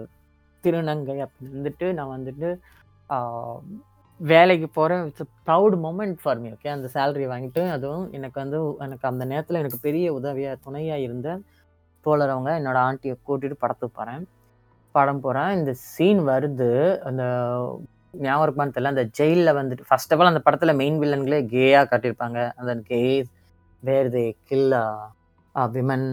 திருநங்கை 0.65 1.17
அப்படி 1.27 1.51
இருந்துட்டு 1.51 1.87
நான் 1.99 2.15
வந்துட்டு 2.17 2.49
வேலைக்கு 4.21 4.69
போகிறேன் 4.69 5.05
it's 5.09 5.29
proud 5.49 5.77
moment 5.85 6.17
for 6.23 6.41
me 6.43 6.49
okay 6.55 6.71
அந்த 6.77 6.89
சேலரி 6.95 7.27
வாங்கிட்டு 7.33 7.63
அதுவும் 7.75 8.07
எனக்கு 8.17 8.39
வந்து 8.43 8.59
எனக்கு 8.87 9.07
அந்த 9.11 9.25
நேரத்தில் 9.33 9.61
எனக்கு 9.61 9.79
பெரிய 9.87 10.07
உதவியாக 10.19 10.63
துணையாக 10.65 11.05
இருந்த 11.07 11.29
தோழரவங்க 12.07 12.51
என்னோடய 12.61 12.87
ஆண்டியை 12.89 13.15
கூட்டிகிட்டு 13.29 13.63
படத்துக்கு 13.65 13.99
போகிறேன் 13.99 14.25
படம் 14.95 15.23
போகிறேன் 15.25 15.51
இந்த 15.59 15.73
சீன் 15.93 16.21
வருது. 16.31 16.71
அந்த 17.09 17.23
ஞாபகம் 18.25 18.45
இருப்பான்னு 18.47 18.75
தெரியல. 18.77 18.93
அந்த 18.95 19.05
ஜெயிலில் 19.19 19.59
வந்துட்டு 19.61 19.85
ஃபர்ஸ்ட் 19.89 20.13
ஆஃப் 20.15 20.21
ஆல் 20.23 20.33
அந்த 20.33 20.43
படத்தில் 20.47 20.79
மெயின் 20.83 20.99
வில்லன்களே 21.03 21.41
கேயாக 21.55 21.89
காட்டியிருப்பாங்க. 21.91 22.39
அந்த 22.61 22.75
gay 22.91 23.01
where 23.83 24.09
they 24.17 24.25
kill 24.51 24.75
women 25.77 26.09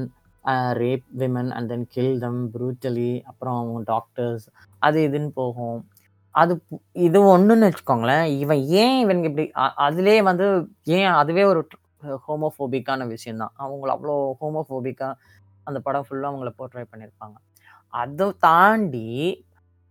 rape 0.53 1.03
women 1.17 1.49
and 1.49 1.69
then 1.69 1.87
kill 1.87 2.19
them 2.19 2.51
brutally 2.53 3.21
அப்புறம் 3.23 3.57
அவங்க 3.57 3.81
டாக்டர்ஸ் 3.85 4.49
அது 4.79 5.09
இதுன்னு 5.09 5.27
போகும். 5.27 5.87
அது 6.31 6.63
பு- 6.71 6.79
இது 6.91 7.37
ஒன்றுன்னு 7.37 7.71
வச்சுக்கோங்களேன் 7.71 8.37
இவன் 8.37 8.57
ஏன் 8.57 8.99
இவனுக்கு 8.99 9.29
இப்படி 9.29 9.51
அ- 9.57 10.21
வந்து 10.21 10.67
ஏன் 10.83 11.05
அதுவே 11.05 11.43
ஒரு 11.43 11.67
ஹோமோஃபோபிக்கான 12.27 13.07
விஷயம்தான் 13.07 13.53
அவங்கள 13.59 13.97
அவ்வளோ 13.97 14.33
ஹோமோஃபோபிக்காக 14.41 15.13
அந்த 15.63 15.79
படம் 15.79 16.05
ஃபுல்லாக 16.09 16.31
அவங்கள 16.31 16.53
போர்ட்ரே 16.57 16.85
பண்ணியிருப்பாங்க 16.91 17.35
அதை 17.89 18.33
தாண்டி 18.39 19.45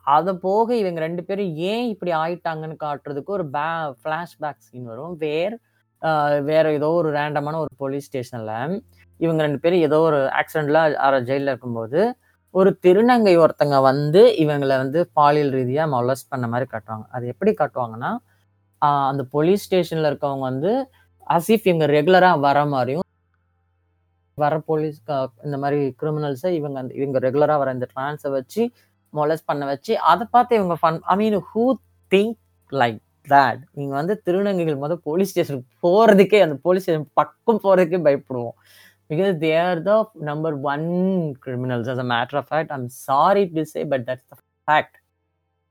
அதை 0.07 0.35
போக 0.35 0.77
இவங்க 0.77 1.01
ரெண்டு 1.01 1.25
பேரும் 1.25 1.47
ஏன் 1.47 1.89
இப்படி 1.89 2.13
ஆயிட்டாங்கன்னு 2.13 2.77
காட்டுறதுக்கு 2.83 3.27
ஒரு 3.27 3.51
பே 3.51 3.61
ஃப்ளாஷ்பேக் 4.05 4.57
சீன் 4.59 4.85
வரும். 4.85 5.17
வேர் 5.17 5.59
வேறு 6.03 6.43
வேற 6.43 6.73
ஏதோ 6.73 6.89
ஒரு 6.89 7.13
ரேண்டமான 7.13 7.57
ஒரு 7.57 7.69
போலீஸ் 7.77 8.05
ஸ்டேஷனில் 8.05 8.81
இவங்க 9.21 9.43
ரெண்டு 9.43 9.59
பேரும் 9.59 9.79
ஏதோ 9.81 9.99
ஒரு 10.01 10.19
ஆக்சிடென்ட்ல 10.33 10.79
ஜெயிலில் 11.23 11.47
இருக்கும்போது 11.47 12.01
ஒரு 12.55 12.79
திருநங்கை 12.83 13.35
ஒருத்தங்க 13.39 13.81
வந்து 13.83 14.35
இவங்களை 14.39 14.77
வந்து 14.77 15.11
பாலியல் 15.13 15.51
ரீதியாக 15.51 15.91
மொலஸ் 15.91 16.29
பண்ண 16.29 16.47
மாதிரி 16.47 16.71
காட்டுவாங்க. 16.71 17.07
அது 17.09 17.27
எப்படி 17.27 17.53
காட்டுவாங்கன்னா 17.53 18.11
அந்த 19.09 19.23
போலீஸ் 19.31 19.65
ஸ்டேஷனில் 19.65 20.11
இருக்கவங்க 20.13 20.39
வந்து 20.41 20.73
அசிஃப் 21.27 21.65
இவங்க 21.65 21.87
ரெகுலராக 21.87 22.41
வர 22.41 22.65
மாதிரியும் 22.67 23.03
வர 24.39 24.59
போலீஸ் 24.61 24.99
இந்த 25.45 25.59
மாதிரி 25.59 25.97
கிரிமினல்ஸை 26.03 26.51
இவங்க 26.51 26.79
அந்த- 26.79 26.95
இவங்க 26.95 27.19
ரெகுலராக 27.21 27.59
வர 27.59 27.71
இந்த 27.71 27.87
ட்ரான்ஸை 27.97 28.31
வச்சு 28.31 28.63
மொலஸ் 29.13 29.45
பண்ண 29.45 29.65
வச்சு 29.65 29.99
அதை 30.01 30.27
பார்த்து 30.31 30.57
இவங்க 30.57 30.77
fun 30.83 31.01
I 31.03 31.17
mean 31.17 31.37
who 31.55 31.65
think 32.11 32.39
like 32.73 32.99
that 33.29 33.61
நீங்கள் 33.73 33.97
வந்து 33.97 34.23
திருநங்கைகள் 34.25 34.79
முதல் 34.79 35.01
போலீஸ் 35.03 35.31
ஸ்டேஷனுக்கு 35.31 35.69
போகிறதுக்கே 35.83 36.41
அந்த 36.41 36.57
போலீஸ் 36.63 36.83
ஸ்டேஷன் 36.83 37.11
பக்கம் 37.15 37.61
போகிறதுக்கே 37.63 38.01
பயப்படுவோம். 38.07 38.57
because 39.11 39.39
they 39.39 39.57
are 39.57 39.79
the 39.81 40.05
number 40.17 40.57
one 40.57 41.35
criminals. 41.37 41.89
As 41.89 41.99
a 41.99 42.05
matter 42.05 42.37
of 42.39 42.49
fact, 42.49 42.71
I'm 42.71 42.89
sorry 42.89 43.49
to 43.49 43.65
say, 43.67 43.85
but 43.85 44.07
that's 44.07 44.27
the 44.31 44.39
fact. 44.69 44.97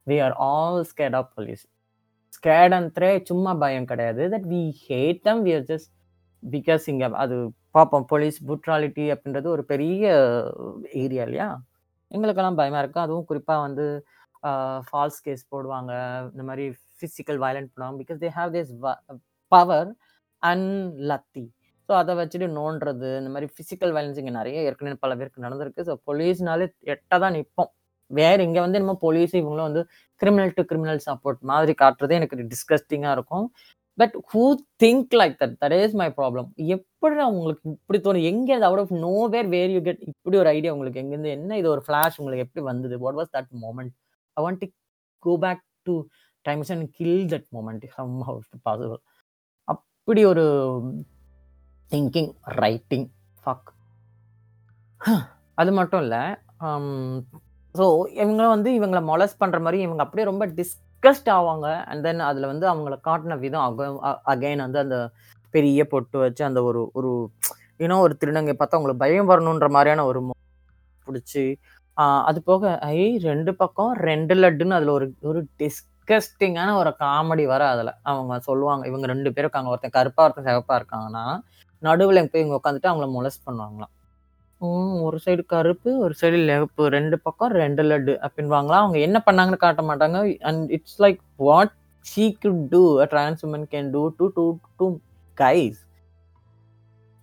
We 0.08 0.20
are 0.20 0.34
all 0.48 0.84
scared 0.86 1.16
of 1.16 1.28
police. 1.36 1.64
Scared 2.36 2.74
அந்தே 2.78 3.10
சும்மா 3.30 3.52
பயம் 3.64 3.90
கிடையாது 3.90 4.24
that 4.34 4.48
we 4.54 4.62
hate 4.86 5.20
them 5.28 5.42
we 5.46 5.52
are 5.58 5.66
just 5.72 5.90
because 6.44 6.86
இங்கே 6.92 7.08
அது 7.24 7.36
பார்ப்போம் 7.78 8.06
police 8.12 8.38
புட்ராலிட்டி 8.50 9.06
அப்படின்றது 9.14 9.48
ஒரு 9.56 9.64
பெரிய 9.72 10.02
ஏரியா 11.04 11.24
இல்லையா 11.28 11.50
எங்களுக்கெல்லாம் 12.12 12.60
பயமாக 12.62 12.82
இருக்கும் 12.84 13.06
அதுவும் 13.06 13.28
குறிப்பாக 13.30 13.66
வந்து 13.68 13.86
ஃபால்ஸ் 14.88 15.22
கேஸ் 15.28 15.44
போடுவாங்க 15.54 15.92
இந்த 16.34 16.46
மாதிரி 16.50 16.66
ஃபிசிக்கல் 16.98 17.40
வயலண்ட் 17.46 17.72
பண்ணுவாங்க 17.74 17.98
because 18.04 18.20
they 18.26 18.32
have 18.40 18.52
this 18.58 18.74
power 19.52 19.90
and 20.44 20.72
lathi 21.12 21.46
so 21.90 21.92
அதை 22.02 22.14
வச்சுட்டு 22.20 22.48
நோண்டுறது 22.60 23.10
இந்த 23.22 23.30
மாதிரி 23.36 23.48
ஃபிசிக்கல் 23.54 23.94
வயலன்ஸ் 23.96 24.20
இங்கே 24.22 24.34
நிறைய 24.40 24.66
ஏற்கனவே 24.70 24.98
பல 25.06 25.12
பேருக்கு 25.20 25.46
நடந்திருக்கு. 25.46 25.82
ஸோ 25.90 25.94
போலீஸ்னாலே 26.08 26.68
எட்ட 26.94 27.20
தான் 27.24 27.36
நிற்போம் 27.38 27.72
வேற 28.12 28.38
இங்கே 28.48 28.62
வந்து 28.66 28.82
நம்ம 28.84 28.94
போலீஸ் 29.06 29.34
இவங்களும் 29.42 29.68
வந்து 29.70 29.82
கிரிமினல் 30.22 30.54
டு 30.58 30.64
கிரிமினல் 30.72 31.02
சப்போர்ட் 31.08 31.42
மாதிரி 31.52 31.74
காட்டுறது 31.84 32.14
எனக்கு 32.20 32.38
டிஸ்கஸ்டிங்காக 32.52 33.16
இருக்கும். 33.18 33.46
But 33.98 34.16
who 34.32 34.44
think 34.84 35.12
like 35.22 35.36
that 35.42 35.56
that 35.64 35.76
is 35.80 35.96
my 36.02 36.08
problem 36.20 36.48
எப்படி 36.76 37.24
உங்களுக்கு 37.34 37.66
இப்படி 37.78 38.00
தோணும்? 38.06 38.28
எங்கே 38.32 38.56
out 38.68 38.82
of 38.84 38.94
nowhere 39.34 39.50
where 39.56 39.74
you 39.76 39.82
get 39.88 40.02
இப்படி 40.12 40.38
ஒரு 40.44 40.50
ஐடியா 40.58 40.74
உங்களுக்கு? 40.76 41.02
எங்கேருந்து 41.04 41.34
என்ன 41.38 41.58
இது 41.62 41.70
ஒரு 41.76 41.84
ஃப்ளாஷ் 41.88 42.18
உங்களுக்கு? 42.22 42.46
எப்படி 42.48 42.64
வந்தது? 42.72 42.98
What 43.04 43.18
was 43.20 43.32
that 43.38 43.52
moment 43.66 43.94
I 44.38 44.44
want 44.46 44.62
to 44.64 44.70
go 45.26 45.34
back 45.46 45.64
to 45.90 45.96
times 46.46 46.72
and 46.76 46.88
kill 47.00 47.22
that 47.34 47.48
moment 47.58 47.86
hmm 47.98 48.18
how's 48.30 48.50
possible 48.68 49.02
அப்படி 49.68 50.24
ஒரு 50.32 50.46
திங்கிங் 51.94 52.32
ரைட்டிங் 52.62 53.08
ஃபக் 53.44 53.70
அது 55.62 55.72
மட்டும் 55.80 56.02
இல்லை 56.06 56.22
ஸோ 57.76 57.86
இவங்க 58.22 58.44
வந்து 58.54 58.70
இவங்களை 58.78 59.02
மொலஸ் 59.10 59.40
பண்ணுற 59.42 59.58
மாதிரி 59.66 59.78
இவங்க 59.86 60.02
அப்படியே 60.06 60.26
ரொம்ப 60.30 60.46
டிஸ்கஸ்ட் 60.60 61.30
ஆவாங்க. 61.36 61.68
அண்ட் 61.90 62.04
தென் 62.06 62.22
அதில் 62.30 62.50
வந்து 62.52 62.66
அவங்கள 62.72 62.96
காட்டின 63.08 63.38
விதம் 63.44 63.66
அக 63.68 64.12
அகைன் 64.34 64.64
வந்து 64.66 64.80
அந்த 64.84 64.98
பெரிய 65.54 65.86
பொட்டு 65.94 66.18
வச்சு 66.24 66.44
அந்த 66.50 66.60
ஒரு 66.70 66.82
ஒரு 67.00 67.12
இன்னும் 67.84 68.04
ஒரு 68.06 68.16
திருநங்கை 68.22 68.56
பார்த்தா 68.56 68.78
அவங்களுக்கு 68.78 69.04
பயம் 69.06 69.32
வரணுன்ற 69.32 69.68
மாதிரியான 69.78 70.06
ஒரு 70.12 70.20
பிடிச்சி. 71.08 71.46
அது 72.30 72.40
போக 72.50 72.64
ஐ 72.96 73.00
ரெண்டு 73.30 73.52
பக்கம் 73.62 73.92
ரெண்டு 74.10 74.36
லட்டுன்னு 74.42 74.78
அதில் 74.78 74.96
ஒரு 74.98 75.08
ஒரு 75.30 75.42
டிஸ்கஸ்டிங்கான 75.62 76.70
ஒரு 76.82 76.92
காமெடி 77.04 77.46
வர 77.54 77.64
அதில் 77.74 77.92
அவங்க 78.12 78.40
சொல்லுவாங்க 78.50 78.86
இவங்க 78.92 79.08
ரெண்டு 79.14 79.30
பேரும் 79.34 79.48
இருக்காங்க. 79.48 79.74
ஒருத்தன் 79.74 79.98
கருப்பா 80.00 80.24
ஒருத்தன் 80.26 80.50
சிவப்பா 80.50 80.78
இருக்காங்கன்னா 80.82 81.26
நடுவில் 81.88 82.30
போய் 82.34 82.44
இங்கே 82.46 82.58
உட்காந்துட்டு 82.60 82.92
அவங்கள 82.92 83.08
மொலஸ் 83.18 83.44
பண்ணுவாங்களாம். 83.48 83.94
ஒரு 85.06 85.18
சைடு 85.24 85.44
கருப்பு 85.54 85.90
ஒரு 86.04 86.14
சைடு 86.20 86.38
லெவப்பு 86.50 86.84
ரெண்டு 86.96 87.16
பக்கம் 87.26 87.54
ரெண்டு 87.62 87.84
லட்டு 87.90 88.14
அப்படின்வாங்களாம் 88.26 88.84
அவங்க 88.84 89.00
என்ன 89.08 89.18
பண்ணாங்கன்னு 89.28 89.64
காட்ட 89.64 89.82
மாட்டாங்க. 89.90 90.20
And 90.50 90.72
it's 90.78 91.00
like 91.06 91.20
what 91.48 91.74
she 92.06 92.26
could 92.44 92.62
do 92.74 92.84
a 93.04 93.08
trans 93.14 93.42
woman 93.48 93.68
can 93.74 93.90
do 93.96 94.04
do 94.20 94.28
do 94.38 94.46
do 94.80 94.88
guys 95.38 95.82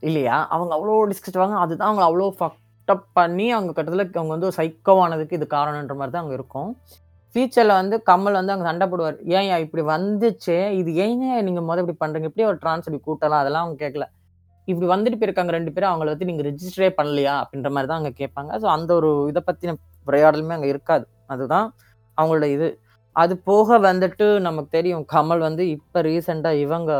இல்லையா? 0.02 0.36
அவங்க 0.54 0.72
அவ்வளோ 0.78 0.98
டிஸ்கஸ் 1.12 1.40
வாங்க 1.42 1.56
அதுதான் 1.64 1.88
அவங்க 1.90 2.04
அவ்வளோ 2.08 2.28
ஃபக்டப் 2.38 3.04
பண்ணி 3.18 3.46
அவங்க 3.56 3.72
கட்டத்தில் 3.78 4.04
அவங்க 4.20 4.32
வந்து 4.36 4.50
சைக்கோவானதுக்கு 4.58 5.38
இது 5.38 5.48
காரணன்ற 5.56 5.94
மாதிரி 5.98 6.14
தான் 6.14 6.24
அங்கே 6.24 6.38
இருக்கும். 6.38 6.70
ஃபியூச்சரில் 7.34 7.78
வந்து 7.80 7.96
கமல் 8.10 8.38
வந்து 8.40 8.52
அங்கே 8.54 8.66
சண்டை 8.70 8.86
போடுவார். 8.92 9.18
ஏன் 9.36 9.50
இப்படி 9.64 9.82
வந்துச்சே. 9.94 10.60
இது 10.80 10.90
ஏங்க 11.04 11.26
நீங்கள் 11.48 11.66
மொதல் 11.68 11.84
இப்படி 11.84 12.00
பண்ணுறீங்க 12.04 12.30
இப்படி 12.30 12.46
ஒரு 12.52 12.58
ட்ரான்ஸ் 12.64 12.86
இப்படி 12.88 13.02
கூட்டலாம் 13.08 13.42
அதெல்லாம் 13.42 13.64
அவங்க 13.64 13.78
கேட்கல 13.84 14.06
இப்படி 14.70 14.86
வந்துட்டு 14.92 15.18
போயிருக்காங்க 15.20 15.52
ரெண்டு 15.56 15.72
பேரும் 15.74 15.90
அவங்கள 15.90 16.12
வந்து 16.14 16.28
நீங்கள் 16.30 16.46
ரிஜிஸ்டரே 16.50 16.90
பண்ணலையா 17.00 17.34
அப்படின்ற 17.42 17.70
மாதிரி 17.74 17.88
தான் 17.90 18.00
அங்கே 18.00 18.14
கேட்பாங்க. 18.20 18.50
ஸோ 18.62 18.66
அந்த 18.76 18.90
ஒரு 19.00 19.10
இதை 19.32 19.42
பற்றின 19.48 19.74
உரையாடலுமே 20.10 20.56
அங்கே 20.58 20.70
இருக்காது. 20.74 21.04
அதுதான் 21.34 21.66
அவங்களோட 22.18 22.48
இது. 22.56 22.68
அது 23.16 23.34
போக 23.48 23.78
வந்துட்டு 23.86 24.26
நமக்கு 24.46 24.70
தெரியும் 24.76 25.04
கமல் 25.14 25.42
வந்து 25.46 25.62
இப்போ 25.76 25.98
ரீசெண்டாக 26.08 26.62
இவங்க 26.64 26.90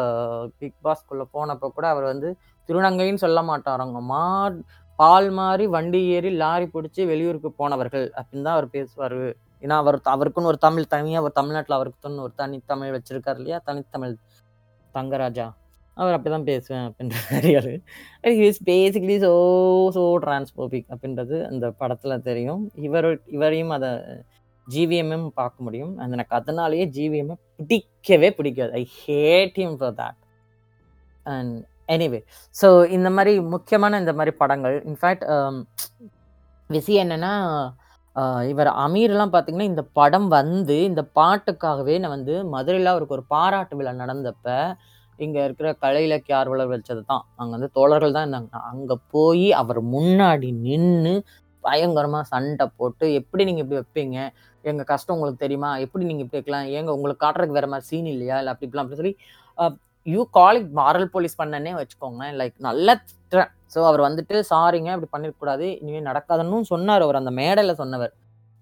பிக் 0.61 0.79
பாஸ்குள்ளே 0.87 1.27
போனப்போ 1.35 1.69
கூட 1.77 1.87
அவர் 1.95 2.07
வந்து 2.13 2.29
திருநங்கைன்னு 2.69 3.23
சொல்ல 3.27 3.41
மாட்டாரங்க. 3.51 4.01
மா 4.13 4.25
பால் 4.99 5.29
மாறி 5.39 5.67
வண்டி 5.75 6.01
ஏறி 6.17 6.31
லாரி 6.43 6.67
பிடிச்சி 6.73 7.03
வெளியூருக்கு 7.11 7.51
போனவர்கள் 7.61 8.07
அப்படின்னு 8.19 8.47
தான் 8.47 8.57
அவர் 8.57 8.69
பேசுவார். 8.75 9.21
ஏன்னா 9.65 9.77
அவர் 9.83 9.97
அவருக்குன்னு 10.15 10.51
ஒரு 10.53 10.59
தமிழ் 10.67 10.93
தனியாக 10.95 11.27
ஒரு 11.27 11.35
தமிழ்நாட்டில் 11.39 11.77
அவருக்குன்னு 11.79 12.25
ஒரு 12.27 12.35
தனித்தமிழ் 12.43 12.95
வச்சிருக்காரு 12.97 13.39
இல்லையா? 13.41 13.59
தனித்தமிழ் 13.69 14.15
தங்கராஜா. 14.95 15.47
அவர் 16.01 16.17
அப்படி 16.17 16.33
தான் 16.35 16.49
பேசுவேன் 16.51 16.85
அப்படின்ற 16.89 17.17
மாதிரி 17.31 17.75
is 18.49 18.61
basically 18.69 19.17
so 19.25 19.33
so 19.97 20.03
transphobic 20.25 20.89
அப்படின்றது 20.93 21.37
அந்த 21.49 21.67
படத்தில் 21.81 22.25
தெரியும். 22.29 22.63
இவர் 22.87 23.09
இவரையும் 23.37 23.75
அதை 23.77 23.91
ஜிவிஎம்எம் 24.69 25.27
பார்க்க 25.41 25.67
முடியும். 25.67 25.93
அந்த 25.99 26.17
எனக்கு 26.17 26.35
அதனாலேயே 26.41 26.87
ஜிவிஎம்எம் 26.97 27.43
பிடிக்கவே 27.61 28.31
பிடிக்காது. 28.39 28.73
I 28.81 28.85
hate 29.01 29.59
him 29.63 29.77
for 29.81 29.97
that 30.01 30.21
and 31.27 31.55
anyway 31.89 32.21
so 32.57 32.69
இந்த 32.97 33.09
மாதிரி 33.17 33.33
முக்கியமான 33.55 33.99
இந்த 34.03 34.13
மாதிரி 34.19 34.33
படங்கள் 34.43 34.77
இன்ஃபேக்ட் 34.91 35.25
um, 35.35 35.57
விஷயம் 36.71 37.05
என்னென்னா 37.05 37.33
uh, 38.17 38.41
இவர் 38.51 38.71
அமீர்லாம் 38.85 39.33
பார்த்தீங்கன்னா 39.33 39.71
இந்த 39.73 39.83
படம் 39.99 40.29
வந்து 40.37 40.77
இந்த 40.91 41.03
பாட்டுக்காகவே 41.19 41.97
நான் 42.03 42.17
வந்து 42.17 42.35
மதுரையில் 42.55 42.93
அவருக்கு 42.93 43.17
ஒரு 43.19 43.25
பாராட்டு 43.35 43.77
விழா 43.79 43.93
நடந்தப்போ 44.01 44.59
இங்கே 45.27 45.41
இருக்கிற 45.47 45.69
கலை 45.85 46.03
இலக்கிய 46.09 46.35
ஆர்வலர் 46.41 46.73
வச்சது 46.75 47.03
தான் 47.11 47.23
அங்கே 47.41 47.53
வந்து 47.57 47.71
தோழர்கள் 47.79 48.17
தான் 48.17 48.27
இருந்தாங்க. 48.27 48.61
அங்கே 48.73 48.97
போய் 49.15 49.47
அவர் 49.61 49.81
முன்னாடி 49.95 50.49
நின்று 50.67 51.15
பயங்கரமாக 51.65 52.25
சண்டை 52.33 52.67
போட்டு 52.79 53.07
எப்படி 53.21 53.43
நீங்கள் 53.49 53.65
இப்படி 53.65 53.81
வைப்பீங்க? 53.81 54.19
எங்கள் 54.71 54.89
கஷ்டம் 54.93 55.15
உங்களுக்கு 55.17 55.45
தெரியுமா? 55.45 55.71
எப்படி 55.85 56.05
நீங்கள் 56.09 56.27
இப்படி 56.27 56.41
வைக்கலாம்? 56.41 56.69
ஏங்க 56.79 56.91
உங்களுக்கு 56.97 57.23
காட்டுறதுக்கு 57.25 57.59
வேறு 57.59 57.73
மாதிரி 57.73 57.89
சீன் 57.91 58.11
இல்லையா? 58.15 58.37
இல்லை 58.41 58.53
அப்படி 58.53 58.67
இப்படிலாம் 58.69 58.87
அப்படி 58.87 59.01
சொல்லி 59.03 59.15
யூ 60.07 60.21
காலிக் 60.37 60.69
மாரல் 60.79 61.11
போலீஸ் 61.15 61.39
பண்ணனே 61.41 61.73
வச்சுக்கோங்க 61.79 62.27
லைக் 62.41 62.55
நல்ல 62.67 62.89
திட்டுறேன் 63.09 63.51
ஸோ 63.73 63.81
அவர் 63.89 64.03
வந்துட்டு 64.07 64.37
சாரிங்க 64.51 64.91
இப்படி 64.97 65.11
பண்ணிடக்கூடாது 65.15 65.67
இனிமேல் 65.81 66.07
நடக்காதுன்னு 66.11 66.69
சொன்னார் 66.73 67.05
அவர். 67.07 67.19
அந்த 67.21 67.33
மேடையில் 67.41 67.81
சொன்னவர். 67.83 68.13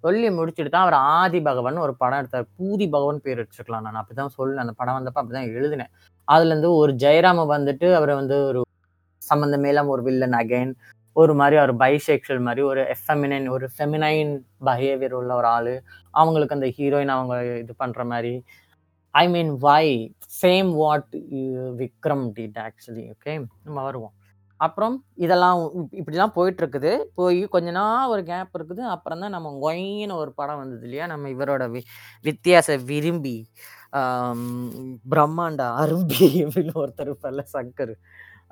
சொல்லி 0.05 0.29
முடிச்சுட்டு 0.39 0.73
தான் 0.73 0.85
அவர் 0.87 0.97
ஆதி 1.19 1.39
பகவான் 1.49 1.85
ஒரு 1.85 1.95
படம் 2.03 2.21
எடுத்தார். 2.23 2.49
பூதி 2.59 2.87
பகவான் 2.95 3.23
பேர் 3.27 3.41
வச்சுக்கலாம் 3.43 3.87
நான். 3.87 3.99
அப்படிதான் 4.01 4.35
சொல்ல 4.39 4.63
அந்த 4.65 4.75
படம் 4.81 4.97
வந்தப்ப 4.99 5.21
அப்படிதான் 5.23 5.51
எழுதினேன். 5.59 5.93
அதுலேருந்து 6.29 6.71
ஒரு 6.83 6.93
ஜெயராம 7.05 7.47
வந்துட்டு 7.55 7.89
அவரை 7.99 8.15
வந்து 8.21 8.37
ஒரு 8.51 8.61
சம்மந்தமே 9.23 9.71
இல்லாம 9.73 9.93
ஒரு 9.97 10.03
வில்லன் 10.09 10.39
அகைன் 10.43 10.73
ஒரு 11.17 11.33
மாதிரி 11.41 11.57
ஒரு 11.65 11.75
பைசெக்ஷுவல் 11.83 12.43
மாதிரி 12.47 12.63
ஒரு 12.71 12.81
எஃபெமினைன் 12.95 13.47
ஒரு 13.55 13.67
ஃபெமினைன் 13.75 14.33
பிஹேவியர் 14.67 15.15
உள்ள 15.21 15.33
ஒரு 15.41 15.49
ஆள். 15.57 15.73
அவங்களுக்கு 16.15 16.57
அந்த 16.59 16.69
ஹீரோயின் 16.79 17.15
அவங்க 17.17 17.35
இது 17.63 17.75
பண்ணுற 17.83 18.03
மாதிரி. 18.13 18.35
I 19.15 19.25
mean 19.35 19.53
why 19.67 19.85
same 20.43 20.71
what 20.83 21.13
Vikram 21.83 22.27
did 22.39 22.59
actually 22.67 23.05
okay 23.15 23.35
நம்ம 23.67 23.79
வருவோம். 23.89 24.15
அப்புறம் 24.61 24.95
இதெல்லாம் 25.25 25.59
இப்படிலாம் 26.01 26.35
போயிட்டுருக்குது. 26.37 26.93
போய் 27.19 27.41
கொஞ்ச 27.55 27.69
நாள் 27.81 28.11
ஒரு 28.15 28.23
கேப் 28.31 28.57
இருக்குது. 28.59 28.83
அப்புறம் 28.95 29.23
தான் 29.25 29.35
நம்ம 29.37 29.53
கொயின்னு 29.65 30.15
ஒரு 30.23 30.33
படம் 30.41 30.61
வந்தது 30.63 30.85
இல்லையா? 30.89 31.07
நம்ம 31.13 31.29
இவரோட 31.37 31.65
வி 31.75 31.83
வித்தியாச 32.29 32.79
விரும்பி. 32.91 33.37
பிரம்மாண்டா 35.13 35.67
அரும்பி 35.83 36.27
அப்படின்னு 36.45 36.75
ஒருத்தர் 36.83 37.11
இருப்பார்ல 37.11 37.43
சங்கர் 37.55 37.95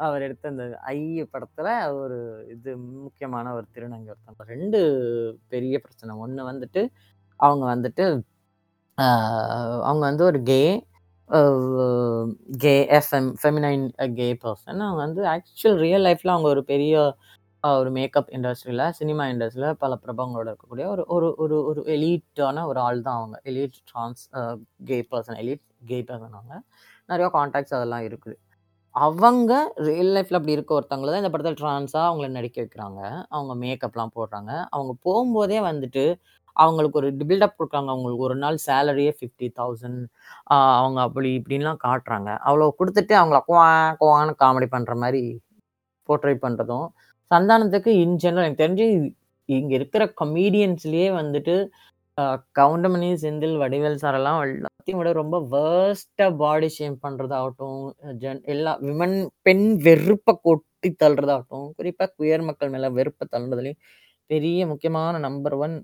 அவர் 0.06 0.22
எடுத்த 0.22 0.48
அந்த 0.48 0.64
ஐய 0.92 1.20
படத்தில் 1.32 1.70
ஒரு 2.02 2.16
இது 2.54 2.70
முக்கியமான 3.04 3.52
ஒரு 3.54 3.66
திருநங்கை 3.76 4.10
ஒருத்தவங்க. 4.12 4.44
ரெண்டு 4.54 4.80
பெரிய 5.48 5.76
பிரச்சனை. 5.80 6.14
ஒன்று 6.24 6.42
வந்துட்டு, 6.50 6.82
அவங்க 7.40 7.64
வந்துட்டு 7.74 8.06
அவங்க 9.88 10.02
வந்து 10.10 10.24
ஒரு 10.24 10.40
gay 10.42 10.60
gay 12.58 12.74
FM 12.98 13.28
feminine 13.42 13.84
gay 14.18 14.28
person 14.44 14.80
அவங்க 14.86 15.00
வந்து 15.06 15.22
ஆக்சுவல் 15.34 15.78
ரியல் 15.84 16.04
லைஃப்பில் 16.06 16.34
அவங்க 16.34 16.48
ஒரு 16.48 16.62
பெரிய 16.64 16.94
ஒரு 17.64 17.90
மேக்கப் 17.96 18.30
இண்டஸ்ட்ரியில் 18.36 18.84
சினிமா 18.98 19.24
இண்டஸ்ட்ரியில் 19.32 19.78
பல 19.82 19.92
பிரபங்களோட 20.04 20.46
இருக்கக்கூடிய 20.50 20.86
ஒரு 20.94 21.02
ஒரு 21.14 21.28
ஒரு 21.44 21.56
ஒரு 21.70 21.80
எலீட்டான 21.94 22.64
ஒரு 22.70 22.78
ஆள் 22.86 23.00
தான் 23.06 23.18
அவங்க. 23.20 23.36
Elite 23.50 23.78
trans 23.90 24.22
gay 24.88 24.98
person 25.12 25.38
elite 25.42 25.64
gay 25.90 25.98
person 26.10 26.34
அவங்க. 26.38 26.54
நிறையா 27.08 27.28
காண்டாக்ட்ஸ் 27.36 27.76
அதெல்லாம் 27.78 28.04
இருக்குது. 28.08 28.36
அவங்க 28.94 29.52
ரியல் 29.86 30.12
லைஃப்பில் 30.16 30.38
அப்படி 30.38 30.56
இருக்க 30.56 30.72
ஒருத்தவங்கள 30.78 31.10
தான் 31.12 31.22
இந்த 31.22 31.30
படத்தில் 31.34 31.58
ட்ரான்ஸாக 31.62 32.04
அவங்கள 32.10 32.28
நடிக்க 32.36 32.58
வைக்கிறாங்க. 32.62 33.00
அவங்க 33.36 33.52
மேக்கப்லாம் 33.64 34.14
போடுறாங்க. 34.18 34.52
அவங்க 34.74 34.92
போகும்போதே 35.06 35.58
வந்துட்டு, 35.70 36.04
அவங்களுக்கு 36.56 37.00
ஒரு 37.00 37.08
பில்டப் 37.30 37.56
கொடுக்குறாங்க 37.58 37.90
அவங்களுக்கு 37.94 38.26
ஒரு 38.28 38.36
நாள் 38.44 38.58
சேலரியே 38.66 39.12
ஃபிஃப்டி 39.18 39.48
தௌசண்ட் 39.60 40.02
அவங்க 40.78 41.00
அப்படி 41.08 41.30
இப்படின்லாம் 41.40 41.82
காட்டுறாங்க. 41.86 42.30
அவ்வளோ 42.48 42.68
கொடுத்துட்டு 42.80 43.14
அவங்கள 43.20 43.40
குவா 43.50 43.66
குவான்னு 44.02 44.34
காமெடி 44.44 44.68
பண்ணுற 44.76 44.94
மாதிரி 45.04 45.22
போர்ட்ரேட் 46.08 46.44
பண்ணுறதும் 46.46 46.86
சந்தானத்துக்கு 47.30 47.90
இன் 48.02 48.16
ஜெனரல் 48.22 48.46
எனக்கு 48.46 48.62
தெரிஞ்சு 48.64 48.86
இங்கே 49.48 49.74
இருக்கிற 49.78 50.02
கமீடியன்ஸ்லேயே 50.20 51.08
வந்துட்டு 51.18 51.54
கவுண்டமணி, 52.58 53.08
செந்தில், 53.22 53.56
வடிவேல் 53.62 54.00
சாரெல்லாம் 54.02 54.38
எல்லாத்தையும் 54.44 55.00
விட 55.00 55.10
ரொம்ப 55.18 55.36
வொர்ஸ்ட்டா 55.52 56.26
பாடி 56.42 56.68
ஷேம் 56.76 56.96
பண்ணுறதாகட்டும் 57.04 57.80
ஜென் 58.22 58.40
எல்லா 58.54 58.72
விமன் 58.86 59.16
பெண் 59.46 59.66
வெறுப்பை 59.86 60.34
கொட்டி 60.46 60.90
தள்ளுறதாகட்டும் 61.02 61.66
குறிப்பாக 61.78 62.10
குயர் 62.18 62.46
மக்கள் 62.48 62.72
மேலே 62.74 62.90
வெறுப்பை 62.98 63.26
தள்ளுறதுலேயும் 63.34 63.80
பெரிய 64.30 64.60
முக்கியமான 64.72 65.14
number 65.26 65.56
one 65.66 65.76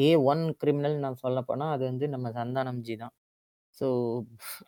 A 0.00 0.10
one 0.32 0.44
criminal 0.60 0.96
நான் 1.04 1.20
சொல்லப்போனா, 1.24 1.66
அது 1.74 1.82
வந்து 1.90 2.06
நம்ம 2.14 2.28
சந்தானம் 2.38 2.80
ஜி 2.86 2.94
தான். 3.02 3.14
ஸோ 3.76 3.86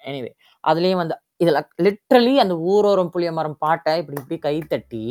எனிவே 0.08 0.30
அதுலேயும் 0.64 1.02
வந்து 1.02 1.16
இதில் 1.42 1.60
லிட்ரலி 1.86 2.34
அந்த 2.44 2.54
"ஊரோரம் 2.72 3.12
புளியமரம்" 3.14 3.56
பாட்டை 3.64 3.94
இப்படி 4.02 4.18
இப்படி 4.22 4.38
கைத்தட்டி 4.48 5.04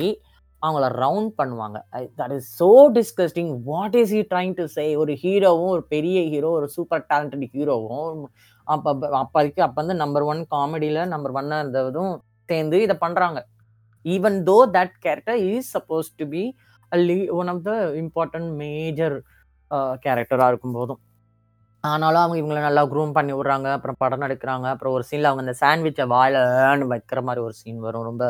அவங்கள 0.65 0.87
ரவுண்ட் 1.03 1.31
பண்ணுவாங்க. 1.39 1.77
I 1.99 2.01
that 2.19 2.33
is 2.37 2.49
so 2.61 2.69
disgusting. 2.97 3.51
What 3.71 3.95
is 4.01 4.13
he 4.17 4.21
trying 4.33 4.53
to 4.59 4.65
say? 4.77 4.85
ஒரு 5.03 5.13
ஹீரோவும், 5.23 5.71
ஒரு 5.75 5.83
பெரிய 5.95 6.19
ஹீரோ, 6.33 6.51
ஒரு 6.59 6.67
சூப்பர் 6.75 7.05
டேலண்டட் 7.11 7.45
ஹீரோவும், 7.55 8.23
அப்போ 8.67 8.91
அப்போதைக்கு 9.23 9.61
அப்போ 9.67 9.79
வந்து 9.81 9.95
நம்பர் 10.03 10.27
ஒன் 10.31 10.41
காமெடியில் 10.55 11.01
நம்பர் 11.13 11.35
ஒன்னாக 11.39 11.63
இருந்ததும் 11.63 12.13
சேர்ந்து 12.49 12.77
இதை 12.87 12.95
பண்ணுறாங்க 13.05 13.39
even 14.05 14.37
though 14.49 14.57
that 14.77 14.95
character 15.05 15.39
is 15.51 15.69
suppose 15.75 16.09
to 16.19 16.25
be 16.35 16.43
a 16.91 16.99
one 17.39 17.49
of 17.53 17.63
the 17.69 17.73
important 18.03 18.51
major 18.63 19.15
கேரக்டராக 20.05 20.51
இருக்கும் 20.51 20.77
போதும் 20.79 21.01
ஆனாலும் 21.83 22.21
அவங்க 22.21 22.37
இவங்கள 22.39 22.59
நல்லா 22.65 22.81
க்ரூம் 22.91 23.13
பண்ணி 23.17 23.33
விடுறாங்க. 23.35 23.67
அப்புறம் 23.77 23.97
படம் 24.03 24.25
எடுக்கிறாங்க 24.27 24.65
அப்புறம் 24.73 24.95
ஒரு 24.97 25.03
சீனில் 25.09 25.29
அவங்க 25.29 25.43
அந்த 25.45 25.55
சாண்ட்விச்சை 25.61 26.05
வாயிலன்னு 26.13 26.87
வைக்கிற 26.93 27.19
மாதிரி 27.27 27.41
ஒரு 27.47 27.55
சீன் 27.61 27.79
வரும். 27.85 28.05
ரொம்ப 28.09 28.25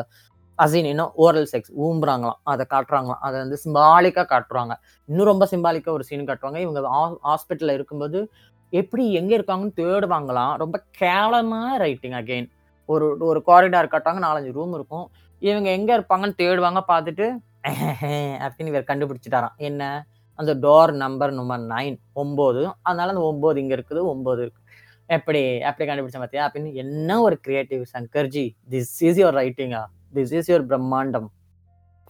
அசின் 0.64 0.88
இன்னும் 0.92 1.12
ஓரல் 1.24 1.48
செக்ஸ் 1.52 1.72
ஊம்புறாங்களாம். 1.84 2.38
அதை 2.52 2.64
காட்டுறாங்களாம். 2.74 3.20
அதை 3.26 3.36
வந்து 3.42 3.58
சிம்பாலிக்காக 3.64 4.26
காட்டுறாங்க. 4.32 4.74
இன்னும் 5.08 5.30
ரொம்ப 5.32 5.44
சிம்பாலிக்காக 5.52 5.94
ஒரு 5.98 6.06
சீன் 6.08 6.28
காட்டுவாங்க. 6.30 6.58
இவங்க 6.64 6.80
ஹாஸ்பிட்டலில் 7.28 7.76
இருக்கும்போது, 7.78 8.20
எப்படி 8.72 9.04
எங்கே 9.20 9.34
இருக்காங்கன்னு 9.38 9.78
தேடுவாங்களாம். 9.82 10.52
ரொம்ப 10.62 10.76
கேவலமான 11.00 11.70
ரைட்டிங் 11.84 12.16
அகெயின் 12.20 12.48
ஒரு 12.88 13.06
ஒரு 13.30 13.40
காரிடார் 13.48 13.92
காட்டுவாங்க. 13.92 14.22
4, 14.26 14.38
5 14.44 14.56
ரூம் 14.58 14.74
இருக்கும். 14.78 15.06
இவங்க 15.42 15.68
எங்கே 15.78 15.92
இருப்பாங்கன்னு 15.98 16.40
தேடுவாங்க. 16.42 16.80
பார்த்துட்டு 16.92 17.26
அப்படின்னு 18.44 18.72
இவர் 18.72 18.90
கண்டுபிடிச்சிட்டாராம் 18.90 19.56
என்ன? 19.68 19.82
அந்த 20.38 20.52
டோர் 20.64 20.92
நம்பர் 21.02 21.32
நம்பர் 21.38 21.62
9 21.70 21.96
9 22.20 22.62
அதனால 22.86 23.12
அந்த 23.14 23.24
ஒம்பது 23.30 23.60
இங்கே 23.62 23.74
இருக்குது. 23.78 24.02
ஒம்பது 24.12 24.40
இருக்குது 24.44 24.60
எப்படி 25.16 25.40
எப்படி 25.68 25.86
கண்டுபிடிச்சேன் 25.88 26.22
பார்த்தியா? 26.22 26.44
அப்படின்னு 26.46 26.70
என்ன 26.82 27.18
ஒரு 27.26 27.36
creative 27.46 27.82
Shankarji. 27.94 28.44
This 28.72 28.94
is 29.08 29.20
your 29.22 29.38
ரைட்டிங்கா? 29.42 29.82
This 30.16 30.32
is 30.38 30.50
your 30.52 30.66
பிரம்மாண்டம். 30.70 31.28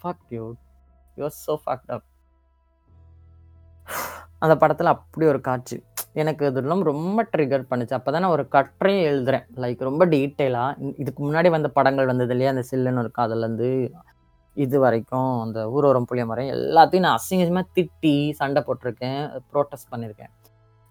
Fuck 0.03 0.27
you 0.37 0.45
are 1.27 1.37
so 1.45 1.55
fucked 1.65 1.93
up. 1.97 2.07
அந்த 4.45 4.55
படத்தில் 4.63 4.95
அப்படி 4.97 5.25
ஒரு 5.33 5.41
காட்சி. 5.49 5.77
எனக்கு 6.23 6.43
இதெல்லாம் 6.51 6.83
ரொம்ப 6.91 7.21
ட்ரிகர் 7.33 7.69
பண்ணுச்சு. 7.71 7.95
அப்பதான் 7.99 8.25
நான் 8.25 8.35
ஒரு 8.37 8.45
கட்டுரையும் 8.55 9.07
எழுதுறேன். 9.11 9.45
லைக் 9.63 9.87
ரொம்ப 9.89 10.07
டீட்டெயிலாக 10.15 10.91
இதுக்கு 11.03 11.21
முன்னாடி 11.27 11.51
வந்த 11.57 11.69
படங்கள் 11.77 12.11
வந்தது 12.11 12.35
இல்லையா? 12.35 12.51
அந்த 12.55 12.65
சில்லுன்னு 12.71 13.03
இருக்கும் 13.05 13.25
அதுலேருந்து 13.27 13.71
இது 14.57 14.77
வரைக்கும் 14.85 15.31
அந்த 15.45 15.59
ஊரோரம் 15.75 16.07
புளியமரம் 16.09 16.51
எல்லாத்தையும் 16.57 17.05
நான் 17.07 17.19
அசிங்கமாக 17.19 17.67
திட்டி, 17.77 18.15
சண்டை 18.41 18.61
போட்டிருக்கேன் 18.67 19.21
ப்ரோட்டஸ்ட் 19.53 19.91
பண்ணியிருக்கேன். 19.93 20.33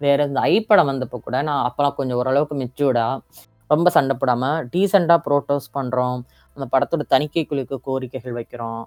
வேறு 0.02 0.26
இந்த 0.30 0.40
ஐ 0.52 0.54
படம் 0.70 0.90
வந்தப்போ 0.92 1.18
கூட 1.26 1.38
நான் 1.50 1.64
அப்போலாம் 1.68 1.98
கொஞ்சம் 2.00 2.20
ஓரளவுக்கு 2.22 2.56
மெச்சூர்டாக 2.62 3.18
ரொம்ப 3.74 3.90
சண்டை 3.96 4.16
போடாமல் 4.22 4.64
டீசெண்டாக 4.74 5.20
ப்ரோட்டோஸ் 5.28 5.68
பண்ணுறோம் 5.78 6.22
அந்த 6.56 6.66
படத்தோட 6.74 7.04
தணிக்கை 7.14 7.44
குழுக்கு 7.52 7.78
கோரிக்கைகள் 7.90 8.38
வைக்கிறோம். 8.40 8.82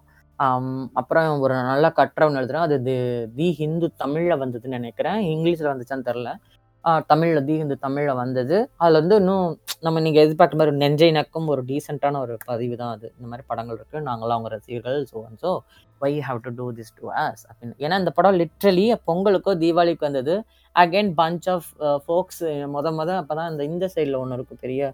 அப்புறம் 1.01 1.43
ஒரு 1.45 1.55
நல்ல 1.71 1.87
கற்றவன் 1.99 2.39
ஒண்ணு 2.41 2.65
அது 2.67 2.77
தி 2.89 2.97
தி 3.39 3.49
ஹிந்து 3.61 3.87
தமிழில் 4.03 4.41
வந்ததுன்னு 4.43 4.79
நினைக்கிறேன் 4.81 5.21
இங்கிலீஷில் 5.33 5.73
வந்துச்சான்னு 5.73 6.09
தெரில 6.11 6.31
தமிழில் 7.11 7.47
தி 7.49 7.55
ஹிந்து 7.61 7.77
தமிழில் 7.85 8.19
வந்தது. 8.23 8.57
அதில் 8.83 8.99
வந்து 9.01 9.17
இன்னும் 9.21 9.47
நம்ம 9.87 10.01
நீங்கள் 10.07 10.25
எதிர்பார்த்த 10.25 10.59
மாதிரி 10.61 10.73
நெஞ்சை 10.83 11.09
நக்கும் 11.19 11.47
ஒரு 11.53 11.63
டீசென்ட்டான 11.71 12.21
ஒரு 12.25 12.35
பதிவு 12.51 12.75
தான் 12.81 12.93
அது. 12.97 13.07
இந்த 13.17 13.27
மாதிரி 13.31 13.45
படங்கள் 13.51 13.79
இருக்குது 13.79 14.05
நாங்களாம் 14.09 14.37
அவங்க 14.37 14.51
ரசிகர்கள். 14.57 14.99
So 15.11 15.17
and 15.29 15.41
so 15.45 15.53
why 16.03 16.13
have 16.27 16.41
to 16.47 16.51
do 16.59 16.67
this 16.79 16.93
to 16.99 17.07
us 17.25 17.45
அப்படின்னு. 17.51 17.75
ஏன்னா 17.85 17.99
இந்த 18.03 18.13
படம் 18.19 18.39
லிட்ரலி 18.43 18.85
பொங்கலுக்கோ, 19.09 19.55
தீபாவளிக்கோ 19.63 20.07
வந்தது. 20.09 20.35
அகைன் 20.77 21.11
பஞ்ச் 21.23 21.49
ஆஃப் 21.55 21.69
ஃபோக்ஸ் 22.07 22.43
மொத 22.75 23.17
அப்போ 23.23 23.35
தான் 23.41 23.51
இந்த 23.53 23.65
இந்த 23.73 23.89
சைடில் 23.95 24.21
ஒன்று 24.23 24.39
இருக்கும். 24.39 24.63
பெரிய 24.67 24.93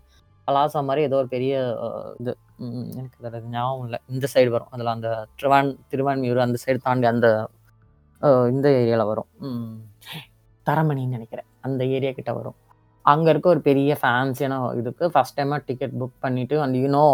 பலாசா 0.49 0.81
மாதிரி 0.89 1.03
ஏதோ 1.09 1.17
ஒரு 1.23 1.29
பெரிய 1.35 1.55
இது 2.21 2.33
எனக்கு 3.01 3.27
அது 3.29 3.41
ஞாபகம் 3.55 3.85
இல்லை 3.89 3.99
இந்த 4.15 4.27
சைடு 4.35 4.51
வரும். 4.55 4.71
அதில் 4.75 4.95
அந்த 4.95 5.09
திருவான் 5.39 5.71
திருவான்மியூர் 5.93 6.47
அந்த 6.47 6.59
சைடு 6.65 6.81
தாண்டி 6.87 7.09
அந்த 7.13 7.29
இந்த 8.55 8.67
ஏரியாவில் 8.81 9.11
வரும். 9.13 9.29
தரமணின்னு 10.67 11.17
நினைக்கிறேன் 11.19 11.49
அந்த 11.67 11.83
ஏரியா 11.97 12.13
கிட்ட 12.19 12.33
வரும். 12.41 12.57
அங்கே 13.13 13.29
இருக்க 13.33 13.49
ஒரு 13.55 13.61
பெரிய 13.69 13.93
ஃபேன்சியான 14.01 14.57
இதுக்கு 14.81 15.05
ஃபஸ்ட் 15.15 15.37
டைமாக 15.39 15.63
டிக்கெட் 15.69 15.95
புக் 16.01 16.17
பண்ணிவிட்டு 16.25 16.57
அண்ட் 16.65 16.79
யூ 16.83 16.89
நோ 16.97 17.05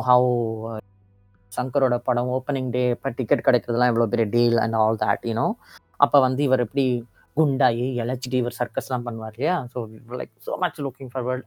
சங்கரோட 1.53 1.97
படம் 2.09 2.31
ஓப்பனிங் 2.37 2.71
டே 2.75 2.83
இப்போ 2.95 3.11
டிக்கெட் 3.19 3.47
கிடைக்கிறதுலாம் 3.47 3.91
எவ்வளோ 3.93 4.07
பெரிய 4.15 4.27
deal 4.35 4.59
and 4.65 4.77
all 4.83 4.99
that 5.05 5.27
you know 5.31 5.47
அப்போ 6.05 6.19
வந்து 6.27 6.43
இவர் 6.49 6.65
எப்படி 6.67 6.85
குண்டாயி, 7.37 7.87
இளச்சிட்டு 8.03 8.37
இவர் 8.43 8.59
சர்க்கஸ்லாம் 8.59 9.07
பண்ணுவார் 9.07 9.35
இல்லையா? 9.37 9.55
So 9.73 9.79
like 10.21 10.33
so 10.47 10.53
much 10.63 10.79
looking 10.85 11.11
forward. 11.13 11.47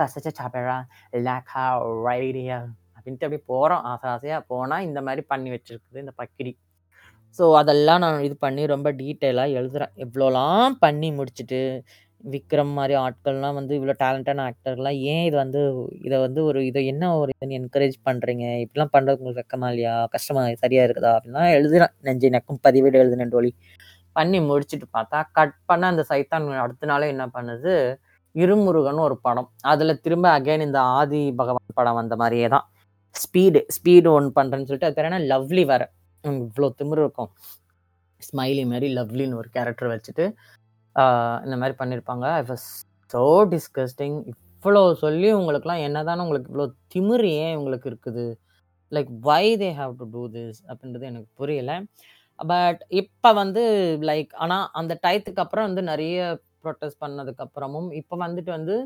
கசச்ச 0.00 0.28
சாப்பேரா 0.40 0.78
லேக்கா 1.26 1.64
ரைடியா 2.08 2.58
அப்படின்ட்டு 2.96 3.26
அப்படியே 3.26 3.44
போகிறோம் 3.52 3.84
ஆசை 3.90 4.08
ஆசையாக 4.14 4.48
போனால் 4.52 4.86
இந்த 4.88 5.00
மாதிரி 5.06 5.22
பண்ணி 5.32 5.50
வச்சுருக்குது 5.54 6.02
இந்த 6.04 6.14
பக்கிரி. 6.20 6.52
ஸோ 7.38 7.44
அதெல்லாம் 7.60 8.02
நான் 8.04 8.26
இது 8.26 8.36
பண்ணி 8.44 8.62
ரொம்ப 8.74 8.88
டீட்டெயிலாக 9.00 9.56
எழுதுகிறேன் 9.58 9.92
இவ்வளோலாம் 10.04 10.76
பண்ணி 10.84 11.08
முடிச்சுட்டு, 11.18 11.60
விக்ரம் 12.24 12.72
மாதிரி 12.76 12.94
ஆட்கள்லாம் 13.02 13.56
வந்து 13.58 13.72
இவ்வளோ 13.78 13.94
டேலண்டான 14.00 14.44
ஆக்டர்லாம் 14.50 14.96
ஏன் 15.12 15.24
இது 15.28 15.36
வந்து 15.42 15.60
இதை 16.06 16.16
வந்து 16.24 16.40
ஒரு 16.48 16.60
இதை 16.70 16.80
என்ன 16.92 17.10
ஒரு 17.20 17.30
இதுன்னு 17.36 17.58
என்கரேஜ் 17.60 17.96
பண்ணுறீங்க 18.08 18.44
இப்படிலாம் 18.62 18.94
பண்ணுறது 18.94 19.20
உங்களுக்கு 19.20 19.42
வெக்கமா 19.42 19.68
இல்லையா? 19.72 19.94
கஷ்டமா 20.14 20.42
சரியாக 20.64 20.86
இருக்குதா? 20.88 21.12
அப்படின்லாம் 21.18 21.54
எழுதுகிறேன் 21.58 21.94
நெஞ்சை 22.08 22.30
நக்கும் 22.36 22.60
பதிவேடு 22.66 23.00
எழுதினேன் 23.02 23.34
டோலி. 23.36 23.52
பண்ணி 24.18 24.38
முடிச்சுட்டு 24.50 24.86
பார்த்தா, 24.96 25.18
கட் 25.38 25.56
பண்ண 25.70 25.86
அந்த 25.92 26.04
சைத்தான் 26.10 26.46
அடுத்த 26.64 26.88
நாளே 26.92 27.08
என்ன 27.14 27.24
பண்ணுது, 27.36 27.74
இருமுருகன் 28.34 29.04
ஒரு 29.06 29.16
படம். 29.26 29.48
அதில் 29.72 30.00
திரும்ப 30.04 30.26
அகைன் 30.38 30.66
இந்த 30.66 30.80
ஆதி 30.98 31.22
பகவான் 31.40 31.78
படம் 31.78 31.98
வந்த 32.00 32.16
மாதிரியே 32.22 32.48
தான். 32.54 32.66
ஸ்பீடு 33.14 33.60
ஸ்பீடு 33.76 34.08
ஒன் 34.16 34.28
பண்ணுறேன்னு 34.38 34.68
சொல்லிட்டு 34.68 34.88
அது 34.88 34.96
பேர் 34.98 35.08
என்ன 35.10 35.20
லவ்லி 35.32 35.64
வேற. 35.72 35.82
இவ்வளோ 36.24 36.44
இவ்ளோ 36.48 36.68
திமிரு 36.80 37.02
இருக்கும். 37.04 37.30
ஸ்மைலி 38.22 38.64
மாதிரி 38.72 38.88
லவ்லின்னு 38.98 39.38
ஒரு 39.40 39.48
கேரக்டர் 39.56 39.92
வச்சுட்டு, 39.94 40.24
இந்த 41.46 41.56
மாதிரி 41.60 41.74
பண்ணியிருப்பாங்க. 41.80 42.26
I 42.40 42.44
was 42.50 42.66
so 43.10 43.22
disgusting. 43.54 44.18
இவ்வளோ 44.62 44.82
சொல்லி 45.04 45.28
உங்களுக்குலாம் 45.38 45.82
என்னதானே 45.86 46.22
உங்களுக்கு 46.26 46.50
இவ்வளோ 46.52 46.66
திமிரு 46.94 47.28
ஏன் 47.44 47.56
உங்களுக்கு 47.60 47.86
இருக்குது? 47.92 48.24
Like 48.92 49.10
why 49.28 49.44
they 49.62 49.70
have 49.80 49.92
to 50.00 50.06
do 50.14 50.22
this 50.36 50.60
அப்படின்றது 50.70 51.10
எனக்கு 51.12 51.28
புரியல. 51.40 51.72
பட் 52.38 52.80
இப்போ 53.00 53.30
வந்து 53.42 53.62
லைக் 54.10 54.32
ஆனால் 54.44 54.66
அந்த 54.80 54.92
டயத்துக்கு 55.04 55.42
அப்புறம் 55.44 55.66
வந்து 55.68 55.82
நிறைய 55.92 56.18
ப்ரொட்டஸ்ட் 56.64 57.00
பண்ணதுக்கப்புறமும் 57.04 57.88
இப்போ 58.00 58.16
வந்துட்டு 58.24 58.52
வந்து 58.58 58.76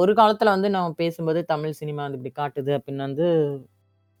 ஒரு 0.00 0.12
காலத்தில் 0.20 0.54
வந்து 0.54 0.68
நம்ம 0.76 0.94
பேசும்போது 1.02 1.40
தமிழ் 1.52 1.78
சினிமா 1.80 2.02
வந்து 2.06 2.18
இப்படி 2.20 2.34
காட்டுது 2.40 2.72
அப்படின்னு 2.78 3.06
வந்து 3.08 3.26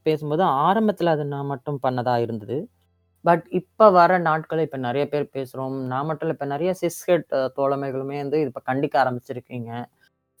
பேசும்போது, 0.06 0.42
ஆரம்பத்தில் 0.66 1.14
அது 1.14 1.24
நான் 1.34 1.50
மட்டும் 1.52 1.78
பண்ணதாக 1.86 2.24
இருந்தது. 2.26 2.56
பட் 3.24 3.44
இப்போ 3.60 3.86
வர 3.98 4.12
நாட்களில் 4.28 4.66
இப்போ 4.68 4.78
நிறைய 4.86 5.04
பேர் 5.12 5.26
பேசுகிறோம் 5.36 5.76
நான் 5.92 6.08
மட்டும் 6.10 6.32
இப்போ 6.34 6.46
நிறைய 6.54 6.72
சிஸ்கெட் 6.82 7.28
தோழமைகளுமே 7.58 8.18
வந்து 8.24 8.38
இப்போ 8.48 8.62
கண்டிக்க 8.70 8.96
ஆரம்பிச்சிருக்கீங்க. 9.04 9.70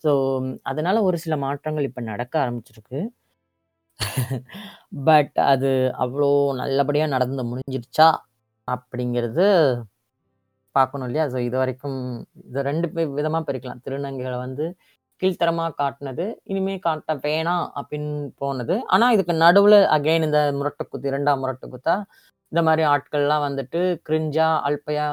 ஸோ 0.04 0.12
அதனால 0.70 0.96
ஒரு 1.08 1.18
சில 1.24 1.36
மாற்றங்கள் 1.46 1.88
இப்போ 1.90 2.02
நடக்க 2.12 2.34
ஆரம்பிச்சிருக்கு. 2.44 3.00
பட் 5.08 5.36
அது 5.52 5.70
அவ்வளோ 6.04 6.28
நல்லபடியாக 6.62 7.12
நடந்து 7.14 7.44
முடிஞ்சிருச்சா? 7.50 8.08
அப்படிங்கிறது 8.68 9.46
பார்க்கணும் 10.78 11.06
இல்லையா? 11.08 11.24
ஸோ 11.32 11.38
இது 11.48 11.56
வரைக்கும் 11.62 11.98
2 12.66 12.88
பே 12.94 13.02
விதமாக 13.18 13.42
பிரிக்கலாம். 13.48 13.80
திருநங்கைகளை 13.86 14.38
வந்து 14.46 14.66
கீழ்த்தரமாக 15.22 15.76
காட்டினது 15.80 16.24
இனிமே 16.52 16.74
காட்ட 16.86 17.14
வேணாம் 17.26 17.66
அப்படின்னு 17.80 18.12
போனது. 18.42 18.74
ஆனால் 18.94 19.14
இதுக்கு 19.16 19.34
நடுவில் 19.44 19.78
அகைன் 19.96 20.26
இந்த 20.28 20.40
முரட்டுக்குத்து 20.58 21.12
2ஆம் 21.16 21.42
முரட்டுக்குத்தா, 21.44 21.96
இந்த 22.52 22.62
மாதிரி 22.68 22.82
ஆட்கள்லாம் 22.94 23.44
வந்துட்டு 23.48 23.80
கிரிஞ்சா, 24.08 24.48
அல்பையா 24.68 25.06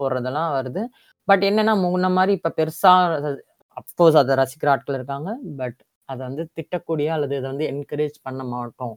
போடுறதெல்லாம் 0.00 0.50
வருது. 0.58 0.82
பட் 1.28 1.44
என்னன்னா, 1.50 1.74
முன்ன 1.84 2.10
மாதிரி 2.18 2.32
இப்போ 2.38 2.50
பெருசாக 2.60 3.32
அப்கோர்ஸ் 3.80 4.20
அதை 4.22 4.34
ரசிக்கிற 4.42 4.70
ஆட்கள் 4.74 4.98
இருக்காங்க. 4.98 5.30
பட் 5.60 5.78
அதை 6.08 6.20
வந்து 6.28 6.42
திட்டக்கூடிய 6.58 7.08
அல்லது 7.16 7.34
இதை 7.40 7.48
வந்து 7.52 7.66
என்கரேஜ் 7.72 8.16
பண்ண 8.26 8.42
மாட்டோம். 8.54 8.94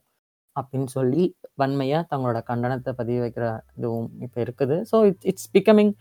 அப்படின்னு 0.60 0.90
சொல்லி 0.98 1.24
வன்மையாக 1.62 2.04
தங்களோட 2.12 2.40
கண்டனத்தை 2.50 2.92
பதிவு 3.00 3.20
வைக்கிற 3.24 3.48
இதுவும் 3.80 4.10
இப்போ 4.26 4.40
இருக்குது. 4.46 4.78
So 4.92 4.98
it's 5.10 5.28
it's 5.32 5.50
becoming 5.58 5.92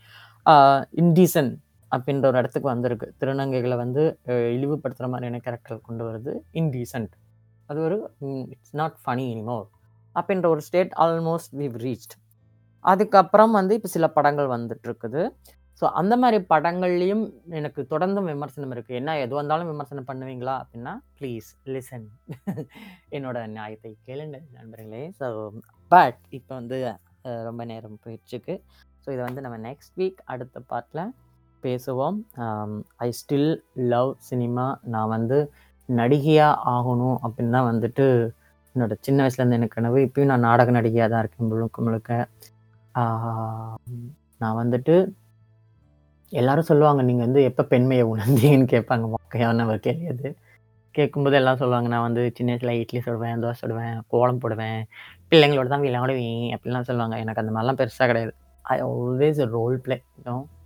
indecent 1.01 1.51
அப்படின்ற 1.91 2.25
ஒரு 2.31 2.39
இடத்துக்கு 2.41 2.69
வந்திருக்கு. 2.73 3.07
திருநங்கைகளை 3.21 3.77
வந்து 3.83 4.03
இழிவுபடுத்துகிற 4.55 5.09
மாதிரியான 5.13 5.41
கேரக்டர் 5.45 5.85
கொண்டு 5.89 6.03
வருது. 6.07 6.33
இன்டீசன்ட் 6.61 7.13
அது 7.69 7.79
ஒரு 7.87 7.97
இட்ஸ் 8.55 8.75
நாட் 8.81 8.97
ஃபனி 9.03 9.25
எனிமோர். 9.35 9.67
அப்படின்ற 10.19 10.47
ஒரு 10.55 10.61
ஸ்டேட் 10.67 10.93
ஆல்மோஸ்ட் 11.05 11.53
வி 11.59 11.67
ரீச்ட். 11.85 12.15
அதுக்கப்புறம் 12.91 13.53
வந்து 13.59 13.73
இப்போ 13.77 13.89
சில 13.95 14.05
படங்கள் 14.17 14.49
வந்துட்டுருக்குது. 14.55 15.23
ஸோ 15.79 15.85
அந்த 15.99 16.13
மாதிரி 16.21 16.37
படங்கள்லேயும் 16.51 17.23
எனக்கு 17.59 17.81
தொடர்ந்தும் 17.91 18.29
விமர்சனம் 18.31 18.73
இருக்குது 18.75 18.97
என்ன 19.01 19.11
எது 19.23 19.33
இருந்தாலும் 19.37 19.69
விமர்சனம் 19.73 20.07
பண்ணுவீங்களா? 20.09 20.55
அப்படின்னா, 20.63 20.93
ப்ளீஸ் 21.17 21.49
லிசன். 21.73 22.07
என்னோட 23.17 23.37
நியாயத்தை 23.57 23.91
கேளுங்கள் 24.07 24.45
நண்பர்களே. 24.57 25.03
ஸோ 25.19 25.27
பட் 25.93 26.19
இப்போ 26.37 26.53
வந்து 26.59 26.77
ரொம்ப 27.47 27.61
நேரம் 27.71 27.97
போயிடுச்சுக்கு. 28.03 28.53
ஸோ 29.03 29.07
இதை 29.15 29.21
வந்து 29.27 29.43
நம்ம 29.45 29.57
நெக்ஸ்ட் 29.69 29.95
வீக் 30.01 30.19
அடுத்த 30.33 30.61
பார்ட்டில் 30.71 31.13
பேசுவோம். 31.63 32.17
I 33.05 33.09
still 33.19 33.49
love 33.93 34.11
cinema. 34.29 34.67
நான் 34.95 35.13
வந்து 35.15 35.39
நடிகையாக 35.89 36.59
ஆகணும் 36.75 37.17
அப்படின்னு 37.25 37.55
தான் 37.57 37.69
வந்துட்டு 37.71 38.05
என்னோட 38.75 38.95
சின்ன 39.05 39.19
வயசுலேருந்து 39.23 39.59
எனக்கு 39.59 39.77
கனவு. 39.77 39.99
இப்பயும் 40.07 40.31
நான் 40.31 40.45
நாடக 40.49 40.71
நடிகையாக 40.79 41.09
தான் 41.13 41.23
இருக்கேன் 41.23 41.49
முழுக்க 41.53 41.81
முழுக்க. 41.87 42.11
நான் 44.43 44.59
வந்துட்டு 44.61 44.95
எல்லாரும் 46.31 46.69
சொல்லுவாங்க, 46.69 47.01
நீங்கள் 47.01 47.25
வந்து 47.25 47.43
எப்போ 47.43 47.63
பெண்மையை 47.63 48.05
உணர்ந்தீங்கன்னு?" 48.05 48.67
கேட்பாங்க. 48.73 49.05
மொக்கையான 49.13 49.65
ஒரு 49.67 49.79
கேள்வி 49.79 50.07
அது. 50.07 50.29
கேட்கும்போது 50.95 51.35
எல்லாம் 51.35 51.57
சொல்லுவாங்க, 51.57 51.87
"நான் 51.87 52.01
வந்து 52.01 52.21
சின்ன 52.37 52.51
வயசில் 52.51 52.79
இட்லி 52.79 52.99
சுடுவேன், 52.99 53.41
தோசை 53.43 53.57
சுடுவேன், 53.61 53.99
கோலம் 54.07 54.37
போடுவேன், 54.37 54.79
பிள்ளைங்களோட 55.31 55.67
தான் 55.67 55.81
விளையாடுவேன்." 55.81 56.49
அப்படிலாம் 56.55 56.87
சொல்லுவாங்க. 56.89 57.17
எனக்கு 57.17 57.41
அந்த 57.43 57.53
மாதிரிலாம் 57.55 57.79
பெருசாக 57.81 58.07
கிடையாது. 58.07 58.33
ஐ 58.65 58.77
ஆல்வேஸ் 58.83 59.39
ரோல் 59.47 59.77
பிளே 59.79 59.97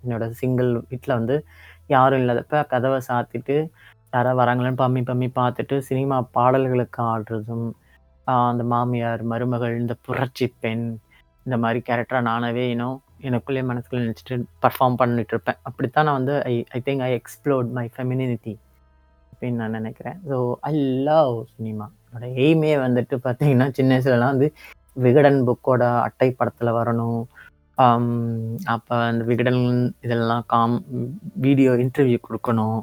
என்னோட 0.05 0.29
சிங்கிள் 0.29 0.71
வீட்டில் 0.89 1.17
வந்து 1.17 1.35
யாரும் 1.87 2.21
இல்லாதப்ப 2.21 2.67
கதவை 2.67 2.99
சாத்திட்டு, 3.07 3.55
யாராவது 4.11 4.39
வராங்களேன்னு 4.41 4.81
பம்மி 4.81 5.01
பம்மி 5.09 5.29
பார்த்துட்டு, 5.35 5.75
சினிமா 5.79 6.17
பாடல்களுக்கு 6.31 7.01
ஆடுறதும், 7.03 7.67
அந்த 8.27 8.63
மாமியார், 8.63 9.23
மருமகள், 9.23 9.75
இந்த 9.79 9.95
புரட்சி 10.01 10.47
பெண், 10.59 10.85
இந்த 11.45 11.57
மாதிரி 11.57 11.79
கேரக்டராக 11.89 12.27
நானாவே 12.29 12.65
இன்னும் 12.69 12.97
எனக்குள்ளே 13.29 13.61
எனக்குள்ளேயே 13.61 13.63
மனசுக்குள்ள 13.69 14.37
பர்ஃபார்ம் 14.63 14.99
பண்ணிட்டு 15.01 15.33
இருப்பேன். 15.35 15.59
அப்படித்தான் 15.69 16.07
நான் 16.07 16.19
வந்து 16.19 16.35
I 16.51 16.53
I 16.77 16.79
think 16.87 17.03
I 17.07 17.11
explored 17.19 17.69
my 17.77 17.85
femininity 17.95 18.53
அப்படின்னு 19.31 19.61
நான் 19.61 19.77
நினைக்கிறேன் 19.79 20.17
ஸோ 20.29 20.37
ஐ 20.69 20.71
லவ் 21.09 21.35
சினிமா. 21.55 21.87
என்னோட 22.07 22.27
எய்மே 22.45 22.73
வந்துட்டு 22.85 23.15
பார்த்தீங்கன்னா, 23.27 23.67
சின்ன 23.77 23.91
வயசுலலாம் 23.95 24.33
வந்து 24.35 24.49
விகடன் 25.05 25.39
புக்கோட 25.47 25.83
அட்டை 26.07 26.29
படத்தில் 26.39 26.77
வரணும். 26.79 27.21
அப்போ 28.73 28.95
அந்த 29.11 29.23
விகடன் 29.29 29.61
இதெல்லாம் 30.05 30.43
காம் 30.53 30.75
வீடியோ 31.45 31.71
இன்டர்வியூ 31.83 32.19
கொடுக்கணும் 32.27 32.79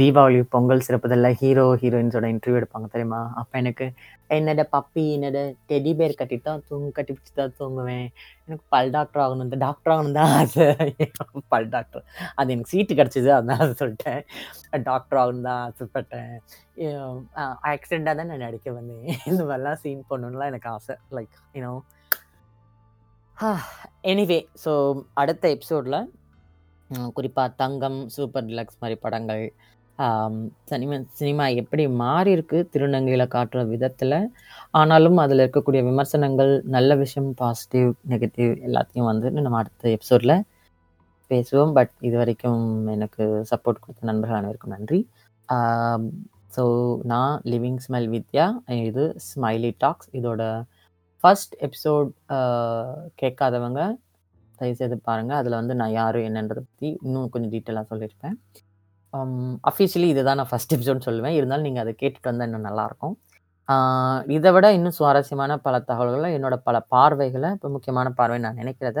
தீபாவளி, 0.00 0.38
பொங்கல் 0.52 0.84
சிறப்புதல்ல 0.84 1.28
ஹீரோ, 1.40 1.64
ஹீரோயின்ஸோட 1.80 2.26
இன்டர்வியூ 2.32 2.58
எடுப்பாங்க 2.60 2.86
தெரியுமா? 2.92 3.18
அப்போ 3.40 3.54
எனக்கு 3.62 3.86
என்னோட 4.36 4.62
பப்பி, 4.74 5.04
என்னோட 5.16 5.38
டெடி 5.70 5.92
பேர் 5.98 6.14
கட்டிட்டு 6.20 6.46
தான் 6.48 6.62
தூங்கு 6.68 6.90
கட்டி 6.98 7.12
பிடிச்சி 7.16 7.32
தான் 7.40 7.52
தூங்குவேன். 7.58 8.06
எனக்கு 8.46 8.64
பல் 8.74 8.92
டாக்டர் 8.94 9.22
ஆகணும். 9.24 9.46
இந்த 9.48 9.58
டாக்டர் 9.64 9.92
ஆகணும் 9.94 10.16
தான் 10.18 10.30
ஆசை. 10.36 10.66
பல் 11.54 11.68
டாக்டர். 11.74 12.04
அது 12.40 12.52
எனக்கு 12.54 12.72
சீட்டு 12.74 12.94
கிடச்சிது 13.00 13.30
அதனால 13.38 13.66
சொல்லிட்டேன். 13.80 14.22
டாக்டர் 14.88 15.20
ஆகணும்னு 15.22 15.46
தான் 15.48 15.60
ஆசைப்பட்டேன். 15.66 16.32
ஆக்சிடெண்ட்டாக 17.72 18.14
தான் 18.20 18.30
நான் 18.32 18.44
நடிக்க 18.46 18.72
வந்தேன். 18.78 19.04
இந்த 19.32 19.42
மாதிரிலாம் 19.50 19.80
சீன் 19.82 20.02
பண்ணணும்லாம் 20.12 20.52
எனக்கு 20.52 20.70
ஆசை. 20.76 20.96
லைக் 21.18 21.36
யூனோ 21.58 21.74
எனிவே 24.10 24.40
ஸோ 24.64 24.72
அடுத்த 25.20 25.44
எபிசோடில் 25.56 26.00
குறிப்பாக 27.16 27.54
தங்கம், 27.60 28.00
சூப்பர் 28.14 28.46
டிலக்ஸ் 28.48 28.80
மாதிரி 28.82 28.96
படங்கள், 29.04 29.44
சினிமா 30.70 30.96
சினிமா 31.18 31.44
எப்படி 31.60 31.84
மாறியிருக்கு 32.02 32.58
திருநங்கையில் 32.74 33.32
காட்டுற 33.34 33.60
விதத்தில் 33.72 34.16
ஆனாலும் 34.80 35.18
அதில் 35.24 35.42
இருக்கக்கூடிய 35.44 35.80
விமர்சனங்கள், 35.88 36.52
நல்ல 36.76 36.94
விஷயம், 37.02 37.30
பாசிட்டிவ், 37.40 37.90
நெகட்டிவ் 38.12 38.52
எல்லாத்தையும் 38.68 39.08
வந்து 39.10 39.30
நம்ம 39.46 39.58
அடுத்த 39.62 39.90
எபிசோடில் 39.96 40.36
பேசுவோம். 41.30 41.74
பட் 41.78 41.92
இது 42.08 42.16
வரைக்கும் 42.22 42.64
எனக்கு 42.94 43.24
சப்போர்ட் 43.50 43.82
கொடுத்த 43.84 44.08
நண்பர்கள் 44.10 44.40
அனைவருக்கும் 44.40 44.74
நன்றி. 44.76 45.00
ஸோ 46.56 46.64
நான் 47.12 47.34
லிவிங் 47.52 47.80
ஸ்மைல் 47.86 48.08
வித்யா. 48.14 48.46
இது 48.90 49.04
ஸ்மைலி 49.28 49.72
டாக்ஸ். 49.84 50.10
இதோட 50.18 50.42
ஃபஸ்ட் 51.24 51.54
எபிசோட் 51.66 52.08
கேட்காதவங்க 53.20 53.20
கேட்காதவங்க 53.22 53.80
தயவுசெய்து 54.58 54.96
பாருங்கள் 55.08 55.38
அதில் 55.40 55.58
வந்து 55.60 55.74
நான் 55.80 55.94
யார் 56.00 56.18
என்னன்றதை 56.28 56.62
பற்றி 56.66 56.88
இன்னும் 57.06 57.30
கொஞ்சம் 57.34 57.52
டீட்டெயிலாக 57.54 57.86
சொல்லியிருப்பேன். 57.92 58.36
Um, 59.14 59.32
அஃபிஷியலி 59.68 60.06
இதுதான் 60.12 60.38
நான் 60.40 60.48
ஃபர்ஸ்ட் 60.50 60.74
எபிசோட் 60.74 61.06
சொல்லுவேன். 61.06 61.34
இருந்தாலும் 61.38 61.66
நீங்கள் 61.68 61.82
அதை 61.84 61.92
கேட்டுட்டு 62.02 62.28
வந்தால் 62.28 62.48
இன்னும் 62.48 62.66
நல்லாயிருக்கும். 62.68 63.14
இதை 64.36 64.50
விட 64.54 64.66
இன்னும் 64.76 64.94
சுவாரஸ்யமான 64.98 65.56
பல 65.66 65.74
தகவல்களை 65.90 66.28
என்னோட 66.36 66.56
பல 66.68 66.76
பார்வைகளை 66.94 67.48
இப்போ 67.56 67.68
முக்கியமான 67.74 68.08
பார்வை 68.20 68.38
நான் 68.44 68.58
நினைக்கிறத 68.62 69.00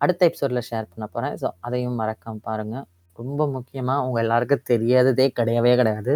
அடுத்த 0.00 0.22
எபிசோடில் 0.30 0.66
ஷேர் 0.70 0.88
பண்ண 0.92 1.06
போகிறேன் 1.14 1.34
ஸோ 1.42 1.48
அதையும் 1.66 1.98
மறக்காம 2.02 2.40
பாருங்கள் 2.48 2.86
ரொம்ப 3.18 3.40
முக்கியமாக 3.56 4.04
உங்கள் 4.06 4.22
எல்லாருக்கும் 4.24 4.64
தெரியாததே 4.72 5.26
கிடையவே 5.40 5.74
கிடையாது. 5.80 6.14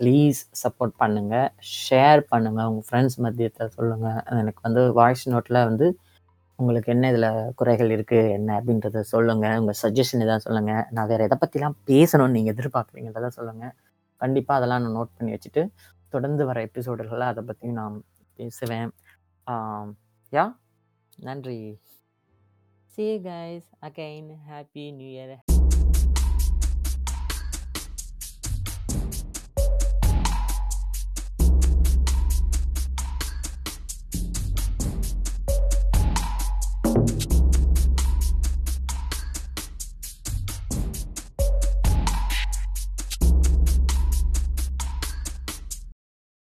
ப்ளீஸ் 0.00 0.40
சப்போர்ட் 0.62 0.94
பண்ணுங்கள் 1.02 1.48
ஷேர் 1.84 2.22
பண்ணுங்கள் 2.32 2.68
உங்கள் 2.70 2.86
ஃப்ரெண்ட்ஸ் 2.88 3.18
மத்தியத்துல 3.26 3.68
சொல்லுங்கள் 3.78 4.20
எனக்கு 4.42 4.62
வந்து 4.68 4.84
வாய்ஸ் 5.00 5.26
நோட்டில் 5.34 5.60
வந்து 5.70 5.88
உங்களுக்கு 6.58 6.90
என்ன 6.92 7.08
இதில் 7.12 7.28
குறைகள் 7.54 7.92
இருக்குது 7.96 8.30
என்ன 8.36 8.50
அப்படின்றத 8.58 9.00
சொல்லுங்கள் 9.12 9.56
உங்கள் 9.60 9.78
சஜஷன் 9.82 10.24
எதாவது 10.26 10.44
சொல்லுங்கள் 10.46 10.84
நான் 10.96 11.08
வேறு 11.12 11.26
எதை 11.28 11.36
பற்றிலாம் 11.40 11.76
பேசணும்னு 11.90 12.36
நீங்கள் 12.36 12.54
எதிர்பார்க்குறீங்கிறத 12.54 13.30
சொல்லுங்கள் 13.38 13.74
கண்டிப்பாக 14.20 14.58
அதெல்லாம் 14.58 14.82
நான் 14.84 14.96
நோட் 14.98 15.16
பண்ணி 15.16 15.32
வச்சுட்டு, 15.34 15.62
தொடர்ந்து 16.12 16.42
வர 16.50 16.58
எபிசோடுகளில் 16.68 17.30
அதை 17.30 17.42
பற்றியும் 17.44 17.80
நான் 17.80 17.96
பேசுவேன். 18.38 18.90
யா? 20.32 20.44
நன்றி. 21.18 21.58
See 22.94 23.06
guys 23.26 23.68
again 23.88 24.30
happy 24.48 24.84
new 24.98 25.10
year 25.14 25.34